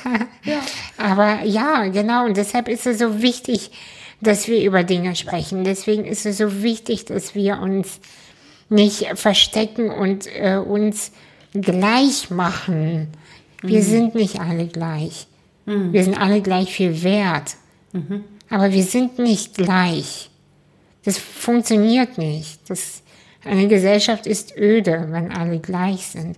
Ja. 0.44 0.60
Aber 0.96 1.44
ja, 1.44 1.86
genau. 1.88 2.24
Und 2.24 2.36
deshalb 2.36 2.68
ist 2.68 2.86
es 2.86 2.98
so 2.98 3.22
wichtig, 3.22 3.70
dass 4.20 4.48
wir 4.48 4.62
über 4.64 4.82
Dinge 4.82 5.14
sprechen. 5.14 5.62
Deswegen 5.62 6.04
ist 6.04 6.26
es 6.26 6.38
so 6.38 6.62
wichtig, 6.62 7.04
dass 7.04 7.34
wir 7.34 7.60
uns 7.60 8.00
nicht 8.68 9.06
verstecken 9.14 9.90
und 9.90 10.26
äh, 10.26 10.56
uns 10.56 11.12
gleich 11.52 12.30
machen. 12.30 13.08
Wir 13.62 13.80
mhm. 13.80 13.84
sind 13.84 14.14
nicht 14.14 14.40
alle 14.40 14.66
gleich. 14.66 15.26
Mhm. 15.66 15.92
Wir 15.92 16.04
sind 16.04 16.18
alle 16.18 16.40
gleich 16.40 16.72
viel 16.72 17.02
wert. 17.02 17.56
Mhm. 17.92 18.24
Aber 18.48 18.72
wir 18.72 18.84
sind 18.84 19.18
nicht 19.18 19.54
gleich. 19.54 20.30
Das 21.04 21.18
funktioniert 21.18 22.18
nicht. 22.18 22.68
Das, 22.68 23.02
eine 23.44 23.68
Gesellschaft 23.68 24.26
ist 24.26 24.56
öde, 24.56 25.06
wenn 25.10 25.32
alle 25.32 25.58
gleich 25.58 26.06
sind. 26.06 26.36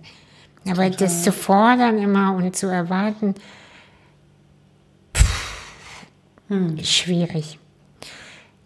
Aber 0.65 0.83
Total. 0.89 0.97
das 0.97 1.23
zu 1.23 1.31
fordern 1.31 1.97
immer 1.97 2.35
und 2.35 2.55
zu 2.55 2.67
erwarten, 2.67 3.35
pff, 5.15 6.05
hm. 6.49 6.77
ist 6.77 6.91
schwierig. 6.91 7.57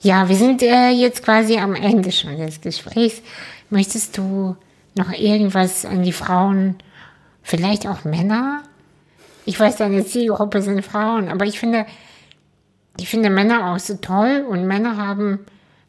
Ja, 0.01 0.27
wir 0.27 0.35
sind 0.35 0.61
äh, 0.61 0.89
jetzt 0.89 1.23
quasi 1.23 1.57
am 1.57 1.75
Ende 1.75 2.11
schon 2.11 2.35
des 2.37 2.59
Gesprächs. 2.59 3.21
Möchtest 3.69 4.17
du 4.17 4.57
noch 4.95 5.11
irgendwas 5.13 5.85
an 5.85 6.03
die 6.03 6.11
Frauen, 6.11 6.75
vielleicht 7.41 7.87
auch 7.87 8.03
Männer? 8.03 8.63
Ich 9.45 9.59
weiß, 9.59 9.77
deine 9.77 10.05
Zielgruppe 10.05 10.61
sind 10.61 10.83
Frauen, 10.85 11.29
aber 11.29 11.45
ich 11.45 11.59
finde, 11.59 11.85
ich 12.97 13.09
finde 13.09 13.29
Männer 13.29 13.73
auch 13.73 13.79
so 13.79 13.95
toll 13.95 14.45
und 14.47 14.65
Männer 14.65 14.97
haben 14.97 15.39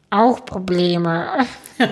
auch 0.09 0.45
Probleme. 0.45 1.45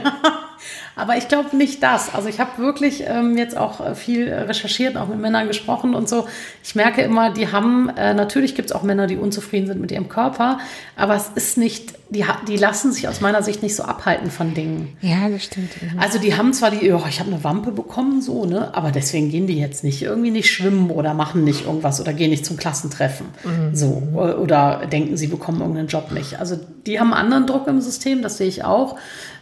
Aber 0.95 1.17
ich 1.17 1.27
glaube 1.27 1.55
nicht 1.55 1.81
das. 1.81 2.13
Also 2.13 2.29
ich 2.29 2.39
habe 2.39 2.57
wirklich 2.57 3.03
ähm, 3.07 3.37
jetzt 3.37 3.57
auch 3.57 3.85
äh, 3.85 3.95
viel 3.95 4.31
recherchiert, 4.31 4.95
auch 4.97 5.07
mit 5.07 5.19
Männern 5.19 5.47
gesprochen 5.47 5.95
und 5.95 6.07
so. 6.07 6.27
Ich 6.63 6.75
merke 6.75 7.01
immer, 7.01 7.31
die 7.31 7.51
haben, 7.51 7.89
äh, 7.97 8.13
natürlich 8.13 8.55
gibt 8.55 8.69
es 8.69 8.75
auch 8.75 8.83
Männer, 8.83 9.07
die 9.07 9.17
unzufrieden 9.17 9.67
sind 9.67 9.81
mit 9.81 9.91
ihrem 9.91 10.09
Körper, 10.09 10.59
aber 10.95 11.15
es 11.15 11.29
ist 11.35 11.57
nicht, 11.57 11.93
die, 12.09 12.25
die 12.47 12.57
lassen 12.57 12.91
sich 12.91 13.07
aus 13.07 13.21
meiner 13.21 13.41
Sicht 13.41 13.63
nicht 13.63 13.75
so 13.75 13.83
abhalten 13.83 14.29
von 14.29 14.53
Dingen. 14.53 14.95
Ja, 15.01 15.29
das 15.29 15.45
stimmt. 15.45 15.71
Also 15.97 16.19
die 16.19 16.35
haben 16.37 16.53
zwar 16.53 16.69
die, 16.69 16.91
oh, 16.91 17.01
ich 17.09 17.19
habe 17.19 17.31
eine 17.31 17.43
Wampe 17.43 17.71
bekommen, 17.71 18.21
so, 18.21 18.45
ne? 18.45 18.75
Aber 18.75 18.91
deswegen 18.91 19.29
gehen 19.31 19.47
die 19.47 19.59
jetzt 19.59 19.83
nicht 19.83 20.03
irgendwie 20.03 20.29
nicht 20.29 20.51
schwimmen 20.51 20.91
oder 20.91 21.15
machen 21.15 21.43
nicht 21.43 21.65
irgendwas 21.65 21.99
oder 21.99 22.13
gehen 22.13 22.29
nicht 22.29 22.45
zum 22.45 22.57
Klassentreffen. 22.57 23.27
Mhm. 23.43 23.75
So. 23.75 24.03
Oder 24.13 24.85
denken, 24.91 25.17
sie 25.17 25.27
bekommen 25.27 25.61
irgendeinen 25.61 25.87
Job 25.87 26.11
nicht. 26.11 26.39
Also 26.39 26.59
die 26.85 26.99
haben 26.99 27.13
einen 27.13 27.23
anderen 27.23 27.47
Druck 27.47 27.67
im 27.67 27.81
System, 27.81 28.21
das 28.21 28.37
sehe 28.37 28.47
ich 28.47 28.63
auch. 28.63 28.97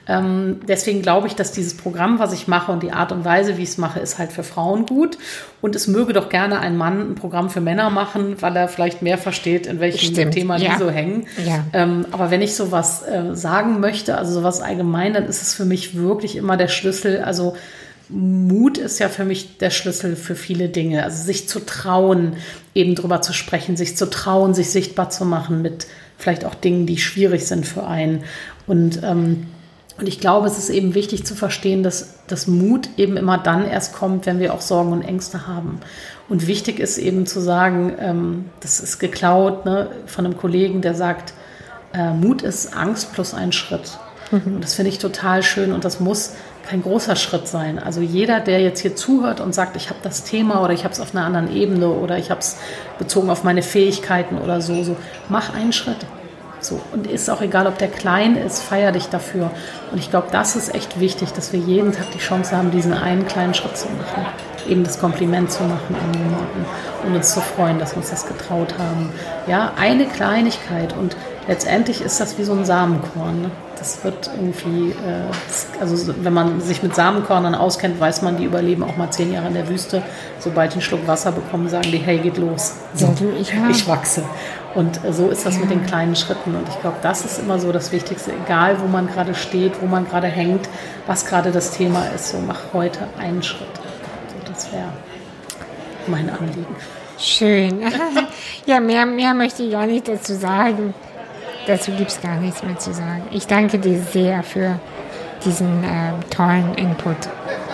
Ähm, 0.08 0.62
deswegen 0.68 1.02
glaube 1.02 1.28
ich, 1.28 1.36
dass 1.36 1.52
dieses 1.52 1.76
Programm, 1.78 2.20
was 2.20 2.34
ich 2.34 2.48
mache 2.48 2.72
und 2.72 2.82
die 2.82 2.92
Art 2.92 3.12
und 3.12 3.24
Weise, 3.24 3.58
wie 3.58 3.64
ich 3.64 3.70
es 3.70 3.78
mache, 3.78 4.00
ist 4.00 4.18
halt 4.18 4.32
für 4.32 4.44
Frauen 4.44 4.86
gut. 4.86 5.18
Und 5.62 5.76
es 5.76 5.88
möge 5.88 6.14
doch 6.14 6.30
gerne 6.30 6.60
ein 6.60 6.76
Mann 6.76 7.12
ein 7.12 7.16
Programm 7.16 7.50
für 7.50 7.62
Männer 7.62 7.90
machen, 7.90 8.42
weil 8.42 8.56
er 8.56 8.68
vielleicht 8.68 9.02
mehr 9.02 9.18
versteht, 9.18 9.68
in 9.68 9.80
welchem 9.80 10.14
Stimmt. 10.14 10.34
Thema 10.34 10.58
ja. 10.58 10.74
die 10.74 10.80
so 10.80 10.90
hängen. 10.90 11.28
Ja. 11.46 11.64
Ähm, 11.74 12.06
aber 12.12 12.32
wenn 12.32 12.42
ich 12.42 12.56
sowas 12.56 13.04
äh, 13.04 13.36
sagen 13.36 13.80
möchte, 13.80 14.18
also 14.18 14.34
sowas 14.34 14.60
allgemein, 14.62 15.14
dann 15.14 15.26
ist 15.26 15.42
es 15.42 15.54
für 15.54 15.66
mich 15.66 15.96
wirklich 15.96 16.36
immer 16.36 16.58
der 16.58 16.68
Schlüssel. 16.68 17.22
Also 17.22 17.56
Mut 18.10 18.78
ist 18.78 19.00
ja 19.00 19.08
für 19.08 19.24
mich 19.24 19.58
der 19.60 19.70
Schlüssel 19.70 20.16
für 20.16 20.36
viele 20.36 20.68
Dinge. 20.68 21.04
Also 21.04 21.24
sich 21.24 21.48
zu 21.48 21.60
trauen, 21.60 22.34
eben 22.74 22.96
drüber 22.96 23.22
zu 23.22 23.34
sprechen, 23.34 23.78
sich 23.78 23.96
zu 23.96 24.10
trauen, 24.10 24.54
sich 24.54 24.72
sichtbar 24.72 25.12
zu 25.12 25.26
machen 25.26 25.62
mit 25.62 25.88
vielleicht 26.18 26.44
auch 26.44 26.56
Dingen, 26.56 26.86
die 26.86 26.98
schwierig 26.98 27.46
sind 27.46 27.66
für 27.66 27.86
einen. 27.86 28.24
Und 28.68 29.02
ähm, 29.04 29.48
und 30.02 30.08
ich 30.08 30.20
glaube, 30.20 30.48
es 30.48 30.58
ist 30.58 30.72
eben 30.72 30.96
wichtig 30.96 31.28
zu 31.28 31.36
verstehen, 31.36 31.84
dass 31.84 32.16
das 32.26 32.48
Mut 32.48 32.90
eben 32.98 33.18
immer 33.18 33.38
dann 33.38 33.68
erst 33.68 33.94
kommt, 33.94 34.26
wenn 34.26 34.40
wir 34.40 34.52
auch 34.52 34.62
Sorgen 34.62 34.94
und 34.94 35.04
Ängste 35.04 35.46
haben. 35.46 35.80
Und 36.28 36.48
wichtig 36.48 36.80
ist 36.80 36.98
eben 36.98 37.28
zu 37.28 37.40
sagen, 37.40 37.94
ähm, 38.00 38.46
das 38.62 38.80
ist 38.80 38.98
geklaut 38.98 39.64
ne, 39.66 39.92
von 40.08 40.26
einem 40.26 40.36
Kollegen, 40.36 40.82
der 40.82 40.96
sagt, 40.96 41.36
äh, 41.94 42.14
Mut 42.14 42.42
ist 42.42 42.76
Angst 42.76 43.14
plus 43.14 43.36
ein 43.36 43.52
Schritt. 43.52 44.00
Mhm. 44.32 44.56
Und 44.56 44.64
das 44.64 44.74
finde 44.74 44.90
ich 44.90 44.98
total 44.98 45.44
schön 45.44 45.72
und 45.72 45.86
das 45.86 46.00
muss 46.00 46.34
kein 46.68 46.82
großer 46.82 47.16
Schritt 47.16 47.48
sein. 47.48 47.78
Also 47.78 48.02
jeder, 48.02 48.40
der 48.40 48.60
jetzt 48.60 48.80
hier 48.80 48.96
zuhört 48.96 49.40
und 49.40 49.54
sagt, 49.54 49.76
ich 49.76 49.90
habe 49.90 50.00
das 50.02 50.24
Thema 50.24 50.64
oder 50.64 50.74
ich 50.74 50.84
habe 50.84 50.96
es 50.96 51.00
auf 51.00 51.14
einer 51.14 51.26
anderen 51.26 51.56
Ebene 51.56 51.90
oder 51.90 52.18
ich 52.18 52.32
habe 52.32 52.40
es 52.40 52.58
bezogen 52.98 53.30
auf 53.30 53.44
meine 53.44 53.62
Fähigkeiten 53.62 54.40
oder 54.40 54.62
so, 54.62 54.84
so, 54.84 54.96
mach 55.30 55.54
einen 55.54 55.74
Schritt. 55.74 56.08
So, 56.62 56.80
und 56.94 57.08
ist 57.08 57.30
auch 57.30 57.42
egal, 57.42 57.66
ob 57.66 57.80
der 57.80 57.88
klein 57.88 58.36
ist, 58.36 58.62
feier 58.62 58.92
dich 58.92 59.08
dafür. 59.08 59.50
Und 59.92 59.98
ich 59.98 60.12
glaube, 60.12 60.28
das 60.32 60.56
ist 60.56 60.74
echt 60.74 61.00
wichtig, 61.00 61.34
dass 61.34 61.52
wir 61.54 61.60
jeden 61.60 61.92
Tag 61.92 62.12
die 62.12 62.20
Chance 62.20 62.56
haben, 62.56 62.70
diesen 62.70 62.94
einen 62.94 63.28
kleinen 63.28 63.56
Schritt 63.56 63.76
zu 63.76 63.88
machen. 63.90 64.28
Eben 64.70 64.84
das 64.84 65.00
Kompliment 65.00 65.52
zu 65.52 65.64
machen 65.64 65.96
an 65.96 66.14
jemanden 66.14 66.66
und 67.04 67.16
uns 67.16 67.34
zu 67.34 67.42
freuen, 67.42 67.80
dass 67.80 67.94
wir 67.94 67.98
uns 67.98 68.12
das 68.12 68.28
getraut 68.28 68.76
haben. 68.78 69.10
Ja, 69.48 69.72
eine 69.76 70.06
Kleinigkeit 70.06 70.96
und 70.96 71.16
letztendlich 71.48 72.02
ist 72.02 72.20
das 72.20 72.38
wie 72.38 72.44
so 72.44 72.54
ein 72.54 72.64
Samenkorn. 72.64 73.42
Ne? 73.42 73.52
Das 73.78 74.04
wird 74.04 74.30
irgendwie, 74.36 74.92
äh, 74.92 75.82
also 75.82 76.14
wenn 76.22 76.34
man 76.34 76.62
sich 76.62 76.84
mit 76.84 76.94
Samenkörnern 76.94 77.56
auskennt, 77.56 78.00
weiß 78.00 78.22
man, 78.22 78.38
die 78.38 78.44
überleben 78.44 78.84
auch 78.84 78.96
mal 78.98 79.10
zehn 79.10 79.34
Jahre 79.34 79.48
in 79.48 79.56
der 79.56 79.68
Wüste. 79.68 80.04
Sobald 80.38 80.74
die 80.74 80.76
einen 80.76 80.82
Schluck 80.84 81.08
Wasser 81.08 81.32
bekommen, 81.32 81.68
sagen 81.68 81.90
die, 81.92 81.98
hey, 81.98 82.20
geht 82.20 82.38
los. 82.38 82.76
So, 82.94 83.12
ich, 83.40 83.52
ich 83.72 83.88
wachse. 83.88 84.24
Und 84.74 85.02
so 85.10 85.30
ist 85.30 85.46
das 85.46 85.60
mit 85.60 85.70
den 85.70 85.86
kleinen 85.86 86.16
Schritten. 86.16 86.56
Und 86.56 86.68
ich 86.70 86.80
glaube, 86.80 86.98
das 87.02 87.26
ist 87.26 87.40
immer 87.40 87.60
so 87.60 87.72
das 87.72 87.92
Wichtigste, 87.92 88.32
egal 88.46 88.80
wo 88.80 88.88
man 88.88 89.08
gerade 89.08 89.36
steht, 89.36 89.82
wo 89.82 89.86
man 89.86 90.08
gerade 90.08 90.28
hängt, 90.28 90.70
was 91.08 91.26
gerade 91.26 91.52
das 91.52 91.72
Thema 91.72 92.06
ist. 92.16 92.30
So 92.30 92.38
mach 92.40 92.60
heute 92.74 93.00
einen 93.20 93.44
Schritt. 93.44 93.68
So, 93.76 94.52
das 94.52 94.72
wäre 94.72 94.90
mein 96.08 96.30
Anliegen. 96.30 96.76
Schön. 97.18 97.82
ja, 98.66 98.80
mehr, 98.80 99.06
mehr 99.06 99.34
möchte 99.34 99.64
ich 99.64 99.72
gar 99.72 99.86
nicht 99.86 100.08
dazu 100.08 100.34
sagen. 100.34 100.94
Dazu 101.68 101.92
gibt 101.92 102.10
es 102.10 102.22
gar 102.22 102.38
nichts 102.38 102.64
mehr 102.64 102.78
zu 102.80 102.94
sagen. 102.94 103.24
Ich 103.32 103.46
danke 103.46 103.78
dir 103.78 104.00
sehr 104.02 104.42
für 104.42 104.80
diesen 105.46 105.84
äh, 105.84 106.14
tollen 106.30 106.74
Input. 106.76 107.18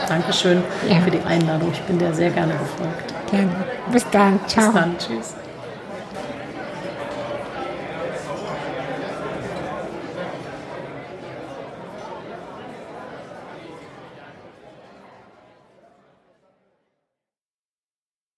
Dankeschön 0.08 0.64
ja. 0.90 1.00
für 1.00 1.12
die 1.12 1.22
Einladung. 1.22 1.72
Ich 1.72 1.82
bin 1.82 1.98
dir 1.98 2.14
sehr 2.14 2.32
gerne 2.32 2.54
gefolgt. 2.54 3.14
Gerne. 3.32 3.52
Bis 3.92 4.06
dann. 4.10 4.40
Ciao. 4.48 4.72
Bis 4.72 4.74
dann. 4.74 4.98
Tschüss. 4.98 5.47